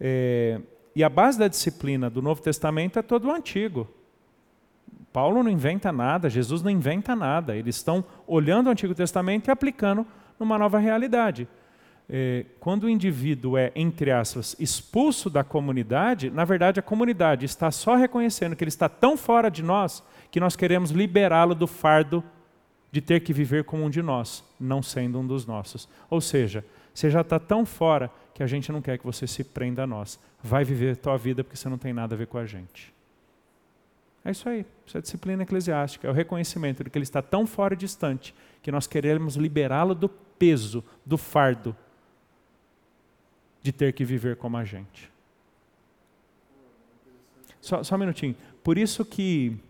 [0.00, 0.60] é,
[0.94, 3.88] e a base da disciplina do Novo Testamento é todo o Antigo.
[5.12, 7.56] Paulo não inventa nada, Jesus não inventa nada.
[7.56, 10.06] Eles estão olhando o Antigo Testamento e aplicando
[10.38, 11.48] numa nova realidade
[12.08, 17.70] é, quando o indivíduo é, entre aspas, expulso da comunidade, na verdade a comunidade está
[17.70, 20.02] só reconhecendo que ele está tão fora de nós
[20.34, 22.20] que nós queremos liberá-lo do fardo
[22.90, 25.88] de ter que viver como um de nós, não sendo um dos nossos.
[26.10, 29.44] Ou seja, você já está tão fora que a gente não quer que você se
[29.44, 30.18] prenda a nós.
[30.42, 32.92] Vai viver a tua vida porque você não tem nada a ver com a gente.
[34.24, 37.46] É isso aí, isso é disciplina eclesiástica, é o reconhecimento de que ele está tão
[37.46, 41.76] fora e distante que nós queremos liberá-lo do peso, do fardo
[43.62, 45.08] de ter que viver como a gente.
[47.60, 48.34] Só, só um minutinho.
[48.64, 49.60] Por isso que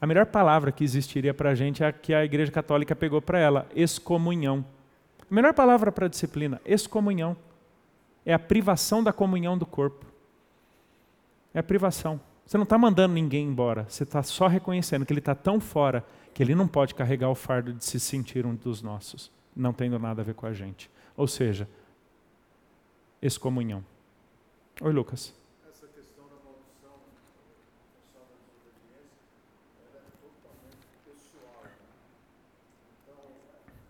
[0.00, 3.20] a melhor palavra que existiria para a gente é a que a Igreja Católica pegou
[3.20, 4.64] para ela, excomunhão.
[5.30, 7.36] A melhor palavra para a disciplina, excomunhão.
[8.24, 10.06] É a privação da comunhão do corpo.
[11.52, 12.20] É a privação.
[12.46, 16.04] Você não está mandando ninguém embora, você está só reconhecendo que ele está tão fora
[16.32, 19.98] que ele não pode carregar o fardo de se sentir um dos nossos, não tendo
[19.98, 20.88] nada a ver com a gente.
[21.16, 21.68] Ou seja,
[23.20, 23.84] excomunhão.
[24.80, 25.34] Oi, Lucas.
[25.68, 27.02] Essa questão da maldição,
[28.14, 29.26] da desobediência,
[29.82, 31.64] ela é totalmente pessoal.
[31.64, 31.74] Né?
[33.02, 33.18] Então,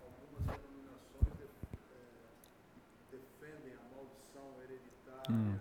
[0.00, 1.52] algumas denominações
[1.92, 2.16] é,
[3.12, 5.58] defendem a maldição hereditária hum, uhum.
[5.58, 5.60] de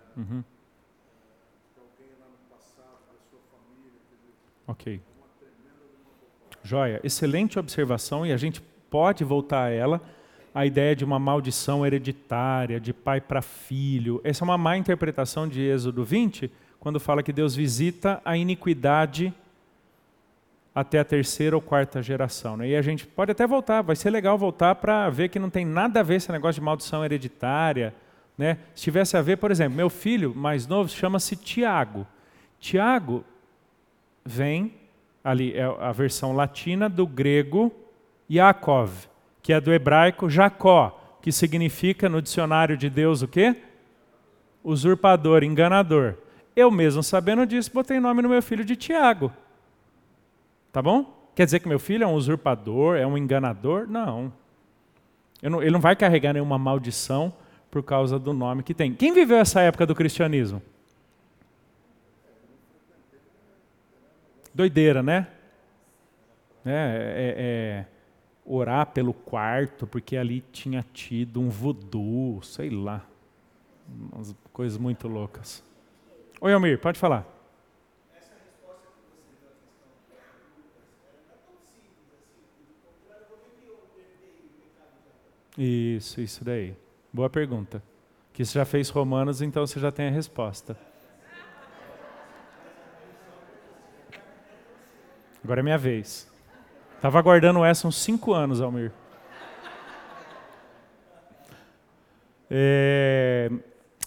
[3.50, 4.00] família.
[4.66, 5.00] Ok.
[6.62, 10.00] Joia, excelente observação e a gente pode voltar a ela
[10.54, 14.20] a ideia de uma maldição hereditária, de pai para filho.
[14.24, 16.50] Essa é uma má interpretação de Êxodo 20,
[16.80, 19.32] quando fala que Deus visita a iniquidade
[20.74, 22.56] até a terceira ou quarta geração.
[22.56, 22.68] Né?
[22.68, 25.64] E a gente pode até voltar, vai ser legal voltar para ver que não tem
[25.64, 27.94] nada a ver esse negócio de maldição hereditária.
[28.38, 28.56] Né?
[28.74, 32.06] Se tivesse a ver, por exemplo, meu filho mais novo chama-se Tiago.
[32.58, 33.24] Tiago
[34.24, 34.74] vem,
[35.22, 37.70] ali é a versão latina do grego
[38.30, 39.08] Yaakov
[39.48, 43.56] que é do hebraico Jacó, que significa no dicionário de Deus o quê?
[44.62, 46.16] Usurpador, enganador.
[46.54, 49.32] Eu mesmo sabendo disso, botei nome no meu filho de Tiago.
[50.70, 51.30] Tá bom?
[51.34, 53.86] Quer dizer que meu filho é um usurpador, é um enganador?
[53.88, 54.30] Não.
[55.42, 55.62] não.
[55.62, 57.32] Ele não vai carregar nenhuma maldição
[57.70, 58.94] por causa do nome que tem.
[58.94, 60.62] Quem viveu essa época do cristianismo?
[64.54, 65.28] Doideira, né?
[66.64, 67.86] É, é, é,
[68.44, 73.06] orar pelo quarto, porque ali tinha tido um voodoo, sei lá.
[74.12, 75.62] Umas coisas muito loucas.
[76.40, 77.26] Oi, Almir, pode falar.
[85.56, 86.76] Isso, isso daí.
[87.12, 87.82] Boa pergunta.
[88.32, 90.76] Que você já fez Romanos, então você já tem a resposta.
[95.42, 96.30] Agora é minha vez.
[96.96, 98.92] Estava aguardando essa uns cinco anos, Almir.
[102.50, 103.50] É...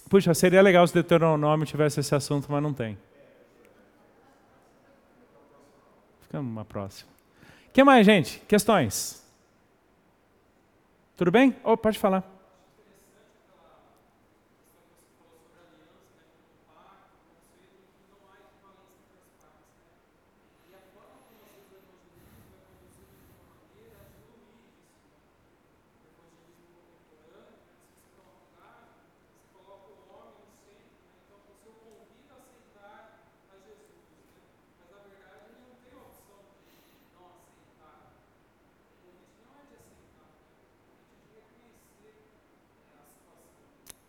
[0.08, 2.98] Puxa, seria legal se Deuteronômio tivesse esse assunto, mas não tem.
[6.20, 7.10] Fica uma próxima.
[7.68, 8.40] O que mais, gente?
[8.40, 9.26] Questões?
[11.16, 11.56] Tudo bem?
[11.64, 12.32] Oh, pode falar.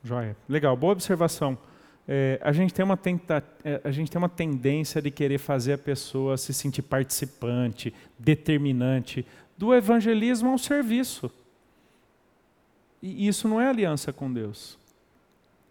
[0.03, 0.35] Joia.
[0.53, 1.57] Legal, boa observação.
[2.07, 5.73] É, a, gente tem uma tenta, é, a gente tem uma tendência de querer fazer
[5.73, 9.25] a pessoa se sentir participante, determinante
[9.57, 11.31] do evangelismo ao serviço.
[13.01, 14.77] E isso não é aliança com Deus.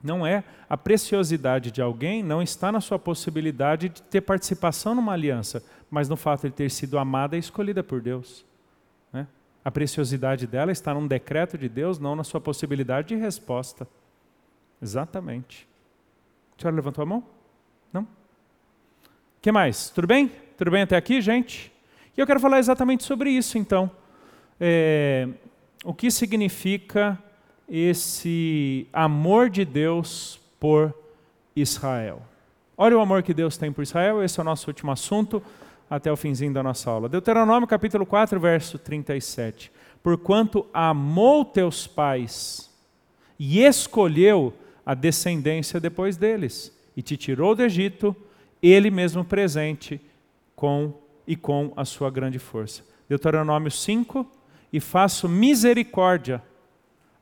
[0.02, 0.42] Não é.
[0.68, 6.08] A preciosidade de alguém não está na sua possibilidade de ter participação numa aliança, mas
[6.08, 8.44] no fato de ter sido amada e escolhida por Deus.
[9.12, 9.28] Né?
[9.64, 13.86] A preciosidade dela está num decreto de Deus, não na sua possibilidade de resposta.
[14.82, 15.68] Exatamente.
[16.58, 17.24] A senhora levantou a mão?
[17.92, 18.06] Não?
[19.40, 19.90] Que mais?
[19.90, 20.30] Tudo bem?
[20.58, 21.72] Tudo bem até aqui, gente?
[22.16, 23.88] E eu quero falar exatamente sobre isso, então.
[24.60, 25.28] É,
[25.84, 27.16] o que significa
[27.68, 30.92] esse amor de Deus por
[31.54, 32.20] Israel?
[32.76, 35.42] Olha o amor que Deus tem por Israel, esse é o nosso último assunto
[35.88, 37.08] até o finzinho da nossa aula.
[37.08, 39.70] Deuteronômio capítulo 4, verso 37.
[40.02, 42.70] Porquanto amou teus pais
[43.38, 44.52] e escolheu
[44.84, 48.14] a descendência depois deles, e te tirou do Egito,
[48.62, 50.00] ele mesmo presente
[50.54, 50.94] com
[51.26, 52.84] e com a sua grande força.
[53.08, 54.26] Deuteronômio 5,
[54.72, 56.42] e faço misericórdia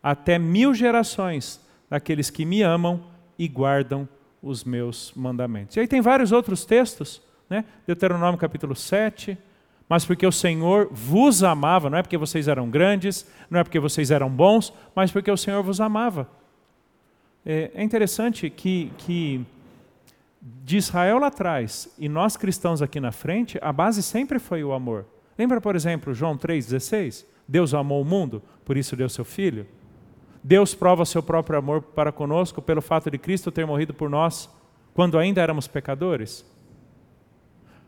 [0.02, 3.02] até mil gerações daqueles que me amam
[3.38, 4.08] e guardam
[4.42, 5.76] os meus mandamentos.
[5.76, 7.64] E aí tem vários outros textos, né?
[7.86, 9.36] Deuteronômio capítulo 7,
[9.88, 13.80] mas porque o Senhor vos amava, não é porque vocês eram grandes, não é porque
[13.80, 16.28] vocês eram bons, mas porque o Senhor vos amava.
[17.44, 19.44] É, é interessante que, que
[20.40, 24.72] de Israel lá atrás e nós cristãos aqui na frente, a base sempre foi o
[24.72, 25.06] amor.
[25.38, 27.24] Lembra, por exemplo, João 3,16?
[27.46, 29.66] Deus amou o mundo, por isso deu seu Filho.
[30.42, 34.48] Deus prova seu próprio amor para conosco pelo fato de Cristo ter morrido por nós
[34.94, 36.44] quando ainda éramos pecadores.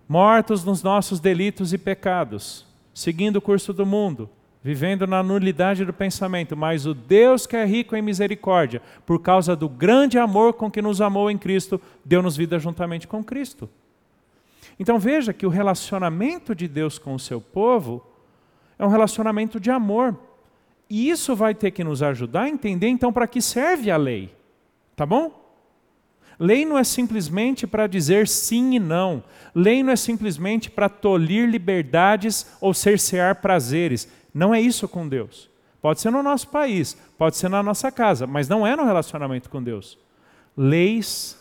[0.09, 4.29] Mortos nos nossos delitos e pecados, seguindo o curso do mundo,
[4.63, 9.57] vivendo na nulidade do pensamento, mas o Deus que é rico em misericórdia, por causa
[9.57, 13.69] do grande amor com que nos amou em Cristo, deu-nos vida juntamente com Cristo.
[14.79, 18.07] Então veja que o relacionamento de Deus com o seu povo
[18.79, 20.17] é um relacionamento de amor.
[20.89, 24.35] E isso vai ter que nos ajudar a entender então para que serve a lei.
[24.95, 25.41] Tá bom?
[26.39, 29.23] Lei não é simplesmente para dizer sim e não.
[29.55, 34.09] Lei não é simplesmente para tolir liberdades ou cercear prazeres.
[34.33, 35.51] Não é isso com Deus.
[35.81, 39.51] Pode ser no nosso país, pode ser na nossa casa, mas não é no relacionamento
[39.51, 39.99] com Deus.
[40.57, 41.39] Leis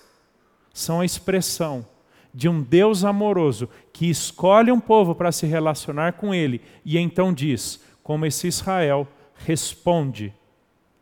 [0.74, 1.86] são a expressão
[2.34, 7.34] de um Deus amoroso que escolhe um povo para se relacionar com ele e então
[7.34, 9.08] diz como esse Israel
[9.46, 10.34] responde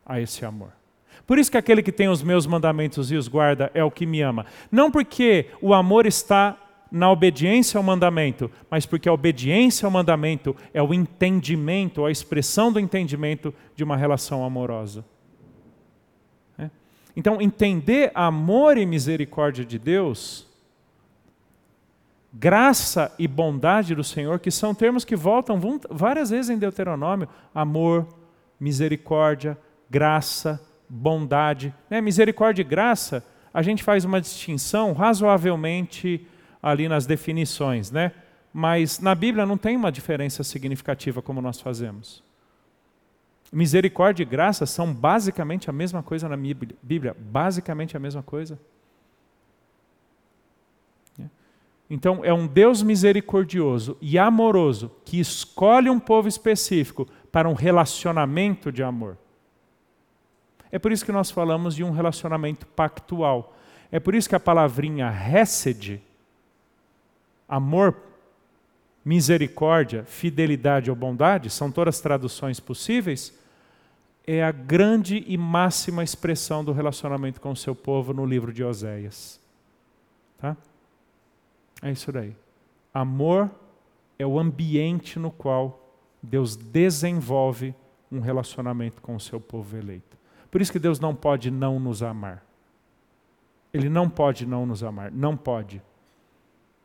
[0.04, 0.72] a esse amor.
[1.26, 4.04] Por isso que aquele que tem os meus mandamentos e os guarda é o que
[4.04, 4.46] me ama.
[4.70, 6.58] Não porque o amor está
[6.90, 12.72] na obediência ao mandamento, mas porque a obediência ao mandamento é o entendimento, a expressão
[12.72, 15.04] do entendimento de uma relação amorosa.
[16.58, 16.68] É?
[17.16, 20.48] Então, entender amor e misericórdia de Deus,
[22.32, 25.60] graça e bondade do Senhor, que são termos que voltam
[25.90, 28.06] várias vezes em Deuteronômio: amor,
[28.58, 29.56] misericórdia,
[29.88, 31.72] graça, bondade.
[31.88, 32.00] Né?
[32.00, 36.26] Misericórdia e graça a gente faz uma distinção razoavelmente
[36.62, 38.12] ali nas definições, né?
[38.52, 42.22] Mas na Bíblia não tem uma diferença significativa como nós fazemos.
[43.52, 48.58] Misericórdia e graça são basicamente a mesma coisa na Bíblia, basicamente a mesma coisa.
[51.90, 58.70] Então, é um Deus misericordioso e amoroso que escolhe um povo específico para um relacionamento
[58.70, 59.18] de amor.
[60.70, 63.56] É por isso que nós falamos de um relacionamento pactual.
[63.90, 66.00] É por isso que a palavrinha hesed,
[67.50, 67.96] amor,
[69.04, 73.36] misericórdia, fidelidade ou bondade, são todas traduções possíveis,
[74.24, 78.62] é a grande e máxima expressão do relacionamento com o seu povo no livro de
[78.62, 79.40] Oséias.
[80.38, 80.56] Tá?
[81.82, 82.36] É isso daí.
[82.94, 83.50] Amor
[84.16, 87.74] é o ambiente no qual Deus desenvolve
[88.12, 90.16] um relacionamento com o seu povo eleito.
[90.50, 92.44] Por isso que Deus não pode não nos amar.
[93.72, 95.82] Ele não pode não nos amar, não pode.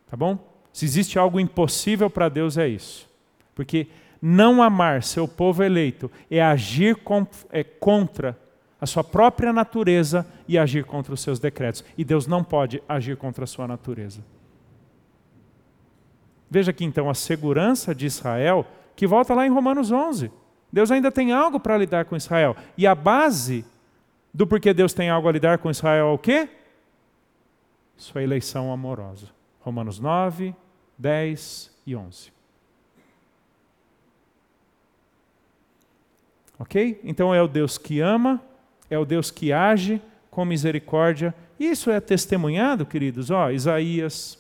[0.08, 0.55] Tá bom?
[0.76, 3.10] Se existe algo impossível para Deus é isso.
[3.56, 3.88] Porque
[4.22, 8.38] não amar seu povo eleito é agir com, é, contra
[8.80, 11.82] a sua própria natureza e agir contra os seus decretos.
[11.98, 14.22] E Deus não pode agir contra a sua natureza.
[16.52, 20.30] Veja aqui então a segurança de Israel, que volta lá em Romanos 11.
[20.74, 22.54] Deus ainda tem algo para lidar com Israel.
[22.78, 23.64] E a base
[24.34, 26.50] do porquê Deus tem algo a lidar com Israel é o quê?
[27.96, 29.34] Sua eleição amorosa.
[29.66, 30.54] Romanos 9,
[30.98, 32.32] 10 e 11.
[36.58, 37.00] Ok?
[37.04, 38.42] Então é o Deus que ama,
[38.90, 40.02] é o Deus que age
[40.32, 41.36] com misericórdia.
[41.60, 43.30] Isso é testemunhado, queridos.
[43.30, 44.38] Ó, Isaías,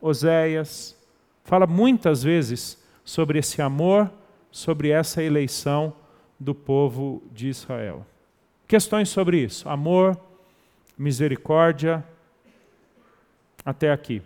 [0.00, 0.96] Oséias,
[1.44, 4.10] fala muitas vezes sobre esse amor,
[4.50, 5.94] sobre essa eleição
[6.38, 8.06] do povo de Israel.
[8.68, 10.18] Questões sobre isso: amor,
[10.98, 12.04] misericórdia,
[13.64, 14.22] até aqui.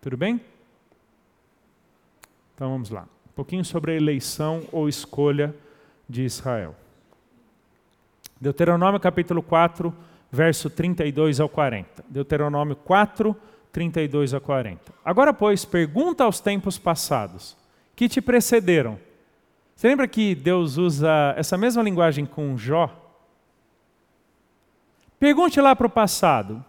[0.00, 0.40] Tudo bem?
[2.54, 3.02] Então vamos lá.
[3.02, 5.54] Um pouquinho sobre a eleição ou escolha
[6.08, 6.74] de Israel.
[8.40, 9.92] Deuteronômio capítulo 4,
[10.30, 12.04] verso 32 ao 40.
[12.08, 13.36] Deuteronômio 4,
[13.72, 14.92] 32 a 40.
[15.04, 17.56] Agora, pois, pergunta aos tempos passados,
[17.96, 18.98] que te precederam.
[19.74, 22.90] Você lembra que Deus usa essa mesma linguagem com Jó?
[25.18, 26.64] Pergunte lá para o passado: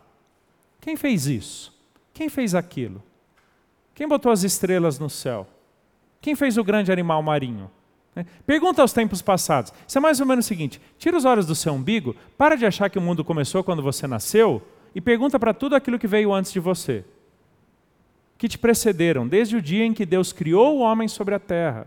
[0.82, 1.78] quem fez isso?
[2.14, 3.04] Quem fez aquilo?
[4.00, 5.46] Quem botou as estrelas no céu?
[6.22, 7.70] Quem fez o grande animal marinho?
[8.16, 8.26] Né?
[8.46, 9.74] Pergunta aos tempos passados.
[9.86, 12.66] Isso é mais ou menos o seguinte: tira os olhos do seu umbigo, para de
[12.66, 14.66] achar que o mundo começou quando você nasceu
[14.96, 17.04] e pergunta para tudo aquilo que veio antes de você.
[18.38, 21.86] Que te precederam, desde o dia em que Deus criou o homem sobre a terra,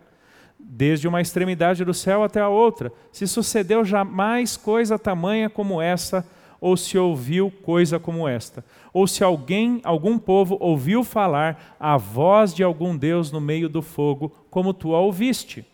[0.60, 6.28] desde uma extremidade do céu até a outra, se sucedeu jamais coisa tamanha como essa,
[6.62, 12.54] ou se ouviu coisa como esta, ou se alguém, algum povo ouviu falar a voz
[12.54, 15.66] de algum Deus no meio do fogo, como tu a ouviste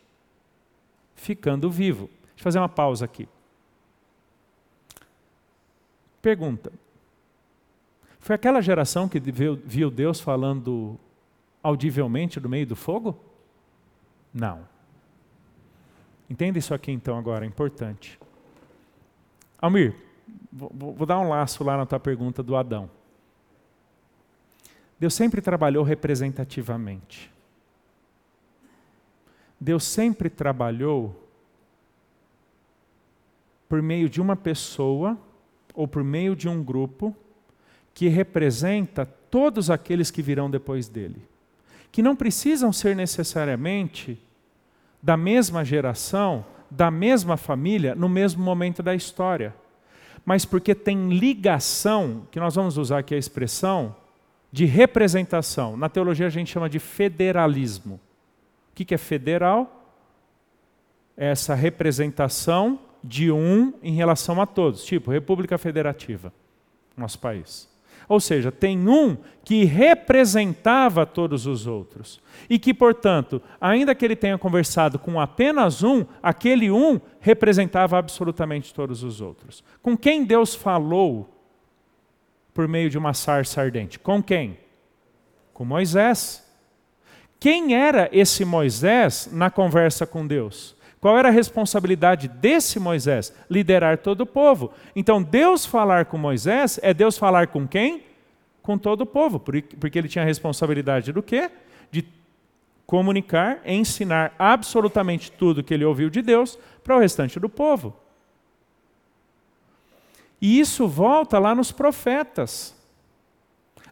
[1.15, 2.07] ficando vivo.
[2.07, 3.29] Deixa eu fazer uma pausa aqui.
[6.23, 6.73] Pergunta:
[8.19, 10.99] Foi aquela geração que viu Deus falando
[11.63, 13.15] audivelmente no meio do fogo?
[14.33, 14.67] Não.
[16.31, 18.19] Entenda isso aqui então agora, é importante.
[19.61, 20.08] Almir,
[20.53, 22.91] vou, vou dar um laço lá na tua pergunta do Adão.
[24.99, 27.31] Deus sempre trabalhou representativamente.
[29.61, 31.29] Deus sempre trabalhou
[33.69, 35.17] por meio de uma pessoa
[35.75, 37.15] ou por meio de um grupo
[37.95, 41.23] que representa todos aqueles que virão depois dele,
[41.93, 44.21] que não precisam ser necessariamente
[45.03, 49.55] da mesma geração, da mesma família, no mesmo momento da história,
[50.29, 53.97] mas porque tem ligação, que nós vamos usar aqui a expressão,
[54.53, 55.77] de representação.
[55.77, 58.01] Na teologia a gente chama de federalismo
[58.79, 59.91] que, que é federal?
[61.17, 66.33] É essa representação de um em relação a todos, tipo República Federativa,
[66.97, 67.69] nosso país.
[68.09, 72.21] Ou seja, tem um que representava todos os outros.
[72.49, 78.73] E que, portanto, ainda que ele tenha conversado com apenas um, aquele um representava absolutamente
[78.73, 79.63] todos os outros.
[79.83, 81.29] Com quem Deus falou
[82.55, 83.99] por meio de uma sarça ardente?
[83.99, 84.59] Com quem?
[85.53, 86.47] Com Moisés.
[87.39, 90.75] Quem era esse Moisés na conversa com Deus?
[91.01, 93.33] Qual era a responsabilidade desse Moisés?
[93.49, 94.73] Liderar todo o povo.
[94.97, 98.03] Então, Deus falar com Moisés é Deus falar com quem?
[98.63, 101.51] Com todo o povo, porque ele tinha a responsabilidade do quê?
[101.91, 102.05] De
[102.85, 107.95] comunicar, ensinar absolutamente tudo que ele ouviu de Deus para o restante do povo.
[110.41, 112.75] E isso volta lá nos profetas.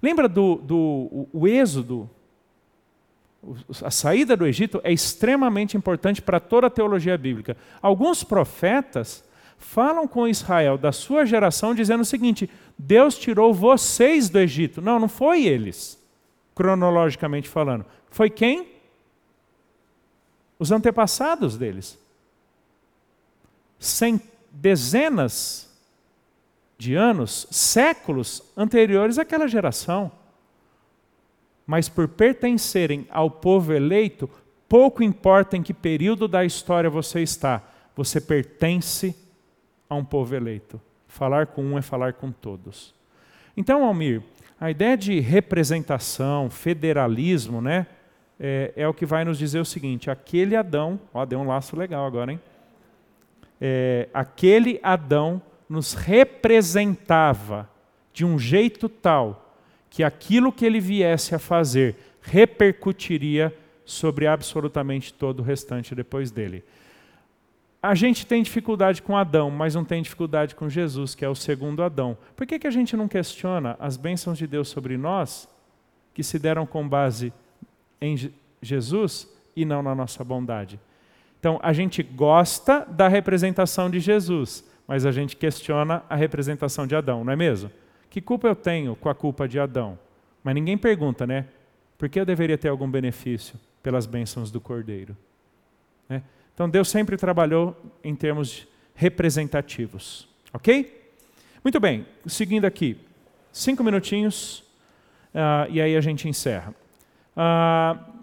[0.03, 2.09] Lembra do, do o, o êxodo?
[3.83, 7.57] A saída do Egito é extremamente importante para toda a teologia bíblica.
[7.81, 9.25] Alguns profetas
[9.59, 14.81] falam com Israel da sua geração dizendo o seguinte: Deus tirou vocês do Egito.
[14.81, 15.99] Não, não foi eles,
[16.55, 17.85] cronologicamente falando.
[18.11, 18.69] Foi quem?
[20.59, 21.99] Os antepassados deles.
[23.79, 24.21] Sem
[24.51, 25.67] dezenas
[26.79, 30.11] de anos, séculos anteriores àquela geração.
[31.67, 34.31] Mas por pertencerem ao povo eleito,
[34.69, 37.63] pouco importa em que período da história você está,
[37.95, 39.17] você pertence
[39.89, 40.81] a um povo eleito.
[41.09, 42.95] Falar com um é falar com todos.
[43.57, 44.23] Então, Almir,
[44.61, 47.87] a ideia de representação, federalismo, né,
[48.39, 51.77] é, é, o que vai nos dizer o seguinte: aquele Adão, ó, deu um laço
[51.77, 52.41] legal agora, hein?
[53.59, 57.69] É, aquele Adão nos representava
[58.13, 59.46] de um jeito tal
[59.97, 63.51] que aquilo que ele viesse a fazer repercutiria
[63.83, 66.63] sobre absolutamente todo o restante depois dele.
[67.83, 71.35] A gente tem dificuldade com Adão, mas não tem dificuldade com Jesus, que é o
[71.35, 72.15] segundo Adão.
[72.37, 75.49] Por que, que a gente não questiona as bênçãos de Deus sobre nós,
[76.13, 77.33] que se deram com base
[77.99, 80.79] em Jesus e não na nossa bondade?
[81.41, 86.95] Então, a gente gosta da representação de Jesus, mas a gente questiona a representação de
[86.95, 87.71] Adão, não é mesmo?
[88.11, 89.99] Que culpa eu tenho com a culpa de Adão?
[90.43, 91.47] Mas ninguém pergunta, né?
[91.99, 95.17] Por que eu deveria ter algum benefício pelas bênçãos do Cordeiro?
[96.09, 96.23] Né?
[96.55, 101.13] Então Deus sempre trabalhou em termos representativos, ok?
[101.63, 102.97] Muito bem, seguindo aqui,
[103.53, 104.61] cinco minutinhos
[105.35, 106.75] uh, e aí a gente encerra.
[107.37, 108.16] Uh,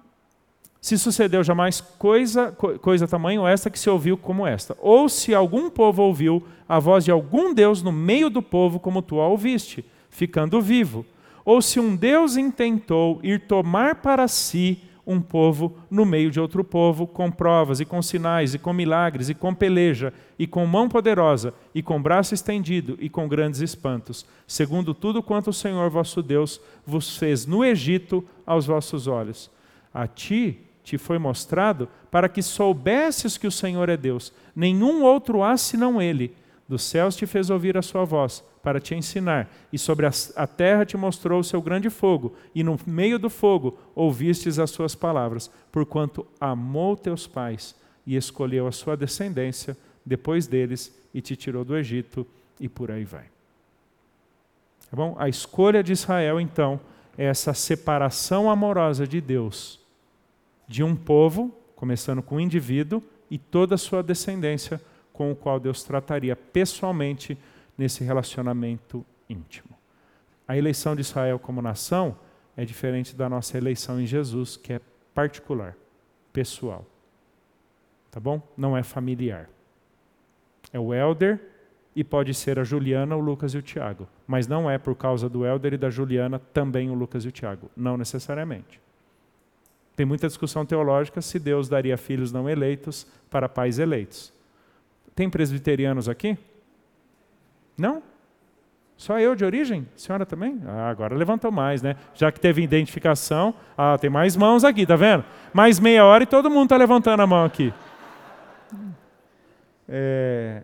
[0.84, 4.76] se sucedeu jamais coisa, coisa tamanho esta que se ouviu como esta.
[4.82, 9.02] Ou se algum povo ouviu a voz de algum Deus no meio do povo, como
[9.02, 11.06] tu a ouviste, ficando vivo.
[11.46, 14.78] Ou se um Deus intentou ir tomar para si
[15.08, 19.30] um povo no meio de outro povo, com provas e com sinais, e com milagres,
[19.30, 24.26] e com peleja, e com mão poderosa, e com braço estendido, e com grandes espantos,
[24.46, 29.50] segundo tudo quanto o Senhor vosso Deus vos fez no Egito aos vossos olhos.
[29.94, 34.34] A ti te foi mostrado para que soubesses que o Senhor é Deus.
[34.56, 36.36] Nenhum outro há senão Ele.
[36.68, 40.86] Dos céus te fez ouvir a sua voz, para te ensinar, e sobre a terra
[40.86, 45.52] te mostrou o seu grande fogo, e no meio do fogo ouvistes as suas palavras,
[45.72, 47.76] porquanto amou teus pais
[48.08, 52.26] e escolheu a sua descendência depois deles e te tirou do Egito,
[52.60, 53.26] e por aí vai.
[54.90, 55.16] Tá bom?
[55.20, 56.80] A escolha de Israel, então,
[57.18, 59.83] é essa separação amorosa de Deus
[60.68, 64.82] de um povo, começando com o um indivíduo, e toda a sua descendência,
[65.12, 67.38] com o qual Deus trataria pessoalmente
[67.78, 69.70] nesse relacionamento íntimo.
[70.48, 72.18] A eleição de Israel como nação
[72.56, 74.82] é diferente da nossa eleição em Jesus, que é
[75.14, 75.76] particular,
[76.32, 76.86] pessoal.
[78.12, 78.42] Tá bom?
[78.56, 79.50] Não é familiar.
[80.72, 81.40] É o elder
[81.96, 84.08] e pode ser a Juliana, o Lucas e o Tiago.
[84.28, 87.32] Mas não é por causa do elder e da Juliana também o Lucas e o
[87.32, 87.70] Tiago.
[87.76, 88.83] Não necessariamente.
[89.96, 94.34] Tem muita discussão teológica se Deus daria filhos não eleitos para pais eleitos.
[95.16, 96.38] Tem presbiterianos aqui?
[97.78, 98.02] Não?
[98.98, 99.88] Só eu de origem?
[99.96, 100.62] Senhora também?
[100.66, 101.96] Ah, agora levantou mais, né?
[102.14, 105.26] Já que teve identificação, ah, tem mais mãos aqui, tá vendo?
[105.54, 107.74] Mais meia hora e todo mundo está levantando a mão aqui.
[109.88, 110.64] É,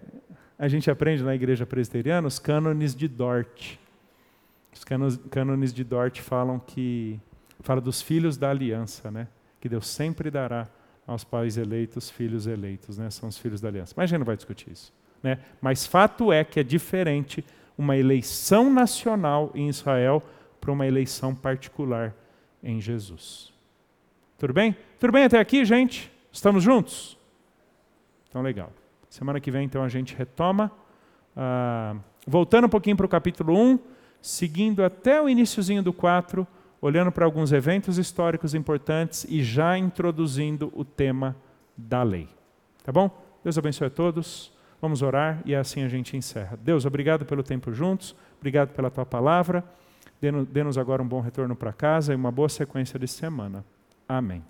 [0.58, 3.78] a gente aprende na igreja presbiteriana os cânones de Dort.
[4.74, 4.86] Os
[5.30, 7.20] cânones de Dort falam que
[7.62, 9.28] Fala dos filhos da aliança, né?
[9.60, 10.68] Que Deus sempre dará
[11.06, 13.10] aos pais eleitos, filhos eleitos, né?
[13.10, 13.94] São os filhos da aliança.
[13.98, 15.40] Mas a gente não vai discutir isso, né?
[15.62, 17.44] Mas fato é que é diferente
[17.78, 20.24] uma eleição nacional em Israel
[20.60, 22.14] para uma eleição particular
[22.62, 23.52] em Jesus.
[24.38, 24.76] Tudo bem?
[25.00, 26.12] Tudo bem até aqui, gente?
[26.32, 27.18] Estamos juntos?
[28.30, 28.72] Então, legal.
[29.10, 30.72] Semana que vem, então, a gente retoma.
[31.36, 31.96] Ah,
[32.28, 33.80] voltando um pouquinho para o capítulo 1,
[34.22, 36.48] seguindo até o iníciozinho do 4,
[36.82, 41.36] olhando para alguns eventos históricos importantes e já introduzindo o tema
[41.76, 42.30] da lei.
[42.84, 43.10] Tá bom?
[43.44, 44.52] Deus abençoe a todos.
[44.82, 46.58] Vamos orar e assim a gente encerra.
[46.62, 49.64] Deus, obrigado pelo tempo juntos, obrigado pela tua palavra.
[50.22, 53.64] Dê-nos agora um bom retorno para casa e uma boa sequência de semana.
[54.08, 54.44] Amém.